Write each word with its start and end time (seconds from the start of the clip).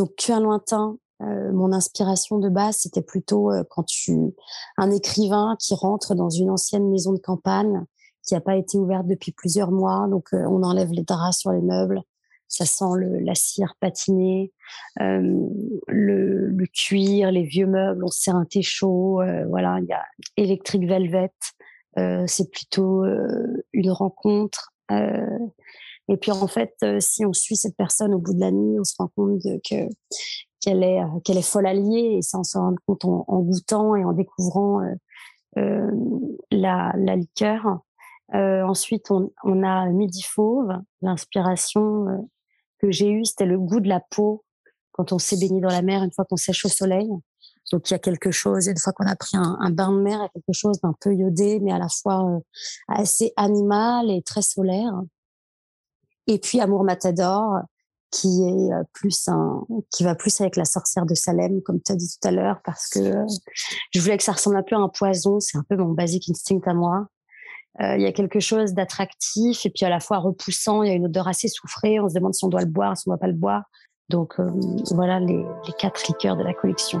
Donc, 0.00 0.16
tu 0.16 0.32
as 0.32 0.40
lointain, 0.40 0.96
euh, 1.20 1.52
mon 1.52 1.74
inspiration 1.74 2.38
de 2.38 2.48
base, 2.48 2.78
c'était 2.78 3.02
plutôt 3.02 3.52
euh, 3.52 3.64
quand 3.68 3.82
tu 3.82 4.16
un 4.78 4.90
écrivain 4.90 5.56
qui 5.60 5.74
rentre 5.74 6.14
dans 6.14 6.30
une 6.30 6.48
ancienne 6.48 6.88
maison 6.88 7.12
de 7.12 7.18
campagne 7.18 7.84
qui 8.22 8.32
n'a 8.32 8.40
pas 8.40 8.56
été 8.56 8.78
ouverte 8.78 9.06
depuis 9.06 9.32
plusieurs 9.32 9.70
mois, 9.70 10.06
donc 10.08 10.32
euh, 10.32 10.42
on 10.48 10.62
enlève 10.62 10.88
les 10.90 11.02
draps 11.02 11.36
sur 11.36 11.52
les 11.52 11.60
meubles, 11.60 12.00
ça 12.48 12.64
sent 12.64 12.84
la 13.20 13.34
cire 13.34 13.74
patinée, 13.78 14.54
le, 14.96 16.64
cuir, 16.72 17.30
les 17.30 17.44
vieux 17.44 17.66
meubles, 17.66 18.02
on 18.02 18.08
sert 18.08 18.36
un 18.36 18.46
thé 18.46 18.62
chaud, 18.62 19.20
voilà, 19.50 19.80
il 19.80 19.86
y 19.86 19.92
a 19.92 20.02
Electric 20.38 20.88
Velvet, 20.88 21.30
c'est 22.26 22.50
plutôt 22.50 23.04
une 23.72 23.90
rencontre. 23.90 24.72
Et 26.10 26.16
puis 26.16 26.32
en 26.32 26.46
fait, 26.46 26.74
si 26.98 27.24
on 27.24 27.32
suit 27.32 27.56
cette 27.56 27.76
personne 27.76 28.12
au 28.12 28.18
bout 28.18 28.34
de 28.34 28.40
la 28.40 28.50
nuit, 28.50 28.78
on 28.78 28.84
se 28.84 28.94
rend 28.98 29.08
compte 29.14 29.40
que 29.42 29.88
qu'elle 30.60 30.82
est, 30.82 31.02
euh, 31.02 31.20
qu'elle 31.24 31.38
est 31.38 31.42
folle 31.42 31.66
alliée 31.66 32.18
et 32.18 32.22
ça 32.22 32.38
on 32.38 32.44
s'en 32.44 32.60
rend 32.60 32.74
compte 32.86 33.04
en, 33.04 33.40
goûtant 33.40 33.96
et 33.96 34.04
en 34.04 34.12
découvrant 34.12 34.82
euh, 34.82 34.94
euh, 35.58 35.90
la, 36.50 36.92
la, 36.96 37.16
liqueur. 37.16 37.80
ensuite, 38.32 39.10
on, 39.10 39.62
a 39.62 39.88
Midi 39.88 40.22
Fauve. 40.22 40.72
L'inspiration 41.02 42.28
que 42.78 42.90
j'ai 42.90 43.10
eue, 43.10 43.24
c'était 43.24 43.46
le 43.46 43.58
goût 43.58 43.80
de 43.80 43.88
la 43.88 44.00
peau 44.00 44.44
quand 44.92 45.12
on 45.12 45.18
s'est 45.18 45.38
baigné 45.38 45.60
dans 45.60 45.70
la 45.70 45.82
mer 45.82 46.02
une 46.02 46.12
fois 46.12 46.24
qu'on 46.24 46.36
sèche 46.36 46.64
au 46.64 46.68
soleil. 46.68 47.08
Donc 47.72 47.88
il 47.88 47.94
y 47.94 47.96
a 47.96 47.98
quelque 47.98 48.30
chose, 48.30 48.66
une 48.66 48.78
fois 48.78 48.92
qu'on 48.92 49.06
a 49.06 49.16
pris 49.16 49.36
un, 49.36 49.70
bain 49.70 49.92
de 49.92 50.00
mer, 50.00 50.18
il 50.18 50.22
y 50.22 50.24
a 50.24 50.28
quelque 50.28 50.52
chose 50.52 50.80
d'un 50.80 50.94
peu 51.00 51.14
iodé, 51.14 51.60
mais 51.60 51.72
à 51.72 51.78
la 51.78 51.88
fois 51.88 52.40
assez 52.88 53.32
animal 53.36 54.10
et 54.10 54.22
très 54.22 54.42
solaire. 54.42 54.92
Et 56.26 56.38
puis 56.38 56.60
Amour 56.60 56.84
Matador, 56.84 57.60
qui 58.10 58.42
est 58.42 58.72
euh, 58.72 58.82
plus 58.92 59.28
un, 59.28 59.64
qui 59.90 60.04
va 60.04 60.14
plus 60.14 60.40
avec 60.40 60.56
la 60.56 60.64
sorcière 60.64 61.06
de 61.06 61.14
Salem, 61.14 61.62
comme 61.62 61.80
tu 61.80 61.92
as 61.92 61.96
dit 61.96 62.08
tout 62.08 62.28
à 62.28 62.32
l'heure, 62.32 62.60
parce 62.64 62.88
que 62.88 62.98
euh, 62.98 63.26
je 63.92 64.00
voulais 64.00 64.16
que 64.16 64.22
ça 64.22 64.32
ressemble 64.32 64.56
un 64.56 64.62
peu 64.62 64.74
à 64.76 64.78
un 64.78 64.88
poison. 64.88 65.40
C'est 65.40 65.58
un 65.58 65.64
peu 65.68 65.76
mon 65.76 65.92
basic 65.92 66.28
instinct 66.28 66.60
à 66.66 66.74
moi. 66.74 67.06
Euh, 67.80 67.96
il 67.96 68.02
y 68.02 68.06
a 68.06 68.12
quelque 68.12 68.40
chose 68.40 68.74
d'attractif 68.74 69.64
et 69.64 69.70
puis 69.70 69.84
à 69.86 69.88
la 69.88 70.00
fois 70.00 70.18
repoussant. 70.18 70.82
Il 70.82 70.88
y 70.88 70.92
a 70.92 70.94
une 70.94 71.06
odeur 71.06 71.28
assez 71.28 71.48
soufrée. 71.48 72.00
On 72.00 72.08
se 72.08 72.14
demande 72.14 72.34
si 72.34 72.44
on 72.44 72.48
doit 72.48 72.60
le 72.60 72.66
boire, 72.66 72.96
si 72.96 73.06
on 73.06 73.12
ne 73.12 73.16
doit 73.16 73.20
pas 73.20 73.28
le 73.28 73.34
boire. 73.34 73.64
Donc 74.08 74.40
voilà 74.90 75.20
les 75.20 75.44
quatre 75.78 76.08
liqueurs 76.08 76.36
de 76.36 76.42
la 76.42 76.52
collection. 76.52 77.00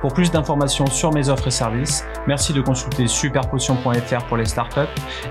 Pour 0.00 0.12
plus 0.12 0.30
d'informations 0.30 0.86
sur 0.86 1.12
mes 1.12 1.28
offres 1.28 1.48
et 1.48 1.52
services, 1.52 2.04
merci 2.26 2.52
de 2.52 2.60
consulter 2.60 3.08
superpotion.fr 3.08 4.24
pour 4.28 4.36
les 4.36 4.46
startups 4.46 4.80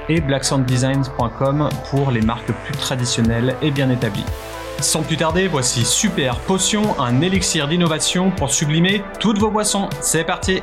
et 0.10 0.20
blacksounddesigns.com 0.20 1.70
pour 1.90 2.12
les 2.12 2.22
marques 2.22 2.52
plus 2.52 2.76
traditionnelles 2.76 3.56
et 3.62 3.72
bien 3.72 3.90
établies. 3.90 4.26
Sans 4.80 5.02
plus 5.02 5.18
tarder, 5.18 5.48
voici 5.48 5.86
Super 5.86 6.36
Potion, 6.36 7.00
un 7.00 7.22
élixir 7.22 7.68
d'innovation 7.68 8.30
pour 8.30 8.52
sublimer 8.52 9.04
toutes 9.20 9.40
vos 9.40 9.50
boissons. 9.50 9.90
C'est 10.02 10.24
parti 10.24 10.62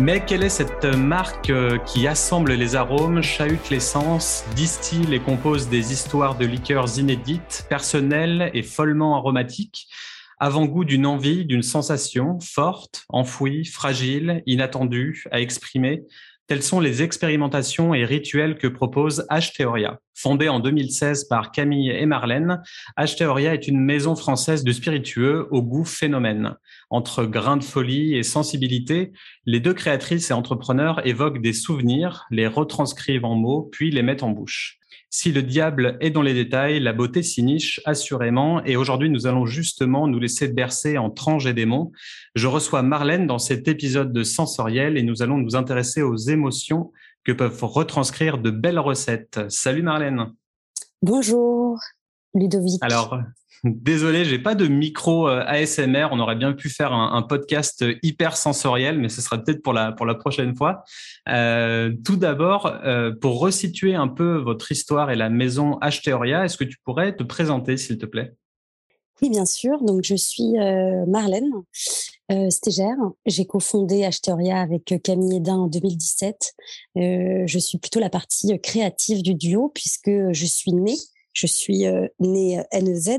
Mais 0.00 0.24
quelle 0.24 0.44
est 0.44 0.48
cette 0.48 0.84
marque 0.84 1.50
euh, 1.50 1.76
qui 1.78 2.06
assemble 2.06 2.52
les 2.52 2.76
arômes, 2.76 3.20
chahute 3.20 3.68
l'essence, 3.68 4.44
distille 4.54 5.12
et 5.12 5.18
compose 5.18 5.68
des 5.68 5.92
histoires 5.92 6.38
de 6.38 6.46
liqueurs 6.46 7.00
inédites, 7.00 7.66
personnelles 7.68 8.52
et 8.54 8.62
follement 8.62 9.16
aromatiques, 9.16 9.88
avant-goût 10.38 10.84
d'une 10.84 11.04
envie, 11.04 11.44
d'une 11.44 11.62
sensation 11.62 12.38
forte, 12.38 13.06
enfouie, 13.08 13.64
fragile, 13.64 14.44
inattendue, 14.46 15.24
à 15.32 15.40
exprimer, 15.40 16.04
Telles 16.48 16.62
sont 16.62 16.80
les 16.80 17.02
expérimentations 17.02 17.92
et 17.92 18.06
rituels 18.06 18.56
que 18.56 18.66
propose 18.66 19.26
H-Theoria. 19.28 20.00
Fondée 20.14 20.48
en 20.48 20.60
2016 20.60 21.24
par 21.24 21.52
Camille 21.52 21.90
et 21.90 22.06
Marlène, 22.06 22.62
H-Theoria 22.96 23.52
est 23.52 23.68
une 23.68 23.78
maison 23.78 24.16
française 24.16 24.64
de 24.64 24.72
spiritueux 24.72 25.46
au 25.50 25.62
goût 25.62 25.84
phénomène. 25.84 26.54
Entre 26.90 27.24
grains 27.24 27.58
de 27.58 27.64
folie 27.64 28.14
et 28.16 28.22
sensibilité, 28.22 29.12
les 29.44 29.60
deux 29.60 29.74
créatrices 29.74 30.30
et 30.30 30.34
entrepreneurs 30.34 31.06
évoquent 31.06 31.42
des 31.42 31.52
souvenirs, 31.52 32.24
les 32.30 32.46
retranscrivent 32.46 33.26
en 33.26 33.34
mots, 33.34 33.68
puis 33.70 33.90
les 33.90 34.02
mettent 34.02 34.22
en 34.22 34.30
bouche. 34.30 34.78
Si 35.10 35.32
le 35.32 35.42
diable 35.42 35.96
est 36.00 36.10
dans 36.10 36.22
les 36.22 36.34
détails, 36.34 36.80
la 36.80 36.92
beauté 36.92 37.22
s'y 37.22 37.42
niche 37.42 37.80
assurément. 37.86 38.62
Et 38.64 38.76
aujourd'hui, 38.76 39.08
nous 39.08 39.26
allons 39.26 39.46
justement 39.46 40.06
nous 40.06 40.18
laisser 40.18 40.48
bercer 40.48 40.98
en 40.98 41.10
tranches 41.10 41.46
et 41.46 41.54
démons. 41.54 41.92
Je 42.34 42.46
reçois 42.46 42.82
Marlène 42.82 43.26
dans 43.26 43.38
cet 43.38 43.68
épisode 43.68 44.12
de 44.12 44.22
Sensoriel 44.22 44.98
et 44.98 45.02
nous 45.02 45.22
allons 45.22 45.38
nous 45.38 45.56
intéresser 45.56 46.02
aux 46.02 46.16
émotions 46.16 46.92
que 47.24 47.32
peuvent 47.32 47.64
retranscrire 47.64 48.38
de 48.38 48.50
belles 48.50 48.78
recettes. 48.78 49.40
Salut 49.48 49.82
Marlène. 49.82 50.34
Bonjour 51.00 51.78
Ludovic. 52.34 52.78
Alors, 52.82 53.18
Désolé, 53.64 54.24
j'ai 54.24 54.38
pas 54.38 54.54
de 54.54 54.68
micro 54.68 55.28
euh, 55.28 55.42
ASMR. 55.46 56.08
On 56.12 56.20
aurait 56.20 56.36
bien 56.36 56.52
pu 56.52 56.68
faire 56.68 56.92
un, 56.92 57.22
podcast 57.22 57.84
hyper 58.02 58.36
sensoriel, 58.36 58.98
mais 58.98 59.08
ce 59.08 59.20
sera 59.20 59.38
peut-être 59.38 59.62
pour 59.62 59.72
la 59.72 59.92
pour 59.92 60.06
la 60.06 60.14
prochaine 60.14 60.54
fois. 60.54 60.84
Euh, 61.28 61.92
tout 62.04 62.16
d'abord, 62.16 62.66
euh, 62.66 63.12
pour 63.20 63.40
resituer 63.40 63.94
un 63.94 64.08
peu 64.08 64.36
votre 64.36 64.70
histoire 64.70 65.10
et 65.10 65.16
la 65.16 65.28
maison 65.28 65.78
H-Theoria, 65.80 66.44
est-ce 66.44 66.56
que 66.56 66.64
tu 66.64 66.78
pourrais 66.84 67.16
te 67.16 67.24
présenter, 67.24 67.76
s'il 67.76 67.98
te 67.98 68.06
plaît? 68.06 68.32
Oui, 69.20 69.30
bien 69.30 69.46
sûr. 69.46 69.82
Donc, 69.82 70.04
je 70.04 70.14
suis 70.14 70.52
Marlène 71.08 71.50
euh, 72.30 72.50
Stégère. 72.50 72.96
J'ai 73.26 73.46
cofondé 73.46 74.02
H-Theoria 74.02 74.60
avec 74.60 74.94
Camille 75.02 75.38
Edin 75.38 75.56
en 75.56 75.66
2017. 75.66 76.54
je 76.94 77.58
suis 77.58 77.78
plutôt 77.78 77.98
la 77.98 78.10
partie 78.10 78.56
créative 78.60 79.22
du 79.22 79.34
duo 79.34 79.72
puisque 79.74 80.10
je 80.30 80.46
suis 80.46 80.72
née 80.72 80.96
je 81.38 81.46
suis 81.46 81.86
euh, 81.86 82.06
née 82.18 82.58
euh, 82.58 82.80
NEZ. 82.80 83.18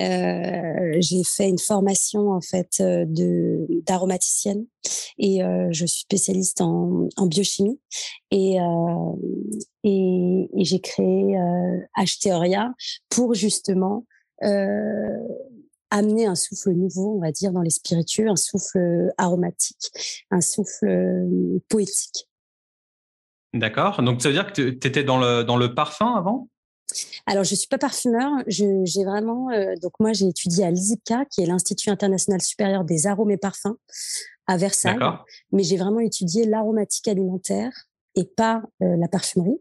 Euh, 0.00 0.96
j'ai 0.98 1.22
fait 1.24 1.48
une 1.48 1.58
formation 1.58 2.30
en 2.30 2.40
fait 2.40 2.80
de 2.80 3.66
d'aromaticienne 3.86 4.66
et 5.18 5.40
je 5.70 5.86
suis 5.86 6.00
spécialiste 6.00 6.60
en, 6.60 7.08
biochimie 7.26 7.78
et 8.30 8.56
et, 9.84 10.48
j'ai 10.56 10.80
créé 10.80 11.36
H 11.96 12.72
pour 13.08 13.34
justement 13.34 14.04
amener 15.90 16.26
un 16.26 16.34
souffle 16.34 16.72
nouveau, 16.72 17.16
on 17.16 17.20
va 17.20 17.30
dire, 17.30 17.52
dans 17.52 17.62
les 17.62 17.70
spiritueux, 17.70 18.28
un 18.28 18.36
souffle 18.36 19.12
aromatique, 19.16 19.90
un 20.30 20.40
souffle 20.40 21.28
poétique. 21.68 22.28
D'accord. 23.54 24.02
Donc, 24.02 24.20
ça 24.20 24.28
veut 24.28 24.34
dire 24.34 24.52
que 24.52 24.52
tu 24.52 24.86
étais 24.86 25.04
dans 25.04 25.18
le, 25.18 25.44
dans 25.44 25.56
le 25.56 25.74
parfum 25.74 26.16
avant? 26.16 26.48
Alors, 27.26 27.44
je 27.44 27.54
suis 27.54 27.68
pas 27.68 27.78
parfumeur. 27.78 28.30
J'ai 28.46 29.04
vraiment, 29.04 29.50
euh, 29.50 29.74
donc 29.80 29.92
moi, 30.00 30.12
j'ai 30.12 30.26
étudié 30.26 30.64
à 30.64 30.70
l'ISIPCA, 30.70 31.24
qui 31.26 31.42
est 31.42 31.46
l'Institut 31.46 31.90
international 31.90 32.40
supérieur 32.42 32.84
des 32.84 33.06
arômes 33.06 33.30
et 33.30 33.36
parfums, 33.36 33.76
à 34.46 34.56
Versailles. 34.56 34.98
Mais 35.52 35.62
j'ai 35.62 35.76
vraiment 35.76 36.00
étudié 36.00 36.44
l'aromatique 36.44 37.08
alimentaire 37.08 37.72
et 38.14 38.24
pas 38.24 38.62
euh, 38.82 38.96
la 38.96 39.08
parfumerie. 39.08 39.60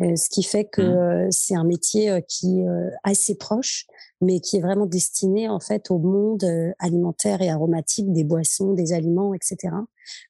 Euh, 0.00 0.16
ce 0.16 0.28
qui 0.30 0.42
fait 0.42 0.64
que 0.64 1.26
mmh. 1.26 1.32
c'est 1.32 1.54
un 1.54 1.64
métier 1.64 2.24
qui 2.26 2.60
est 2.60 2.66
assez 3.04 3.36
proche, 3.36 3.86
mais 4.20 4.40
qui 4.40 4.56
est 4.56 4.60
vraiment 4.60 4.86
destiné 4.86 5.48
en 5.48 5.60
fait 5.60 5.90
au 5.90 5.98
monde 5.98 6.44
alimentaire 6.78 7.42
et 7.42 7.50
aromatique 7.50 8.10
des 8.12 8.24
boissons, 8.24 8.72
des 8.72 8.92
aliments, 8.92 9.34
etc. 9.34 9.74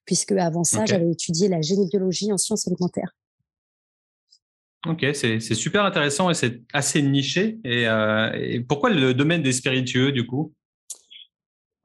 Puisque 0.04 0.32
avant 0.32 0.64
ça, 0.64 0.84
j'avais 0.84 1.10
étudié 1.10 1.48
la 1.48 1.62
génébiologie 1.62 2.32
en 2.32 2.38
sciences 2.38 2.66
alimentaires. 2.66 3.14
Ok, 4.88 5.06
c'est 5.14 5.40
super 5.40 5.84
intéressant 5.84 6.28
et 6.28 6.34
c'est 6.34 6.60
assez 6.72 7.02
niché. 7.02 7.58
Euh, 7.66 8.32
et, 8.34 8.60
pourquoi 8.60 8.90
le 8.90 9.14
domaine 9.14 9.42
des 9.42 9.52
spiritueux 9.52 10.10
du 10.10 10.26
coup? 10.26 10.52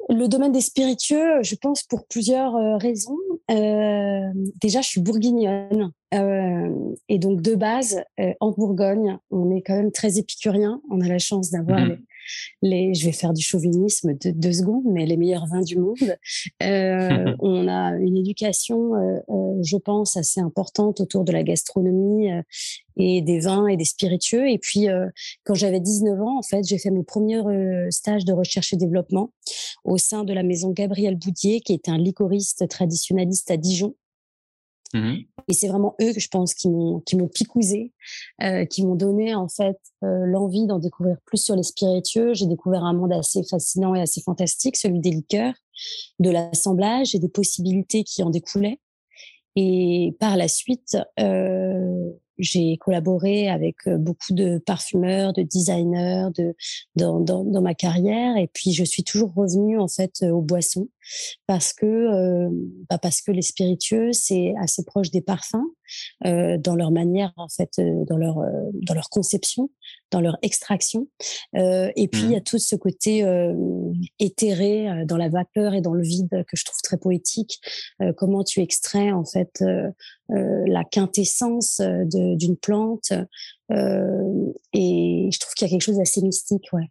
Le 0.10 0.28
domaine 0.28 0.52
des 0.52 0.62
spiritueux, 0.62 1.44
je 1.44 1.56
pense 1.56 1.84
pour 1.84 2.08
plusieurs 2.08 2.56
euh, 2.56 2.78
raisons. 2.78 3.18
Euh, 3.52 4.32
déjà, 4.62 4.82
je 4.82 4.88
suis 4.88 5.02
bourguignonne 5.02 5.92
et 7.10 7.20
donc 7.20 7.42
de 7.42 7.56
base, 7.56 8.02
en 8.40 8.52
Bourgogne, 8.52 9.18
on 9.30 9.54
est 9.54 9.62
quand 9.62 9.76
même 9.76 9.92
très 9.92 10.18
épicurien. 10.18 10.82
On 10.90 11.02
a 11.02 11.08
la 11.08 11.20
chance 11.20 11.52
d'avoir 11.52 11.82
mmh 11.82 11.90
les, 11.90 11.98
je 12.62 13.06
vais 13.06 13.12
faire 13.12 13.34
du 13.34 13.44
chauvinisme 13.44 14.14
de 14.14 14.32
deux 14.32 14.54
secondes, 14.54 14.84
mais 14.86 15.06
les 15.06 15.18
meilleurs 15.18 15.48
vins 15.48 15.62
du 15.62 15.78
monde. 15.78 16.18
Euh, 16.64 17.36
on 17.40 17.68
a 17.68 17.96
une 17.98 18.18
éducation, 18.18 18.96
euh, 18.96 19.20
euh, 19.30 19.62
je 19.64 19.78
pense, 19.78 20.18
assez 20.18 20.40
importante 20.40 21.00
autour 21.00 21.24
de 21.24 21.32
la 21.32 21.44
gastronomie 21.44 22.30
et 22.98 23.22
des 23.22 23.40
vins 23.40 23.68
et 23.68 23.78
des 23.78 23.86
spiritueux. 23.86 24.50
Et 24.50 24.58
puis, 24.58 24.88
quand 25.44 25.54
j'avais 25.54 25.80
19 25.80 26.20
ans, 26.22 26.40
en 26.40 26.42
fait, 26.42 26.64
j'ai 26.68 26.78
fait 26.78 26.90
mon 26.90 27.04
premier 27.04 27.42
stage 27.90 28.26
de 28.26 28.34
recherche 28.34 28.74
et 28.74 28.78
développement 28.78 29.32
au 29.84 29.98
sein 29.98 30.24
de 30.24 30.34
la 30.34 30.44
maison 30.44 30.72
Gabriel 30.72 31.16
Boudier, 31.16 31.62
qui 31.62 31.74
est 31.74 31.90
un 31.90 31.98
licoriste 31.98 32.68
traditionnaliste 32.68 33.52
à 33.52 33.58
Dijon. 33.58 33.96
Mmh 34.94 35.16
et 35.50 35.54
c'est 35.54 35.70
vraiment 35.70 35.96
eux 36.02 36.12
que 36.14 36.20
je 36.20 36.28
pense 36.28 36.54
qui 36.54 36.70
m'ont 36.70 37.00
qui 37.00 37.16
m'ont 37.16 37.30
picousé, 37.30 37.94
euh, 38.44 38.66
qui 38.66 38.86
m'ont 38.86 38.96
donné 38.96 39.34
en 39.34 39.48
fait 39.48 39.78
euh, 40.04 40.26
l'envie 40.26 40.68
d'en 40.68 40.78
découvrir 40.78 41.16
plus 41.26 41.38
sur 41.38 41.56
les 41.56 41.64
spiritueux. 41.64 42.34
J'ai 42.34 42.48
découvert 42.48 42.84
un 42.84 42.94
monde 42.94 43.14
assez 43.14 43.44
fascinant 43.50 43.96
et 43.96 44.02
assez 44.02 44.22
fantastique, 44.22 44.76
celui 44.76 45.00
des 45.00 45.12
liqueurs, 45.12 45.54
de 46.20 46.30
l'assemblage 46.30 47.16
et 47.16 47.20
des 47.20 47.30
possibilités 47.30 48.04
qui 48.04 48.24
en 48.24 48.30
découlaient. 48.30 48.82
Et 49.56 50.16
par 50.20 50.36
la 50.36 50.50
suite, 50.50 50.98
euh, 51.20 52.10
j'ai 52.38 52.78
collaboré 52.78 53.50
avec 53.50 53.76
euh, 53.88 53.98
beaucoup 53.98 54.34
de 54.34 54.58
parfumeurs, 54.60 55.34
de 55.34 55.44
designers 55.44 56.28
de, 56.36 56.56
dans, 56.96 57.20
dans, 57.20 57.44
dans, 57.44 57.62
ma 57.62 57.74
carrière. 57.74 58.38
Et 58.38 58.48
puis, 58.48 58.74
je 58.74 58.84
suis 58.84 59.04
toujours 59.04 59.34
revenue 59.34 59.80
en 59.80 59.88
fait 59.88 60.24
aux 60.24 60.42
boissons 60.42 60.90
parce 61.48 61.74
que, 61.74 61.86
euh, 61.86 62.50
bah 62.90 62.98
parce 62.98 63.22
que 63.22 63.32
les 63.32 63.42
spiritueux, 63.42 64.14
c'est 64.14 64.54
assez 64.60 64.84
proche 64.84 65.12
des 65.12 65.22
parfums 65.22 65.64
euh, 66.26 66.58
dans 66.58 66.76
leur 66.76 66.92
manière, 66.92 67.32
en 67.38 67.48
fait, 67.50 67.72
euh, 67.80 68.06
dans, 68.06 68.18
leur, 68.18 68.40
euh, 68.40 68.70
dans 68.74 68.94
leur 68.94 69.10
conception, 69.10 69.70
dans 70.12 70.22
leur 70.22 70.38
extraction. 70.42 71.08
Euh, 71.56 71.92
et 71.96 72.08
puis, 72.08 72.22
il 72.24 72.32
y 72.32 72.36
a 72.36 72.40
mmh. 72.40 72.44
tout 72.44 72.60
ce 72.60 72.76
côté 72.76 73.26
éthéré 74.20 75.06
dans 75.06 75.18
la 75.18 75.30
vapeur 75.30 75.74
et 75.74 75.82
dans 75.82 75.94
le 75.94 76.04
vide 76.04 76.30
que 76.30 76.56
je 76.56 76.66
trouve 76.66 76.80
très 76.84 76.98
poétique. 76.98 77.60
comment 78.16 78.44
tu 78.44 78.62
extrais, 78.62 79.12
en 79.12 79.26
fait, 79.26 79.64
la 80.30 80.84
quintessence 80.84 81.82
d'une 81.82 82.58
plante. 82.58 83.12
et 83.72 85.30
je 85.32 85.40
trouve 85.40 85.54
qu'il 85.54 85.68
y 85.68 85.70
a 85.70 85.72
quelque 85.72 85.82
chose 85.82 85.98
d'assez 85.98 86.22
mystique, 86.22 86.68
ouais. 86.74 86.90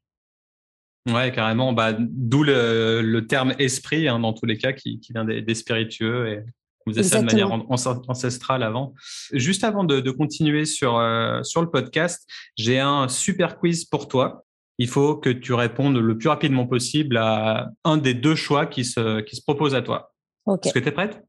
Ouais, 1.07 1.31
carrément. 1.31 1.73
Bah, 1.73 1.97
D'où 1.99 2.43
le, 2.43 3.01
le, 3.01 3.27
terme 3.27 3.55
esprit, 3.59 4.09
hein, 4.09 4.19
dans 4.19 4.33
tous 4.33 4.47
les 4.47 4.59
cas, 4.59 4.73
qui, 4.73 4.99
qui 4.99 5.13
vient 5.13 5.25
des, 5.25 5.41
des 5.41 5.55
spiritueux. 5.55 6.29
Et 6.29 6.41
vous 6.87 6.95
faisiez 6.95 7.03
ça 7.03 7.21
de 7.21 7.27
manière 7.27 7.51
ancestrale 7.53 8.63
avant. 8.63 8.95
Juste 9.33 9.65
avant 9.65 9.83
de, 9.83 10.01
de 10.01 10.11
continuer 10.11 10.65
sur, 10.65 10.99
euh, 10.99 11.43
sur 11.43 11.61
le 11.61 11.71
podcast, 11.71 12.29
j'ai 12.57 12.79
un 12.79 13.09
super 13.09 13.59
quiz 13.59 13.85
pour 13.85 14.07
toi. 14.07 14.45
Il 14.79 14.89
faut 14.89 15.17
que 15.17 15.31
tu 15.31 15.53
répondes 15.53 15.97
le 15.97 16.17
plus 16.17 16.29
rapidement 16.29 16.67
possible 16.67 17.17
à 17.17 17.71
un 17.85 17.97
des 17.97 18.15
deux 18.15 18.37
choix 18.37 18.67
qui 18.67 18.85
se, 18.85 19.21
qui 19.23 19.35
se 19.35 19.43
proposent 19.43 19.75
à 19.75 19.83
toi. 19.83 20.13
Okay. 20.45 20.69
Est-ce 20.69 20.75
que 20.75 20.79
tu 20.79 20.89
es 20.89 20.93
prête? 20.93 21.25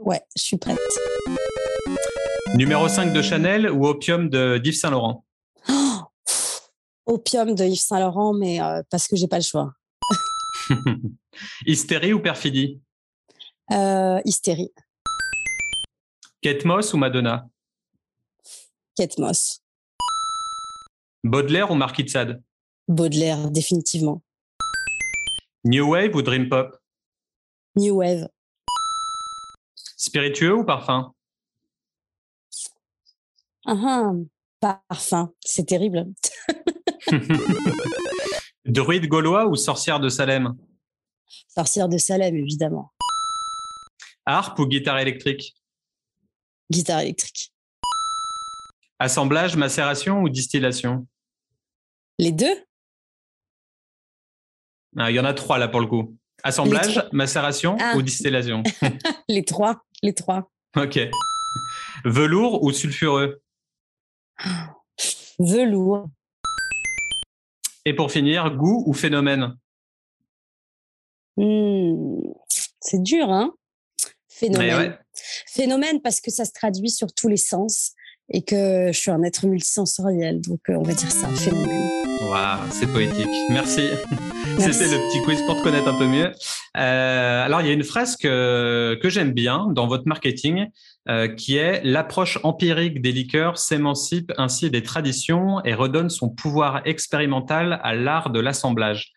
Ouais, 0.00 0.20
je 0.36 0.42
suis 0.42 0.58
prête. 0.58 0.78
Numéro 2.54 2.86
5 2.86 3.12
de 3.12 3.22
Chanel 3.22 3.70
ou 3.70 3.86
Opium 3.86 4.28
de 4.28 4.60
Yves 4.64 4.76
Saint 4.76 4.90
Laurent? 4.90 5.24
Opium 7.06 7.54
de 7.54 7.64
Yves 7.64 7.80
Saint 7.80 8.00
Laurent, 8.00 8.34
mais 8.34 8.60
euh, 8.60 8.82
parce 8.90 9.08
que 9.08 9.16
j'ai 9.16 9.28
pas 9.28 9.38
le 9.38 9.42
choix. 9.42 9.72
Hystérie 11.66 12.12
ou 12.12 12.20
perfidie? 12.20 12.80
Euh, 13.72 14.20
Hystérie. 14.24 14.72
Kate 16.40 16.64
Moss 16.64 16.94
ou 16.94 16.96
Madonna? 16.98 17.48
Kate 18.96 19.18
Moss. 19.18 19.62
Baudelaire 21.24 21.70
ou 21.70 21.74
Marquis 21.74 22.04
de 22.04 22.10
Sade? 22.10 22.42
Baudelaire, 22.86 23.50
définitivement. 23.50 24.22
New 25.64 25.90
Wave 25.90 26.14
ou 26.14 26.22
Dream 26.22 26.48
Pop? 26.48 26.76
New 27.76 27.96
Wave. 27.96 28.28
Spiritueux 29.96 30.54
ou 30.54 30.64
parfum? 30.64 31.12
Ah, 33.66 34.12
Parfum, 34.60 35.32
c'est 35.44 35.66
terrible. 35.66 36.06
Druide 38.64 39.06
gaulois 39.06 39.46
ou 39.46 39.56
sorcière 39.56 40.00
de 40.00 40.08
Salem? 40.08 40.54
Sorcière 41.48 41.88
de 41.88 41.98
Salem, 41.98 42.34
évidemment. 42.36 42.92
Harpe 44.28 44.58
ou 44.58 44.66
guitare 44.66 44.98
électrique? 44.98 45.56
Guitare 46.70 47.00
électrique. 47.00 47.50
Assemblage, 48.98 49.56
macération 49.56 50.20
ou 50.20 50.28
distillation? 50.28 51.06
Les 52.18 52.30
deux 52.30 52.62
ah, 54.98 55.10
Il 55.10 55.14
y 55.14 55.20
en 55.20 55.24
a 55.24 55.32
trois 55.32 55.56
là 55.56 55.66
pour 55.66 55.80
le 55.80 55.86
coup. 55.86 56.14
Assemblage, 56.42 57.08
macération 57.10 57.78
ah. 57.80 57.96
ou 57.96 58.02
distillation? 58.02 58.62
Les 59.30 59.46
trois, 59.46 59.82
les 60.02 60.12
trois. 60.12 60.52
Ok. 60.76 60.98
Velours 62.04 62.62
ou 62.62 62.70
sulfureux? 62.70 63.40
Velours. 65.38 66.06
Et 67.86 67.94
pour 67.94 68.12
finir, 68.12 68.54
goût 68.54 68.84
ou 68.86 68.92
phénomène? 68.92 69.56
Hmm, 71.38 72.20
C'est 72.78 73.02
dur, 73.02 73.32
hein? 73.32 73.54
Phénomène. 74.38 74.96
Phénomène 75.46 76.00
parce 76.00 76.20
que 76.20 76.30
ça 76.30 76.44
se 76.44 76.52
traduit 76.52 76.90
sur 76.90 77.12
tous 77.12 77.28
les 77.28 77.36
sens 77.36 77.92
et 78.30 78.42
que 78.42 78.90
je 78.92 78.98
suis 78.98 79.10
un 79.10 79.22
être 79.22 79.46
multisensoriel. 79.46 80.40
Donc, 80.40 80.60
euh, 80.68 80.74
on 80.74 80.82
va 80.82 80.92
dire 80.92 81.10
ça, 81.10 81.28
phénomène. 81.28 81.90
Waouh, 82.20 82.60
c'est 82.70 82.86
poétique. 82.86 83.26
Merci. 83.48 83.88
C'était 84.58 84.88
le 84.88 85.08
petit 85.08 85.22
quiz 85.22 85.42
pour 85.42 85.56
te 85.56 85.62
connaître 85.62 85.88
un 85.88 85.98
peu 85.98 86.06
mieux. 86.06 86.30
Euh, 86.76 87.44
alors, 87.44 87.62
il 87.62 87.66
y 87.66 87.70
a 87.70 87.72
une 87.72 87.84
phrase 87.84 88.16
que, 88.16 88.98
que 89.02 89.08
j'aime 89.08 89.32
bien 89.32 89.66
dans 89.70 89.86
votre 89.86 90.06
marketing 90.06 90.66
euh, 91.08 91.28
qui 91.28 91.56
est 91.56 91.82
l'approche 91.84 92.38
empirique 92.42 93.00
des 93.00 93.12
liqueurs 93.12 93.56
s'émancipe 93.56 94.32
ainsi 94.36 94.70
des 94.70 94.82
traditions 94.82 95.64
et 95.64 95.74
redonne 95.74 96.10
son 96.10 96.28
pouvoir 96.28 96.82
expérimental 96.84 97.80
à 97.82 97.94
l'art 97.94 98.30
de 98.30 98.40
l'assemblage. 98.40 99.12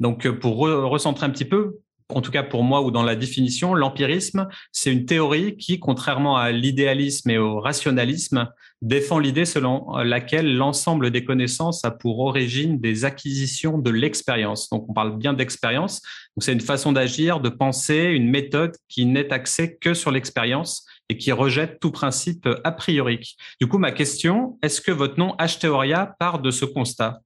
Donc, 0.00 0.28
pour 0.28 0.58
recentrer 0.58 1.24
un 1.24 1.30
petit 1.30 1.44
peu, 1.44 1.78
en 2.08 2.20
tout 2.20 2.30
cas 2.30 2.42
pour 2.42 2.62
moi 2.62 2.82
ou 2.82 2.90
dans 2.90 3.02
la 3.02 3.16
définition, 3.16 3.74
l'empirisme, 3.74 4.48
c'est 4.72 4.92
une 4.92 5.06
théorie 5.06 5.56
qui, 5.56 5.80
contrairement 5.80 6.36
à 6.36 6.52
l'idéalisme 6.52 7.30
et 7.30 7.38
au 7.38 7.60
rationalisme, 7.60 8.48
défend 8.80 9.18
l'idée 9.18 9.44
selon 9.44 9.90
laquelle 9.98 10.56
l'ensemble 10.56 11.10
des 11.10 11.24
connaissances 11.24 11.84
a 11.84 11.90
pour 11.90 12.20
origine 12.20 12.78
des 12.78 13.04
acquisitions 13.04 13.78
de 13.78 13.90
l'expérience. 13.90 14.68
Donc 14.70 14.88
on 14.88 14.92
parle 14.92 15.16
bien 15.16 15.32
d'expérience. 15.32 16.00
C'est 16.38 16.52
une 16.52 16.60
façon 16.60 16.92
d'agir, 16.92 17.40
de 17.40 17.48
penser, 17.48 18.04
une 18.12 18.30
méthode 18.30 18.76
qui 18.88 19.06
n'est 19.06 19.32
axée 19.32 19.76
que 19.76 19.94
sur 19.94 20.10
l'expérience 20.10 20.86
et 21.08 21.16
qui 21.16 21.32
rejette 21.32 21.80
tout 21.80 21.90
principe 21.90 22.48
a 22.64 22.72
priori. 22.72 23.36
Du 23.60 23.66
coup, 23.66 23.78
ma 23.78 23.92
question, 23.92 24.58
est-ce 24.62 24.80
que 24.80 24.92
votre 24.92 25.18
nom 25.18 25.34
H-Théoria 25.38 26.14
part 26.18 26.40
de 26.40 26.50
ce 26.50 26.64
constat? 26.64 27.20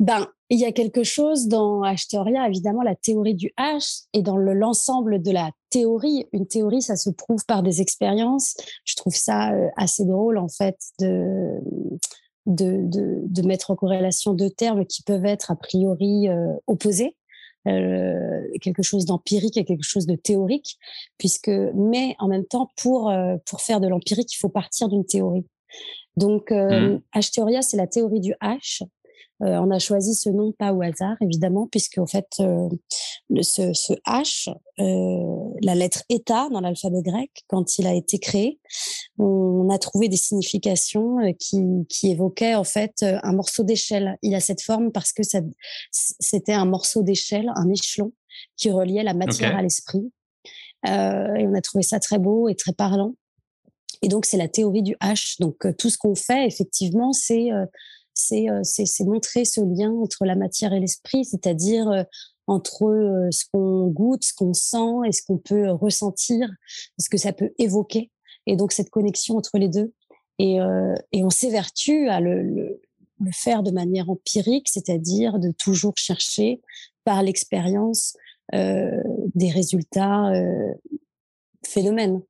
Ben, 0.00 0.26
il 0.50 0.58
y 0.58 0.64
a 0.64 0.72
quelque 0.72 1.02
chose 1.02 1.48
dans 1.48 1.82
H-Théoria, 1.82 2.46
évidemment, 2.46 2.82
la 2.82 2.94
théorie 2.94 3.34
du 3.34 3.52
H, 3.58 4.04
et 4.12 4.22
dans 4.22 4.36
l'ensemble 4.36 5.20
de 5.20 5.30
la 5.30 5.50
théorie. 5.70 6.26
Une 6.32 6.46
théorie, 6.46 6.82
ça 6.82 6.96
se 6.96 7.10
prouve 7.10 7.44
par 7.46 7.62
des 7.62 7.80
expériences. 7.80 8.56
Je 8.84 8.94
trouve 8.96 9.14
ça 9.14 9.52
euh, 9.52 9.68
assez 9.76 10.04
drôle, 10.04 10.38
en 10.38 10.48
fait, 10.48 10.76
de, 11.00 11.58
de, 12.46 12.82
de, 12.86 13.22
de, 13.26 13.42
mettre 13.42 13.70
en 13.70 13.76
corrélation 13.76 14.32
deux 14.32 14.50
termes 14.50 14.86
qui 14.86 15.02
peuvent 15.02 15.26
être 15.26 15.50
a 15.50 15.56
priori 15.56 16.28
euh, 16.28 16.54
opposés. 16.66 17.16
Euh, 17.66 18.40
quelque 18.62 18.82
chose 18.82 19.04
d'empirique 19.04 19.56
et 19.56 19.64
quelque 19.64 19.82
chose 19.82 20.06
de 20.06 20.14
théorique, 20.14 20.78
puisque, 21.18 21.50
mais 21.74 22.14
en 22.18 22.28
même 22.28 22.46
temps, 22.46 22.70
pour, 22.76 23.10
euh, 23.10 23.36
pour 23.46 23.60
faire 23.60 23.80
de 23.80 23.88
l'empirique, 23.88 24.32
il 24.32 24.38
faut 24.38 24.48
partir 24.48 24.88
d'une 24.88 25.04
théorie. 25.04 25.44
Donc, 26.16 26.50
euh, 26.50 26.96
mmh. 26.96 27.02
H-Théoria, 27.14 27.62
c'est 27.62 27.76
la 27.76 27.86
théorie 27.86 28.20
du 28.20 28.34
H, 28.40 28.82
euh, 29.42 29.56
on 29.58 29.70
a 29.70 29.78
choisi 29.78 30.14
ce 30.14 30.30
nom 30.30 30.52
pas 30.52 30.72
au 30.72 30.82
hasard, 30.82 31.16
évidemment, 31.20 31.68
puisque 31.70 31.98
en 31.98 32.06
fait, 32.06 32.26
euh, 32.40 32.68
ce, 33.40 33.72
ce, 33.72 33.92
H, 34.04 34.52
euh, 34.80 35.54
la 35.62 35.76
lettre 35.76 36.02
état 36.08 36.48
dans 36.50 36.60
l'alphabet 36.60 37.02
grec, 37.02 37.30
quand 37.46 37.78
il 37.78 37.86
a 37.86 37.94
été 37.94 38.18
créé, 38.18 38.58
on 39.18 39.68
a 39.70 39.78
trouvé 39.78 40.08
des 40.08 40.16
significations 40.16 41.18
qui, 41.38 41.62
qui 41.88 42.10
évoquaient 42.10 42.56
en 42.56 42.64
fait 42.64 43.04
un 43.04 43.32
morceau 43.32 43.62
d'échelle. 43.62 44.16
Il 44.22 44.34
a 44.34 44.40
cette 44.40 44.62
forme 44.62 44.90
parce 44.90 45.12
que 45.12 45.22
c'était 45.92 46.52
un 46.52 46.64
morceau 46.64 47.02
d'échelle, 47.02 47.50
un 47.54 47.68
échelon 47.70 48.12
qui 48.56 48.70
reliait 48.70 49.04
la 49.04 49.14
matière 49.14 49.56
à 49.56 49.62
l'esprit. 49.62 50.10
Et 50.86 50.90
on 50.90 51.54
a 51.54 51.60
trouvé 51.60 51.82
ça 51.82 52.00
très 52.00 52.18
beau 52.18 52.48
et 52.48 52.54
très 52.54 52.72
parlant. 52.72 53.14
Et 54.00 54.08
donc, 54.08 54.26
c'est 54.26 54.36
la 54.36 54.46
théorie 54.46 54.82
du 54.82 54.94
H. 55.02 55.40
Donc, 55.40 55.66
tout 55.76 55.90
ce 55.90 55.98
qu'on 55.98 56.14
fait, 56.14 56.46
effectivement, 56.46 57.12
c'est 57.12 57.50
c'est 58.18 59.04
montrer 59.04 59.44
ce 59.44 59.60
lien 59.60 59.92
entre 59.92 60.24
la 60.24 60.34
matière 60.34 60.72
et 60.72 60.80
l'esprit, 60.80 61.24
c'est-à-dire 61.24 61.88
euh, 61.88 62.02
entre 62.46 62.84
euh, 62.84 63.30
ce 63.30 63.44
qu'on 63.52 63.86
goûte, 63.88 64.24
ce 64.24 64.34
qu'on 64.34 64.54
sent 64.54 65.06
et 65.06 65.12
ce 65.12 65.22
qu'on 65.22 65.38
peut 65.38 65.70
ressentir, 65.70 66.48
ce 66.98 67.08
que 67.08 67.16
ça 67.16 67.32
peut 67.32 67.52
évoquer. 67.58 68.10
Et 68.46 68.56
donc 68.56 68.72
cette 68.72 68.90
connexion 68.90 69.36
entre 69.36 69.58
les 69.58 69.68
deux. 69.68 69.92
Et, 70.40 70.58
et 71.10 71.24
on 71.24 71.30
s'évertue 71.30 72.08
à 72.08 72.20
le 72.20 72.80
faire 73.32 73.64
de 73.64 73.72
manière 73.72 74.08
empirique, 74.08 74.68
c'est-à-dire 74.68 75.40
de 75.40 75.50
toujours 75.50 75.94
chercher 75.96 76.62
par 77.02 77.24
l'expérience 77.24 78.16
des 78.52 79.50
résultats 79.50 80.30
phénomènes. 81.66 82.22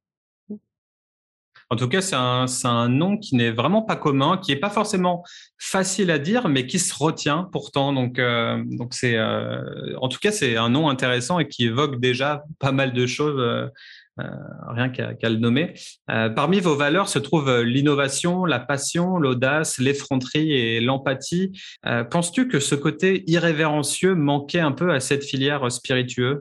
En 1.71 1.77
tout 1.77 1.89
cas, 1.89 2.01
c'est 2.01 2.17
un, 2.17 2.89
nom 2.89 3.19
qui 3.19 3.37
n'est 3.37 3.51
vraiment 3.51 3.83
pas 3.83 3.97
commun, 3.97 4.39
qui 4.39 4.53
n'est 4.53 4.61
pas 4.61 4.71
forcément 4.71 5.23
facile 5.59 6.11
à 6.11 6.19
dire, 6.19 6.49
mais 6.49 6.67
qui 6.67 6.79
se 6.79 6.95
retient 6.95 7.49
pourtant. 7.53 7.93
Donc, 7.93 8.19
euh, 8.19 8.63
euh, 9.05 9.95
en 10.01 10.09
tout 10.09 10.19
cas, 10.19 10.33
c'est 10.33 10.57
un 10.57 10.71
nom 10.71 10.89
intéressant 10.89 11.39
et 11.39 11.47
qui 11.47 11.67
évoque 11.67 12.01
déjà 12.01 12.45
pas 12.59 12.73
mal 12.73 12.93
de 12.93 13.07
choses. 13.07 13.39
Euh, 13.39 13.69
rien 14.67 14.89
qu'à 14.89 15.29
le 15.29 15.37
nommer. 15.37 15.75
parmi 16.09 16.59
vos 16.59 16.75
valeurs 16.75 17.09
se 17.09 17.21
trouvent 17.21 17.61
l'innovation, 17.61 18.47
la 18.47 18.59
passion, 18.59 19.17
l'audace, 19.17 19.79
l'effronterie 19.79 20.55
et 20.55 20.81
l'empathie. 20.81 21.53
Penses-tu 22.11 22.49
que 22.49 22.59
ce 22.59 22.75
côté 22.75 23.23
irrévérencieux 23.31 24.17
manquait 24.17 24.59
un 24.59 24.73
peu 24.73 24.93
à 24.93 24.99
cette 24.99 25.23
filière 25.23 25.71
spiritueuse 25.71 26.41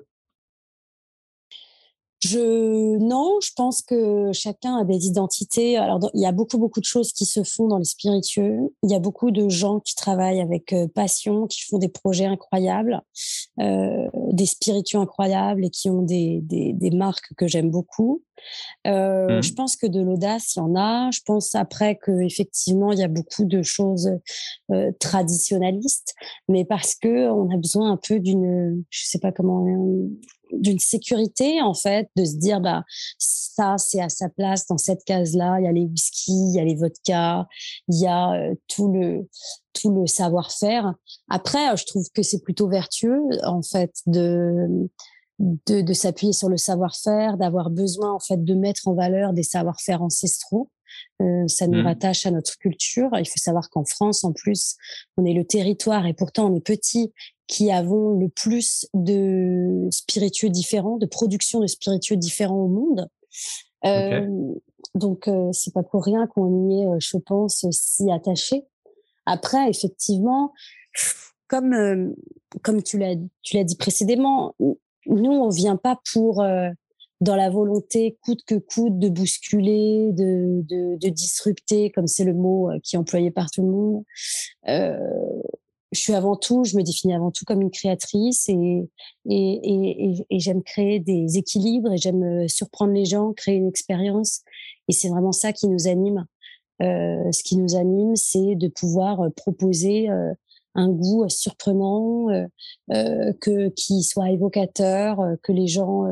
je 2.20 2.98
non, 2.98 3.40
je 3.42 3.52
pense 3.56 3.82
que 3.82 4.32
chacun 4.34 4.78
a 4.78 4.84
des 4.84 5.06
identités. 5.06 5.78
Alors 5.78 6.00
il 6.14 6.22
y 6.22 6.26
a 6.26 6.32
beaucoup 6.32 6.58
beaucoup 6.58 6.80
de 6.80 6.86
choses 6.86 7.14
qui 7.14 7.26
se 7.26 7.44
font 7.44 7.68
dans 7.68 7.78
les 7.78 7.86
spiritueux. 7.86 8.74
Il 8.84 8.92
y 8.92 8.96
a 8.96 9.00
beaucoup 9.00 9.32
de 9.32 9.50
gens 9.50 9.80
qui 9.80 9.96
travaillent 9.96 10.42
avec 10.42 10.74
euh, 10.74 10.88
passion, 10.88 11.48
qui 11.48 11.62
font 11.62 11.78
des 11.78 11.90
projets 11.90 12.26
incroyables, 12.26 13.02
euh, 13.60 14.08
des 14.32 14.46
spiritueux 14.46 15.00
incroyables 15.00 15.66
et 15.66 15.70
qui 15.70 15.90
ont 15.90 16.02
des 16.02 16.40
des, 16.42 16.74
des 16.74 16.92
marques 16.92 17.34
que 17.38 17.48
j'aime 17.48 17.70
beaucoup. 17.70 18.24
Euh, 18.86 19.40
mmh. 19.40 19.44
Je 19.44 19.54
pense 19.54 19.76
que 19.76 19.88
de 19.88 20.02
l'audace, 20.02 20.56
il 20.56 20.60
y 20.60 20.62
en 20.62 20.76
a. 20.76 21.10
Je 21.12 21.22
pense 21.26 21.56
après 21.56 21.96
que 21.96 22.12
effectivement, 22.22 22.92
il 22.92 23.00
y 23.00 23.04
a 23.04 23.08
beaucoup 23.08 23.46
de 23.46 23.62
choses 23.62 24.12
euh, 24.72 24.92
traditionnalistes, 25.00 26.16
mais 26.48 26.66
parce 26.66 26.96
que 26.96 27.30
on 27.30 27.52
a 27.54 27.58
besoin 27.58 27.92
un 27.92 27.98
peu 27.98 28.20
d'une, 28.20 28.84
je 28.90 29.06
sais 29.06 29.20
pas 29.20 29.32
comment, 29.32 29.66
d'une 30.52 30.80
sécurité 30.80 31.62
en 31.62 31.74
fait, 31.74 32.10
de 32.16 32.26
se 32.26 32.36
dire 32.38 32.62
bah 32.62 32.84
ça 33.18 33.76
c'est 33.78 34.02
à 34.02 34.10
sa 34.10 34.30
place 34.30 34.66
dans 34.68 34.78
cette 34.78 35.04
case-là. 35.04 35.60
Il 35.60 35.66
y 35.66 35.68
a 35.68 35.72
les 35.72 35.86
whisky, 35.86 36.32
il 36.32 36.56
y 36.56 36.60
a 36.60 36.64
les 36.64 36.76
vodkas, 36.76 37.48
il 37.88 38.00
y 38.00 38.08
a 38.08 38.34
euh, 38.34 38.56
tout 38.68 38.92
le 38.92 39.28
tout 39.74 39.94
le 39.94 40.08
savoir-faire. 40.08 40.94
Après, 41.30 41.78
je 41.78 41.86
trouve 41.86 42.08
que 42.14 42.24
c'est 42.24 42.42
plutôt 42.42 42.68
vertueux 42.68 43.22
en 43.44 43.62
fait 43.62 43.94
de 44.06 44.90
de, 45.40 45.82
de 45.82 45.94
s'appuyer 45.94 46.34
sur 46.34 46.50
le 46.50 46.58
savoir-faire, 46.58 47.38
d'avoir 47.38 47.70
besoin 47.70 48.12
en 48.12 48.20
fait 48.20 48.44
de 48.44 48.54
mettre 48.56 48.88
en 48.88 48.96
valeur 48.96 49.34
des 49.34 49.44
savoir-faire 49.44 50.02
ancestraux. 50.02 50.70
Euh, 51.22 51.48
ça 51.48 51.68
nous 51.68 51.82
mmh. 51.82 51.86
rattache 51.86 52.26
à 52.26 52.32
notre 52.32 52.58
culture. 52.58 53.10
Il 53.14 53.28
faut 53.28 53.40
savoir 53.40 53.70
qu'en 53.70 53.86
France, 53.86 54.24
en 54.24 54.34
plus, 54.34 54.76
on 55.18 55.26
est 55.26 55.34
le 55.34 55.46
territoire 55.46 56.06
et 56.06 56.14
pourtant 56.14 56.52
on 56.52 56.56
est 56.56 56.66
petit 56.66 57.14
qui 57.48 57.72
avons 57.72 58.12
le 58.12 58.30
plus 58.30 58.88
de 58.94 59.88
spiritueux 59.92 60.50
différents, 60.50 60.98
de 60.98 61.06
production 61.06 61.60
de 61.60 61.68
spiritueux 61.68 62.18
différents 62.18 62.64
au 62.64 62.68
monde. 62.68 63.10
Euh, 63.86 64.28
Donc 64.96 65.28
euh, 65.28 65.52
c'est 65.52 65.74
pas 65.74 65.84
pour 65.84 66.04
rien 66.04 66.28
qu'on 66.28 66.70
y 66.70 66.82
est, 66.82 66.88
euh, 66.88 66.98
je 67.00 67.18
pense, 67.18 67.66
si 67.72 68.12
attaché. 68.12 68.66
Après, 69.26 69.70
effectivement, 69.70 70.54
comme 71.48 72.16
comme 72.64 72.82
tu 72.82 72.98
l'as 72.98 73.16
tu 73.44 73.56
l'as 73.56 73.64
dit 73.64 73.76
précédemment, 73.76 74.56
nous, 74.60 75.32
on 75.32 75.50
vient 75.50 75.78
pas 75.78 76.00
pour, 76.12 76.42
euh, 76.42 76.70
dans 77.22 77.36
la 77.36 77.50
volonté 77.50 78.18
coûte 78.24 78.44
que 78.46 78.56
coûte 78.56 79.00
de 79.00 79.10
bousculer, 79.10 80.12
de, 80.12 80.62
de, 80.64 80.98
de 80.98 81.10
disrupter, 81.10 81.92
comme 81.92 82.08
c'est 82.08 82.24
le 82.26 82.34
mot 82.34 82.70
qui 82.84 82.96
est 82.96 83.00
employé 83.00 83.32
par 83.32 83.50
tout 83.52 83.62
le 83.62 83.72
monde. 83.72 84.04
Euh, 84.68 84.98
je 85.92 86.00
suis 86.00 86.14
avant 86.14 86.36
tout, 86.36 86.64
je 86.64 86.76
me 86.76 86.84
définis 86.84 87.14
avant 87.14 87.32
tout 87.32 87.46
comme 87.46 87.62
une 87.62 87.72
créatrice 87.72 88.50
et, 88.50 88.90
et, 89.30 89.60
et, 89.64 90.26
et 90.30 90.40
j'aime 90.40 90.62
créer 90.62 91.00
des 91.00 91.38
équilibres 91.38 91.94
et 91.94 91.98
j'aime 91.98 92.24
euh, 92.24 92.48
surprendre 92.48 92.94
les 92.94 93.06
gens, 93.06 93.34
créer 93.34 93.56
une 93.56 93.68
expérience. 93.68 94.42
Et 94.88 94.94
c'est 94.94 95.10
vraiment 95.10 95.32
ça 95.32 95.54
qui 95.54 95.68
nous 95.68 95.88
anime. 95.88 96.26
Euh, 96.82 97.32
ce 97.32 97.44
qui 97.44 97.58
nous 97.58 97.76
anime, 97.76 98.16
c'est 98.16 98.56
de 98.56 98.68
pouvoir 98.68 99.20
proposer 99.36 100.10
euh, 100.10 100.34
un 100.76 100.90
goût 100.90 101.28
surprenant, 101.28 102.30
euh, 102.30 103.34
que 103.42 103.70
qui 103.70 104.04
soit 104.04 104.30
évocateur, 104.30 105.18
que 105.42 105.52
les 105.52 105.68
gens 105.68 106.04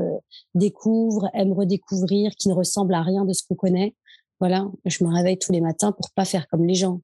découvrent, 0.55 1.29
aiment 1.34 1.53
redécouvrir, 1.53 2.32
qui 2.36 2.50
ne 2.50 2.53
ressemble 2.53 2.96
à 2.96 3.03
rien 3.03 3.25
de 3.25 3.34
ce 3.34 3.44
qu'on 3.48 3.55
connaît. 3.55 3.94
Voilà, 4.39 4.67
je 4.86 5.03
me 5.03 5.13
réveille 5.13 5.38
tous 5.38 5.51
les 5.51 5.62
matins 5.62 5.91
pour 5.91 6.10
pas 6.15 6.25
faire 6.25 6.48
comme 6.48 6.65
les 6.65 6.74
gens, 6.74 7.01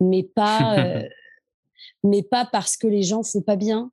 mais 0.00 0.22
pas, 0.22 0.76
mais 2.04 2.22
pas 2.22 2.48
parce 2.50 2.76
que 2.76 2.86
les 2.86 3.02
gens 3.02 3.22
font 3.22 3.42
pas 3.42 3.56
bien, 3.56 3.90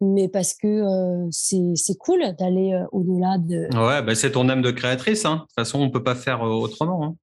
mais 0.00 0.28
parce 0.28 0.54
que 0.54 0.84
c'est 1.30 1.98
cool 1.98 2.20
d'aller 2.38 2.78
au-delà 2.92 3.38
de. 3.38 3.68
Ouais, 3.76 4.02
bah 4.02 4.14
c'est 4.14 4.32
ton 4.32 4.48
âme 4.48 4.62
de 4.62 4.70
créatrice. 4.70 5.24
Hein. 5.24 5.36
De 5.36 5.40
toute 5.40 5.54
façon, 5.54 5.80
on 5.80 5.90
peut 5.90 6.02
pas 6.02 6.14
faire 6.14 6.42
autrement. 6.42 7.04
Hein 7.04 7.16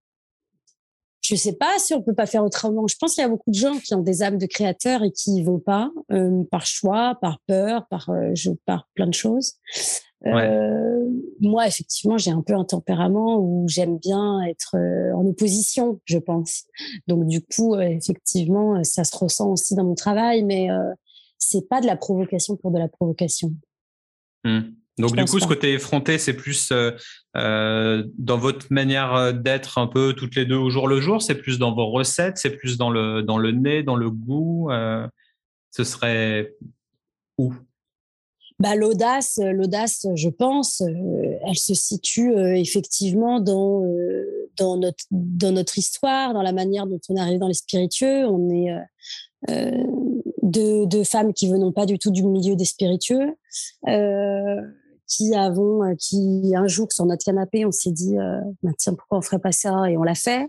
je 1.24 1.36
sais 1.36 1.54
pas 1.54 1.80
si 1.80 1.94
on 1.94 2.02
peut 2.02 2.14
pas 2.14 2.26
faire 2.26 2.44
autrement. 2.44 2.86
Je 2.88 2.98
pense 2.98 3.16
qu'il 3.16 3.22
y 3.22 3.26
a 3.26 3.30
beaucoup 3.30 3.50
de 3.50 3.56
gens 3.56 3.80
qui 3.80 3.96
ont 3.96 4.02
des 4.02 4.24
âmes 4.24 4.38
de 4.38 4.46
créateurs 4.46 5.04
et 5.04 5.12
qui 5.12 5.38
y 5.38 5.44
vont 5.44 5.60
pas 5.60 5.90
euh, 6.12 6.44
par 6.52 6.66
choix, 6.66 7.18
par 7.22 7.40
peur, 7.48 7.88
par 7.88 8.10
euh, 8.10 8.32
je, 8.36 8.52
par 8.66 8.90
plein 8.94 9.08
de 9.08 9.14
choses. 9.14 9.54
Euh, 10.26 11.10
moi, 11.42 11.68
effectivement, 11.68 12.18
j'ai 12.18 12.32
un 12.32 12.42
peu 12.42 12.54
un 12.54 12.64
tempérament 12.64 13.38
où 13.40 13.66
j'aime 13.68 13.98
bien 13.98 14.42
être 14.44 14.76
euh, 14.76 15.14
en 15.16 15.26
opposition, 15.26 16.00
je 16.06 16.18
pense. 16.18 16.64
Donc, 17.08 17.28
du 17.28 17.42
coup, 17.42 17.78
effectivement, 17.80 18.84
ça 18.84 19.04
se 19.04 19.16
ressent 19.18 19.52
aussi 19.52 19.76
dans 19.76 19.84
mon 19.84 19.96
travail, 19.96 20.44
mais 20.44 20.70
c'est 21.38 21.68
pas 21.68 21.82
de 21.82 21.88
la 21.88 21.98
provocation 21.98 22.56
pour 22.56 22.72
de 22.72 22.80
la 22.80 22.88
provocation. 22.88 23.54
Mmh. 24.46 24.62
Donc 25.00 25.16
du 25.16 25.26
coup, 25.26 25.40
ce 25.40 25.48
côté 25.48 25.74
effronté, 25.74 26.20
c'est 26.20 26.36
plus 26.36 26.72
euh, 26.72 26.92
euh, 27.36 28.04
dans 28.18 28.38
votre 28.38 28.68
manière 28.72 29.16
euh, 29.16 29.32
d'être 29.32 29.80
un 29.80 29.88
peu 29.88 30.14
toutes 30.14 30.36
les 30.36 30.46
deux 30.46 30.56
au 30.56 30.70
jour 30.70 30.88
le 30.88 31.02
jour. 31.02 31.22
C'est 31.22 31.36
plus 31.36 31.58
dans 31.58 31.74
vos 31.74 31.90
recettes, 31.90 32.38
c'est 32.38 32.52
plus 32.52 32.78
dans 32.78 32.92
le 32.92 33.24
dans 33.24 33.40
le 33.40 33.52
nez, 33.52 33.82
dans 33.82 33.96
le 33.96 34.12
goût. 34.12 34.70
ce 35.72 35.84
serait 35.84 36.54
où? 37.40 37.54
Bah, 38.64 38.76
l'audace, 38.76 39.40
l'audace, 39.44 40.08
je 40.16 40.30
pense, 40.30 40.82
elle 40.82 41.58
se 41.58 41.74
situe 41.74 42.34
effectivement 42.56 43.40
dans 43.42 43.84
dans 44.56 44.78
notre 44.78 45.04
dans 45.12 45.52
notre 45.52 45.78
histoire, 45.78 46.34
dans 46.34 46.42
la 46.42 46.54
manière 46.54 46.88
dont 46.88 47.00
on 47.10 47.18
arrive 47.18 47.40
dans 47.40 47.50
les 47.50 47.54
spiritueux. 47.54 48.26
On 48.26 48.50
est 48.50 48.70
deux, 50.42 50.86
deux 50.86 51.04
femmes 51.04 51.34
qui 51.34 51.50
venons 51.50 51.74
pas 51.74 51.86
du 51.86 52.00
tout 52.00 52.12
du 52.12 52.24
milieu 52.24 52.56
des 52.56 52.64
spiritueux. 52.66 53.36
Euh, 55.04 55.14
qui 55.14 55.36
avons, 55.36 55.84
euh, 55.84 55.96
qui 55.98 56.54
un 56.56 56.68
jour 56.68 56.92
sur 56.92 57.06
notre 57.06 57.24
canapé, 57.24 57.66
on 57.66 57.72
s'est 57.72 57.92
dit, 57.92 58.18
euh, 58.18 58.40
bah, 58.62 58.72
tiens, 58.78 58.94
pourquoi 58.94 59.18
on 59.20 59.22
ferait 59.22 59.40
pas 59.40 59.52
ça? 59.52 59.90
Et 59.90 59.98
on 59.98 60.04
l'a 60.04 60.16
fait. 60.16 60.48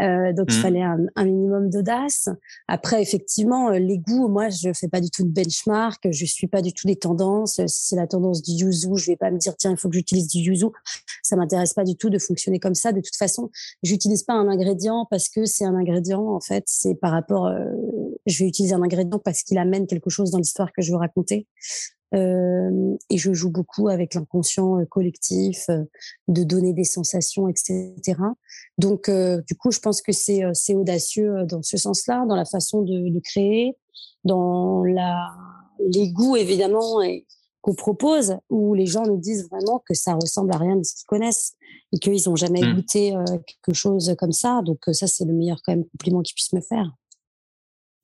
Euh, 0.00 0.32
donc 0.32 0.46
il 0.50 0.58
mmh. 0.58 0.62
fallait 0.62 0.82
un, 0.82 0.98
un 1.16 1.24
minimum 1.24 1.70
d'audace. 1.70 2.28
Après, 2.68 3.02
effectivement, 3.02 3.70
euh, 3.70 3.78
les 3.78 3.98
goûts, 3.98 4.28
moi, 4.28 4.48
je 4.48 4.72
fais 4.72 4.88
pas 4.88 5.00
du 5.00 5.10
tout 5.10 5.24
de 5.24 5.30
benchmark, 5.30 6.08
je 6.10 6.24
suis 6.24 6.46
pas 6.46 6.62
du 6.62 6.72
tout 6.72 6.86
des 6.86 6.96
tendances. 6.96 7.60
Si 7.66 7.88
c'est 7.88 7.96
la 7.96 8.06
tendance 8.06 8.42
du 8.42 8.52
yuzu, 8.52 8.96
je 8.96 9.06
vais 9.06 9.16
pas 9.16 9.30
me 9.30 9.38
dire, 9.38 9.56
tiens, 9.56 9.72
il 9.72 9.76
faut 9.76 9.88
que 9.88 9.94
j'utilise 9.94 10.28
du 10.28 10.38
yuzu. 10.38 10.66
Ça 11.22 11.36
m'intéresse 11.36 11.74
pas 11.74 11.84
du 11.84 11.96
tout 11.96 12.10
de 12.10 12.18
fonctionner 12.18 12.60
comme 12.60 12.74
ça. 12.74 12.92
De 12.92 13.00
toute 13.00 13.16
façon, 13.16 13.50
j'utilise 13.82 14.22
pas 14.22 14.34
un 14.34 14.48
ingrédient 14.48 15.06
parce 15.10 15.28
que 15.28 15.44
c'est 15.44 15.64
un 15.64 15.74
ingrédient. 15.74 16.26
En 16.28 16.40
fait, 16.40 16.64
c'est 16.66 16.94
par 16.94 17.12
rapport. 17.12 17.50
je 18.26 18.38
vais 18.38 18.48
utiliser 18.48 18.74
un 18.74 18.82
ingrédient 18.82 19.18
parce 19.18 19.42
qu'il 19.42 19.58
amène 19.58 19.86
quelque 19.86 20.10
chose 20.10 20.30
dans 20.30 20.38
l'histoire 20.38 20.72
que 20.72 20.82
je 20.82 20.92
veux 20.92 20.98
raconter. 20.98 21.46
Euh, 22.14 22.96
et 23.10 23.18
je 23.18 23.32
joue 23.32 23.50
beaucoup 23.50 23.88
avec 23.88 24.14
l'inconscient 24.14 24.84
collectif, 24.86 25.66
de 26.28 26.44
donner 26.44 26.72
des 26.72 26.84
sensations, 26.84 27.48
etc. 27.48 27.94
Donc, 28.78 29.10
du 29.10 29.54
coup, 29.56 29.70
je 29.70 29.80
pense 29.80 30.00
que 30.02 30.12
c'est 30.12 30.42
c'est 30.54 30.74
audacieux 30.74 31.44
dans 31.46 31.62
ce 31.62 31.76
sens-là, 31.76 32.24
dans 32.26 32.36
la 32.36 32.44
façon 32.44 32.82
de, 32.82 33.08
de 33.08 33.20
créer, 33.20 33.76
dans 34.24 34.84
la 34.84 35.34
les 35.92 36.10
goûts 36.10 36.36
évidemment 36.36 37.00
qu'on 37.60 37.74
propose, 37.74 38.36
où 38.48 38.74
les 38.74 38.86
gens 38.86 39.04
nous 39.04 39.18
disent 39.18 39.48
vraiment 39.50 39.82
que 39.86 39.92
ça 39.92 40.14
ressemble 40.14 40.54
à 40.54 40.58
rien 40.58 40.76
de 40.76 40.84
ce 40.84 40.94
qu'ils 40.94 41.06
connaissent 41.06 41.54
et 41.92 41.98
qu'ils 41.98 42.22
n'ont 42.26 42.36
jamais 42.36 42.62
mmh. 42.62 42.74
goûté 42.74 43.14
quelque 43.46 43.76
chose 43.76 44.14
comme 44.18 44.32
ça. 44.32 44.62
Donc 44.64 44.78
ça, 44.92 45.06
c'est 45.06 45.24
le 45.24 45.32
meilleur 45.34 45.58
quand 45.64 45.72
même 45.72 45.84
compliment 45.84 46.22
qu'ils 46.22 46.34
puissent 46.34 46.52
me 46.52 46.60
faire. 46.60 46.92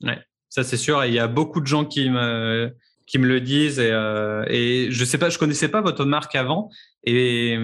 Ouais, 0.02 0.18
ça 0.49 0.64
c'est 0.64 0.76
sûr. 0.76 1.02
Et 1.02 1.09
il 1.09 1.14
y 1.14 1.21
a 1.21 1.28
beaucoup 1.28 1.61
de 1.61 1.66
gens 1.66 1.85
qui 1.85 2.11
me 2.11 2.75
qui 3.12 3.19
me 3.19 3.28
le 3.28 3.42
disent 3.42 3.78
et, 3.78 3.90
euh, 3.90 4.42
et 4.49 4.88
je 4.90 5.04
sais 5.04 5.19
pas, 5.19 5.28
je 5.28 5.37
connaissais 5.37 5.69
pas 5.69 5.83
votre 5.83 6.07
marque 6.07 6.35
avant 6.35 6.71
et, 7.04 7.59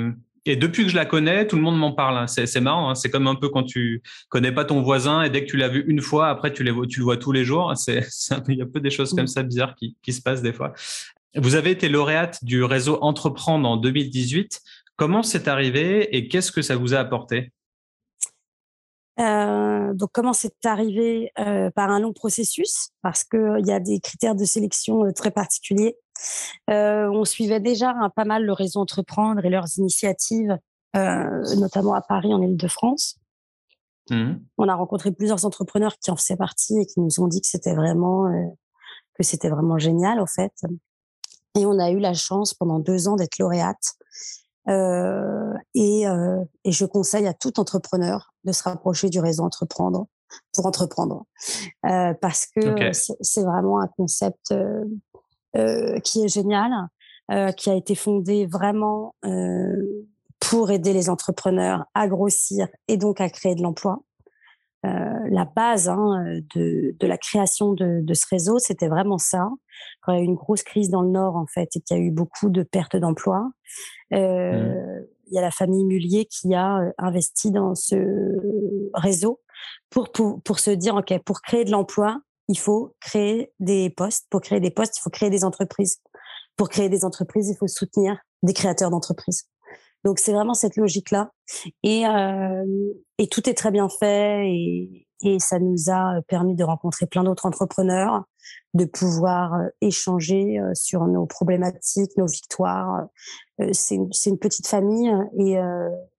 et 0.44 0.56
depuis 0.56 0.84
que 0.84 0.90
je 0.90 0.94
la 0.94 1.06
connais, 1.06 1.46
tout 1.46 1.56
le 1.56 1.62
monde 1.62 1.78
m'en 1.78 1.92
parle. 1.92 2.18
Hein. 2.18 2.26
C'est 2.26 2.60
marrant, 2.60 2.90
hein. 2.90 2.94
c'est 2.94 3.08
comme 3.08 3.26
un 3.26 3.34
peu 3.34 3.48
quand 3.48 3.62
tu 3.62 4.02
connais 4.28 4.52
pas 4.52 4.66
ton 4.66 4.82
voisin 4.82 5.22
et 5.22 5.30
dès 5.30 5.46
que 5.46 5.50
tu 5.50 5.56
l'as 5.56 5.68
vu 5.68 5.86
une 5.88 6.02
fois, 6.02 6.28
après 6.28 6.52
tu, 6.52 6.64
les 6.64 6.70
vois, 6.70 6.86
tu 6.86 6.98
le 6.98 7.04
vois 7.04 7.16
tous 7.16 7.32
les 7.32 7.46
jours. 7.46 7.72
C'est 7.76 8.06
il 8.48 8.58
y 8.58 8.62
a 8.62 8.66
peu 8.66 8.80
des 8.80 8.90
choses 8.90 9.14
comme 9.14 9.26
ça 9.26 9.42
bizarres 9.42 9.74
qui, 9.74 9.96
qui 10.02 10.12
se 10.12 10.20
passent 10.20 10.42
des 10.42 10.52
fois. 10.52 10.74
Vous 11.34 11.54
avez 11.54 11.70
été 11.70 11.88
lauréate 11.88 12.44
du 12.44 12.62
réseau 12.62 12.98
Entreprendre 13.00 13.66
en 13.66 13.78
2018. 13.78 14.60
Comment 14.96 15.22
c'est 15.22 15.48
arrivé 15.48 16.14
et 16.14 16.28
qu'est-ce 16.28 16.52
que 16.52 16.60
ça 16.60 16.76
vous 16.76 16.92
a 16.92 16.98
apporté? 16.98 17.52
Donc, 19.18 20.10
comment 20.12 20.32
c'est 20.32 20.64
arrivé 20.64 21.32
Par 21.36 21.90
un 21.90 22.00
long 22.00 22.12
processus, 22.12 22.90
parce 23.02 23.24
qu'il 23.24 23.66
y 23.66 23.72
a 23.72 23.80
des 23.80 24.00
critères 24.00 24.34
de 24.34 24.44
sélection 24.44 25.12
très 25.12 25.30
particuliers. 25.30 25.96
on 26.68 27.24
suivait 27.24 27.60
déjà 27.60 27.90
hein, 27.90 28.10
pas 28.14 28.24
mal 28.24 28.44
le 28.44 28.52
réseau 28.52 28.80
Entreprendre 28.80 29.44
et 29.44 29.50
leurs 29.50 29.78
initiatives, 29.78 30.56
notamment 30.94 31.94
à 31.94 32.00
Paris, 32.00 32.32
en 32.32 32.40
Ile-de-France. 32.40 33.18
Mmh. 34.10 34.34
On 34.56 34.68
a 34.68 34.74
rencontré 34.74 35.10
plusieurs 35.12 35.44
entrepreneurs 35.44 35.98
qui 35.98 36.10
en 36.10 36.16
faisaient 36.16 36.36
partie 36.36 36.78
et 36.78 36.86
qui 36.86 37.00
nous 37.00 37.20
ont 37.20 37.26
dit 37.26 37.40
que 37.40 37.46
c'était 37.46 37.74
vraiment 37.74 38.26
que 39.18 39.24
c'était 39.24 39.50
vraiment 39.50 39.78
génial, 39.78 40.20
en 40.20 40.26
fait. 40.26 40.52
Et 41.56 41.66
on 41.66 41.78
a 41.78 41.90
eu 41.90 41.98
la 41.98 42.14
chance 42.14 42.54
pendant 42.54 42.78
deux 42.78 43.08
ans 43.08 43.16
d'être 43.16 43.38
lauréate. 43.38 43.96
Euh, 44.68 45.54
et, 45.74 46.06
euh, 46.06 46.44
et, 46.64 46.72
je 46.72 46.84
conseille 46.84 47.26
à 47.26 47.32
tout 47.32 47.58
entrepreneur 47.58 48.32
de 48.44 48.52
se 48.52 48.62
rapprocher 48.62 49.08
du 49.08 49.18
réseau 49.18 49.44
Entreprendre 49.44 50.06
pour 50.52 50.66
entreprendre. 50.66 51.24
Euh, 51.86 52.12
parce 52.20 52.46
que 52.46 52.92
c'est 52.92 53.42
vraiment 53.42 53.80
un 53.80 53.88
concept 53.88 54.54
qui 56.04 56.24
est 56.24 56.28
génial, 56.28 56.70
qui 57.56 57.70
a 57.70 57.74
été 57.74 57.94
fondé 57.94 58.46
vraiment 58.46 59.14
pour 60.38 60.70
aider 60.70 60.92
les 60.92 61.08
entrepreneurs 61.08 61.84
à 61.94 62.06
grossir 62.06 62.68
et 62.88 62.96
donc 62.96 63.20
à 63.20 63.28
créer 63.30 63.54
de 63.54 63.62
l'emploi. 63.62 64.00
Euh, 64.86 65.28
la 65.30 65.44
base 65.44 65.88
hein, 65.88 66.40
de, 66.54 66.94
de, 66.98 67.06
la 67.06 67.18
création 67.18 67.72
de, 67.72 68.00
de 68.00 68.14
ce 68.14 68.26
réseau, 68.30 68.58
c'était 68.58 68.86
vraiment 68.86 69.18
ça. 69.18 69.48
Quand 70.02 70.12
il 70.12 70.16
y 70.16 70.18
a 70.20 70.22
eu 70.22 70.26
une 70.26 70.36
grosse 70.36 70.62
crise 70.62 70.88
dans 70.88 71.02
le 71.02 71.10
Nord, 71.10 71.36
en 71.36 71.46
fait, 71.46 71.74
et 71.74 71.80
qu'il 71.80 71.96
y 71.96 72.00
a 72.00 72.02
eu 72.02 72.12
beaucoup 72.12 72.48
de 72.48 72.62
pertes 72.62 72.96
d'emplois, 72.96 73.50
euh, 74.14 75.00
mmh. 75.00 75.06
il 75.26 75.34
y 75.34 75.38
a 75.38 75.42
la 75.42 75.50
famille 75.50 75.84
Mullier 75.84 76.26
qui 76.26 76.54
a 76.54 76.78
euh, 76.78 76.92
investi 76.98 77.50
dans 77.50 77.74
ce 77.74 77.96
réseau 78.94 79.40
pour, 79.90 80.12
pour, 80.12 80.40
pour 80.42 80.60
se 80.60 80.70
dire, 80.70 80.94
OK, 80.94 81.12
pour 81.24 81.42
créer 81.42 81.64
de 81.64 81.72
l'emploi, 81.72 82.20
il 82.48 82.58
faut 82.58 82.94
créer 83.00 83.52
des 83.58 83.90
postes. 83.90 84.26
Pour 84.30 84.40
créer 84.40 84.60
des 84.60 84.70
postes, 84.70 84.96
il 84.98 85.00
faut 85.00 85.10
créer 85.10 85.30
des 85.30 85.44
entreprises. 85.44 86.00
Pour 86.56 86.68
créer 86.68 86.88
des 86.88 87.04
entreprises, 87.04 87.48
il 87.48 87.56
faut 87.56 87.68
soutenir 87.68 88.16
des 88.42 88.52
créateurs 88.52 88.90
d'entreprises. 88.90 89.48
Donc 90.04 90.18
c'est 90.18 90.32
vraiment 90.32 90.54
cette 90.54 90.76
logique-là. 90.76 91.30
Et, 91.82 92.06
euh, 92.06 92.64
et 93.18 93.26
tout 93.28 93.48
est 93.48 93.54
très 93.54 93.70
bien 93.70 93.88
fait 93.88 94.48
et, 94.48 95.04
ça 95.40 95.58
nous 95.58 95.90
a 95.90 96.22
permis 96.28 96.54
de 96.54 96.62
rencontrer 96.62 97.06
plein 97.06 97.24
d'autres 97.24 97.44
entrepreneurs, 97.44 98.22
de 98.74 98.84
pouvoir 98.84 99.54
euh, 99.54 99.66
échanger 99.80 100.60
euh, 100.60 100.70
sur 100.74 101.08
nos 101.08 101.26
problématiques, 101.26 102.16
nos 102.16 102.28
victoires. 102.28 103.08
Euh, 103.60 103.68
c'est 103.72 103.96
une, 103.96 104.38
petite 104.38 104.68
famille 104.68 105.12
et, 105.36 105.56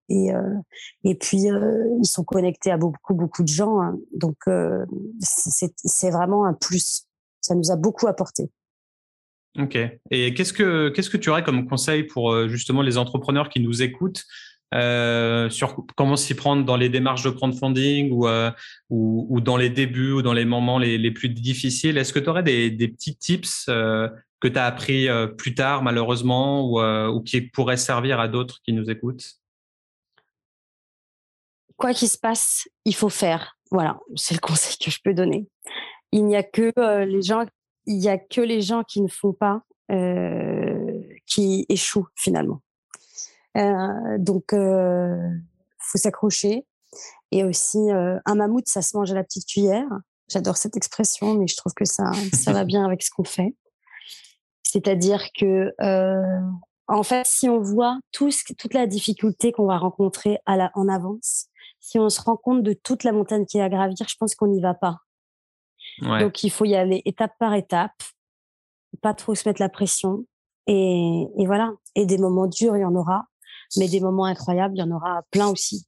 et, 0.10 0.32
et 1.06 1.16
puis 1.16 1.44
ils 1.44 2.06
sont 2.06 2.26
connectés 2.26 2.72
à 2.72 2.78
beaucoup, 2.78 3.14
beaucoup 3.14 3.44
de 3.44 3.48
gens. 3.48 3.82
Hein. 3.82 3.98
Donc 4.14 4.36
c'est 5.22 6.12
vraiment 6.12 6.46
un 6.46 6.54
plus. 6.54 7.06
Ça 7.40 7.56
nous 7.56 7.72
a 7.72 7.78
beaucoup 7.78 8.08
apporté. 8.08 8.52
Ok. 9.58 9.77
Et 10.12 10.34
qu'est-ce 10.34 10.53
que 10.53 10.89
qu'est-ce 10.89 11.10
que 11.10 11.18
tu 11.18 11.29
aurais 11.29 11.44
comme 11.44 11.68
conseil 11.68 12.03
pour 12.03 12.32
euh, 12.32 12.48
justement 12.48 12.82
les 12.82 12.98
entrepreneurs 12.98 13.50
qui 13.50 13.60
nous 13.60 13.82
écoutent 13.82 14.25
euh, 14.75 15.50
sur 15.50 15.84
comment 15.96 16.15
s'y 16.15 16.36
prendre 16.36 16.63
dans 16.63 16.77
les 16.77 16.89
démarches 16.89 17.24
de 17.24 17.32
crowdfunding 17.32 18.12
ou, 18.12 18.27
euh, 18.27 18.51
ou, 18.91 19.25
ou, 19.29 19.41
dans 19.41 19.58
les 19.58 19.72
débuts 19.72 20.12
ou 20.12 20.22
dans 20.22 20.34
les 20.34 20.46
moments 20.46 20.77
les, 20.77 21.00
les 21.00 21.12
plus 21.12 21.29
difficiles? 21.29 21.98
Est-ce 21.98 22.13
que 22.13 22.20
tu 22.20 22.29
aurais 22.29 22.44
des, 22.44 22.70
des, 22.70 22.88
petits 22.88 23.15
tips 23.15 23.65
que 23.65 24.48
tu 24.48 24.58
as 24.58 24.65
appris 24.65 25.08
plus 25.38 25.56
tard 25.56 25.82
malheureusement 25.82 26.70
ou, 26.70 26.79
ou 26.79 27.22
qui 27.22 27.41
pourraient 27.41 27.77
servir 27.77 28.20
à 28.20 28.27
d'autres 28.27 28.60
qui 28.63 28.74
nous 28.74 28.91
écoutent? 28.91 29.39
Quoi 31.75 31.94
qu'il 31.94 32.10
se 32.10 32.18
passe, 32.20 32.70
il 32.86 32.94
faut 32.94 33.10
faire. 33.10 33.58
Voilà, 33.72 34.00
c'est 34.15 34.36
le 34.36 34.39
conseil 34.48 34.77
que 34.77 34.91
je 34.91 35.00
peux 35.03 35.15
donner. 35.15 35.48
Il 36.12 36.25
n'y 36.25 36.36
a 36.36 36.44
que 36.44 36.72
les 37.06 37.24
gens 37.24 37.46
il 37.89 37.98
y 37.98 38.08
a 38.08 38.17
que 38.17 38.39
les 38.39 38.62
gens 38.62 38.84
qui 38.84 39.01
ne 39.01 39.08
font 39.08 39.34
pas 39.34 39.63
euh, 39.91 41.01
qui 41.25 41.65
échouent 41.69 42.08
finalement. 42.15 42.62
Euh, 43.58 44.17
donc, 44.19 44.53
euh, 44.53 45.17
faut 45.79 45.98
s'accrocher. 45.98 46.67
Et 47.31 47.43
aussi, 47.43 47.79
euh, 47.91 48.19
un 48.25 48.36
mammouth, 48.36 48.67
ça 48.67 48.84
se 48.84 48.96
mange 48.96 49.12
à 49.12 49.15
la 49.15 49.24
petite 49.24 49.48
cuillère. 49.48 49.89
J'adore 50.31 50.58
cette 50.58 50.77
expression, 50.77 51.34
mais 51.34 51.48
je 51.48 51.58
trouve 51.58 51.74
que 51.74 51.86
ça, 51.86 52.12
ça 52.34 52.53
va 52.53 52.63
bien 52.63 52.86
avec 52.86 53.01
ce 53.01 53.10
qu'on 53.10 53.24
fait. 53.24 53.55
C'est-à-dire 54.62 55.24
que, 55.36 55.74
en 56.88 57.03
fait, 57.03 57.25
si 57.25 57.50
on 57.50 57.60
voit 57.60 57.98
toute 58.12 58.73
la 58.73 58.86
difficulté 58.86 59.52
qu'on 59.52 59.65
va 59.65 59.80
rencontrer 59.80 60.38
en 60.45 60.88
avance, 60.88 61.47
si 61.80 61.97
on 61.97 62.10
se 62.10 62.21
rend 62.21 62.38
compte 62.38 62.62
de 62.62 62.73
toute 62.73 63.04
la 63.04 63.12
montagne 63.12 63.45
qui 63.47 63.58
est 63.58 63.62
à 63.62 63.69
gravir, 63.69 63.95
je 64.08 64.15
pense 64.19 64.36
qu'on 64.36 64.47
n'y 64.47 64.62
va 64.62 64.75
pas. 64.75 64.99
Donc, 66.02 66.44
il 66.44 66.50
faut 66.50 66.66
y 66.66 66.76
aller 66.76 67.02
étape 67.06 67.34
par 67.40 67.54
étape, 67.54 67.92
pas 69.02 69.14
trop 69.14 69.36
se 69.36 69.48
mettre 69.48 69.62
la 69.62 69.70
pression. 69.70 70.26
Et, 70.68 71.26
et, 71.38 71.46
voilà. 71.46 71.74
Et 71.96 72.06
des 72.06 72.18
moments 72.18 72.48
durs, 72.48 72.78
il 72.78 72.82
y 72.82 72.86
en 72.86 72.96
aura, 72.96 73.26
mais 73.78 73.88
des 73.88 74.00
moments 74.00 74.26
incroyables, 74.26 74.76
il 74.76 74.80
y 74.80 74.84
en 74.84 74.92
aura 74.92 75.24
plein 75.32 75.48
aussi. 75.48 75.86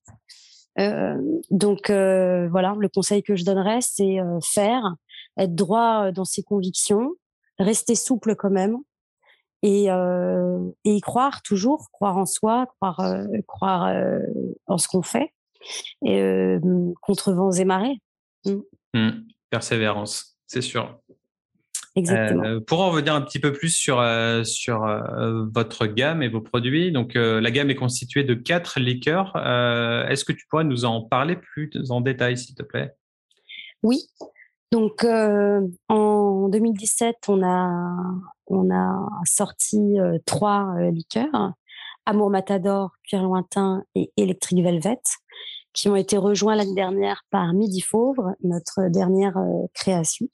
Euh, 0.79 1.17
donc 1.49 1.89
euh, 1.89 2.47
voilà, 2.49 2.75
le 2.79 2.89
conseil 2.89 3.23
que 3.23 3.35
je 3.35 3.43
donnerais, 3.43 3.79
c'est 3.81 4.19
euh, 4.19 4.39
faire, 4.41 4.95
être 5.37 5.55
droit 5.55 6.11
dans 6.11 6.25
ses 6.25 6.43
convictions, 6.43 7.11
rester 7.59 7.95
souple 7.95 8.35
quand 8.35 8.49
même, 8.49 8.77
et, 9.63 9.85
et 9.85 10.95
y 10.95 11.01
croire 11.01 11.43
toujours, 11.43 11.91
croire 11.91 12.17
en 12.17 12.25
soi, 12.25 12.65
croire, 12.77 12.99
croire 13.47 13.93
en 14.65 14.79
ce 14.79 14.87
qu'on 14.87 15.03
fait, 15.03 15.35
et 16.03 16.57
contre 17.01 17.31
vents 17.31 17.51
et 17.51 17.65
marées. 17.65 18.01
Mmh. 18.45 18.55
Mmh 18.95 19.09
persévérance, 19.51 20.37
c'est 20.47 20.61
sûr. 20.61 20.99
Exactement. 21.95 22.43
Euh, 22.45 22.59
pour 22.61 22.79
en 22.79 22.89
revenir 22.89 23.13
un 23.13 23.21
petit 23.21 23.39
peu 23.39 23.51
plus 23.51 23.75
sur, 23.75 23.99
euh, 23.99 24.43
sur 24.43 24.85
euh, 24.85 25.45
votre 25.53 25.87
gamme 25.87 26.23
et 26.23 26.29
vos 26.29 26.39
produits, 26.41 26.91
donc 26.91 27.13
la 27.15 27.51
gamme 27.51 27.69
est 27.69 27.75
constituée 27.75 28.23
de 28.23 28.33
quatre 28.33 28.79
liqueurs. 28.79 29.35
Est-ce 30.09 30.25
que 30.25 30.33
tu 30.33 30.45
pourrais 30.49 30.63
nous 30.63 30.85
en 30.85 31.01
parler 31.01 31.35
plus 31.35 31.69
en 31.89 32.01
détail, 32.01 32.37
s'il 32.37 32.55
te 32.55 32.63
plaît? 32.63 32.93
Oui. 33.83 34.07
Donc 34.71 35.03
en 35.03 36.47
2017, 36.49 37.17
on 37.27 37.43
a, 37.43 37.93
on 38.47 38.73
a 38.73 39.09
sorti 39.25 39.97
trois 40.25 40.73
liqueurs 40.91 41.53
Amour 42.05 42.29
Matador, 42.29 42.91
Cuir 43.07 43.23
Lointain 43.23 43.83
et 43.95 44.11
Electric 44.17 44.63
Velvet 44.63 45.01
qui 45.73 45.89
ont 45.89 45.95
été 45.95 46.17
rejoints 46.17 46.55
l'année 46.55 46.75
dernière 46.75 47.23
par 47.29 47.53
Midi 47.53 47.81
Fauvre, 47.81 48.35
notre 48.43 48.89
dernière 48.89 49.37
euh, 49.37 49.67
création. 49.73 50.27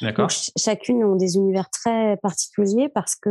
D'accord. 0.00 0.28
Chacune 0.56 1.04
ont 1.04 1.16
des 1.16 1.36
univers 1.36 1.70
très 1.70 2.16
particuliers 2.18 2.88
parce 2.88 3.14
que 3.14 3.30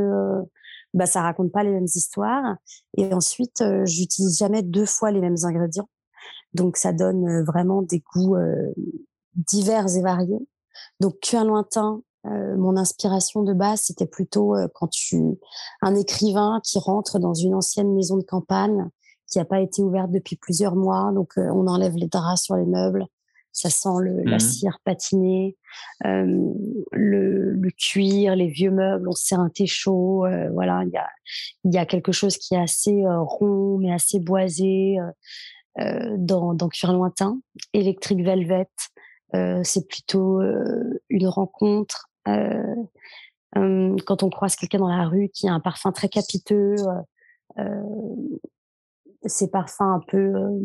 bah, 0.93 1.05
ça 1.05 1.21
raconte 1.21 1.51
pas 1.51 1.63
les 1.63 1.71
mêmes 1.71 1.85
histoires. 1.85 2.55
Et 2.97 3.13
ensuite, 3.13 3.61
euh, 3.61 3.85
j'utilise 3.85 4.37
jamais 4.37 4.61
deux 4.61 4.85
fois 4.85 5.11
les 5.11 5.19
mêmes 5.19 5.43
ingrédients. 5.43 5.89
Donc, 6.53 6.77
ça 6.77 6.93
donne 6.93 7.27
euh, 7.27 7.43
vraiment 7.43 7.81
des 7.81 8.03
goûts 8.13 8.35
divers 9.35 9.95
et 9.95 10.01
variés. 10.01 10.47
Donc, 10.99 11.19
cuir 11.21 11.45
lointain, 11.45 12.01
mon 12.23 12.77
inspiration 12.77 13.41
de 13.41 13.53
base, 13.53 13.81
c'était 13.81 14.05
plutôt 14.05 14.55
quand 14.75 14.87
tu 14.87 15.39
un 15.81 15.95
écrivain 15.95 16.61
qui 16.63 16.77
rentre 16.77 17.17
dans 17.17 17.33
une 17.33 17.55
ancienne 17.55 17.93
maison 17.95 18.17
de 18.17 18.23
campagne 18.23 18.87
qui 19.31 19.39
n'a 19.39 19.45
pas 19.45 19.61
été 19.61 19.81
ouverte 19.81 20.11
depuis 20.11 20.35
plusieurs 20.35 20.75
mois. 20.75 21.11
Donc, 21.13 21.37
euh, 21.37 21.49
on 21.53 21.65
enlève 21.67 21.95
les 21.95 22.07
draps 22.07 22.43
sur 22.43 22.55
les 22.55 22.65
meubles. 22.65 23.05
Ça 23.53 23.69
sent 23.69 23.99
le, 23.99 24.23
la 24.23 24.37
mmh. 24.37 24.39
cire 24.39 24.79
patinée, 24.85 25.57
euh, 26.05 26.53
le, 26.91 27.51
le, 27.51 27.69
cuir, 27.71 28.35
les 28.35 28.47
vieux 28.47 28.71
meubles. 28.71 29.09
On 29.09 29.13
sert 29.13 29.39
un 29.39 29.49
thé 29.49 29.65
chaud. 29.65 30.25
Euh, 30.25 30.49
voilà, 30.51 30.83
il 30.85 30.91
y 30.91 30.97
a, 30.97 31.07
y 31.65 31.77
a 31.77 31.85
quelque 31.85 32.11
chose 32.11 32.37
qui 32.37 32.55
est 32.55 32.61
assez 32.61 33.03
rond, 33.05 33.77
mais 33.77 33.91
assez 33.91 34.19
boisé 34.19 34.97
dans, 35.77 36.53
dans 36.53 36.69
Cuir 36.69 36.93
Lointain. 36.93 37.41
Electric 37.73 38.23
Velvet, 38.23 38.69
c'est 39.63 39.87
plutôt 39.87 40.41
une 41.09 41.27
rencontre. 41.27 42.09
quand 42.25 44.23
on 44.23 44.29
croise 44.29 44.55
quelqu'un 44.55 44.79
dans 44.79 44.95
la 44.95 45.07
rue 45.07 45.29
qui 45.33 45.49
a 45.49 45.53
un 45.53 45.59
parfum 45.59 45.91
très 45.91 46.07
capiteux, 46.07 46.75
euh, 47.59 47.83
ces 49.25 49.49
parfums 49.49 49.81
un 49.81 50.01
peu 50.07 50.17
euh, 50.17 50.59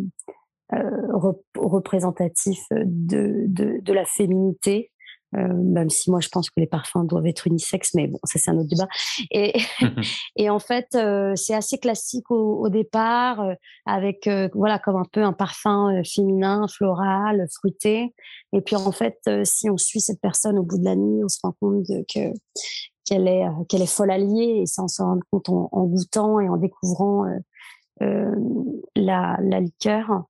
euh 0.74 1.32
représentatifs 1.56 2.66
de, 2.70 3.44
de, 3.46 3.80
de, 3.80 3.92
la 3.92 4.04
féminité. 4.04 4.90
Euh, 5.34 5.52
même 5.52 5.90
si 5.90 6.10
moi 6.10 6.20
je 6.20 6.28
pense 6.28 6.48
que 6.50 6.60
les 6.60 6.68
parfums 6.68 7.04
doivent 7.04 7.26
être 7.26 7.46
unisexes, 7.46 7.94
mais 7.94 8.06
bon, 8.06 8.18
ça 8.24 8.38
c'est 8.38 8.50
un 8.50 8.58
autre 8.58 8.68
débat. 8.68 8.88
Et, 9.30 9.54
et 10.36 10.50
en 10.50 10.58
fait, 10.58 10.86
c'est 11.34 11.54
assez 11.54 11.78
classique 11.78 12.30
au, 12.30 12.60
au 12.64 12.68
départ, 12.68 13.44
avec 13.86 14.28
voilà 14.54 14.78
comme 14.78 14.96
un 14.96 15.06
peu 15.12 15.22
un 15.22 15.32
parfum 15.32 16.02
féminin, 16.04 16.66
floral, 16.68 17.46
fruité. 17.54 18.14
Et 18.52 18.60
puis 18.60 18.76
en 18.76 18.92
fait, 18.92 19.18
si 19.44 19.68
on 19.68 19.76
suit 19.76 20.00
cette 20.00 20.20
personne 20.20 20.58
au 20.58 20.62
bout 20.62 20.78
de 20.78 20.84
la 20.84 20.96
nuit, 20.96 21.22
on 21.24 21.28
se 21.28 21.38
rend 21.42 21.54
compte 21.60 21.86
que 22.12 22.32
qu'elle 23.06 23.28
est 23.28 23.44
qu'elle 23.68 23.82
est 23.82 23.86
folle 23.86 24.10
alliée, 24.10 24.60
et 24.62 24.66
ça 24.66 24.82
on 24.82 24.88
se 24.88 25.02
rend 25.02 25.18
compte 25.30 25.48
en, 25.48 25.68
en 25.72 25.84
goûtant 25.84 26.40
et 26.40 26.48
en 26.48 26.56
découvrant 26.56 27.24
euh, 27.24 27.38
la, 28.00 29.38
la, 29.40 29.60
liqueur. 29.60 30.24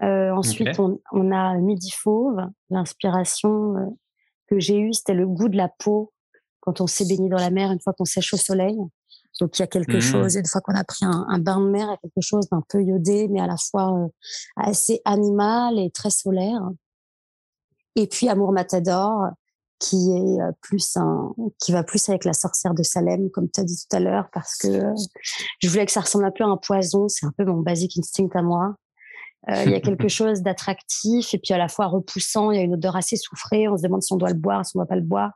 ensuite, 0.00 0.78
on, 0.78 1.32
a 1.32 1.54
Midi 1.58 1.90
Fauve. 1.90 2.40
L'inspiration 2.70 3.96
que 4.48 4.58
j'ai 4.58 4.78
eue, 4.78 4.92
c'était 4.92 5.14
le 5.14 5.26
goût 5.26 5.48
de 5.48 5.56
la 5.56 5.68
peau 5.68 6.12
quand 6.60 6.80
on 6.80 6.86
s'est 6.86 7.06
baigné 7.06 7.28
dans 7.28 7.38
la 7.38 7.50
mer 7.50 7.72
une 7.72 7.80
fois 7.80 7.92
qu'on 7.92 8.04
sèche 8.04 8.34
au 8.34 8.36
soleil. 8.36 8.76
Donc 9.40 9.58
il 9.58 9.62
y 9.62 9.64
a 9.64 9.66
quelque 9.66 9.96
mmh. 9.96 10.00
chose, 10.00 10.36
une 10.36 10.46
fois 10.46 10.60
qu'on 10.60 10.74
a 10.74 10.84
pris 10.84 11.04
un, 11.04 11.38
bain 11.38 11.60
de 11.60 11.70
mer, 11.70 11.86
il 11.86 11.90
y 11.90 11.94
a 11.94 11.96
quelque 11.96 12.20
chose 12.20 12.48
d'un 12.50 12.62
peu 12.68 12.82
iodé, 12.82 13.28
mais 13.28 13.40
à 13.40 13.46
la 13.46 13.56
fois 13.56 13.92
euh, 13.96 14.08
assez 14.56 15.00
animal 15.04 15.78
et 15.78 15.90
très 15.90 16.10
solaire. 16.10 16.60
Et 17.96 18.06
puis 18.06 18.28
Amour 18.28 18.52
Matador, 18.52 19.28
qui 19.80 20.12
est 20.12 20.40
euh, 20.40 20.52
plus 20.60 20.96
un, 20.96 21.34
qui 21.58 21.72
va 21.72 21.82
plus 21.82 22.08
avec 22.08 22.24
la 22.24 22.34
sorcière 22.34 22.74
de 22.74 22.82
Salem, 22.82 23.30
comme 23.30 23.50
tu 23.50 23.60
as 23.60 23.64
dit 23.64 23.76
tout 23.76 23.96
à 23.96 23.98
l'heure, 23.98 24.28
parce 24.32 24.56
que 24.56 24.68
euh, 24.68 24.94
je 25.58 25.68
voulais 25.68 25.86
que 25.86 25.92
ça 25.92 26.02
ressemble 26.02 26.26
un 26.26 26.30
peu 26.30 26.44
à 26.44 26.46
un 26.46 26.58
poison. 26.58 27.08
C'est 27.08 27.26
un 27.26 27.32
peu 27.36 27.44
mon 27.44 27.60
basic 27.60 27.98
instinct 27.98 28.28
à 28.34 28.42
moi. 28.42 28.76
il 29.48 29.70
y 29.70 29.74
a 29.74 29.80
quelque 29.80 30.08
chose 30.08 30.42
d'attractif 30.42 31.34
et 31.34 31.38
puis 31.38 31.54
à 31.54 31.58
la 31.58 31.68
fois 31.68 31.86
repoussant. 31.86 32.52
Il 32.52 32.58
y 32.58 32.60
a 32.60 32.62
une 32.62 32.74
odeur 32.74 32.94
assez 32.94 33.16
soufrée. 33.16 33.68
On 33.68 33.76
se 33.76 33.82
demande 33.82 34.02
si 34.02 34.12
on 34.12 34.16
doit 34.16 34.28
le 34.28 34.34
boire, 34.34 34.64
si 34.64 34.76
on 34.76 34.80
ne 34.80 34.84
doit 34.84 34.88
pas 34.88 35.00
le 35.00 35.06
boire. 35.06 35.32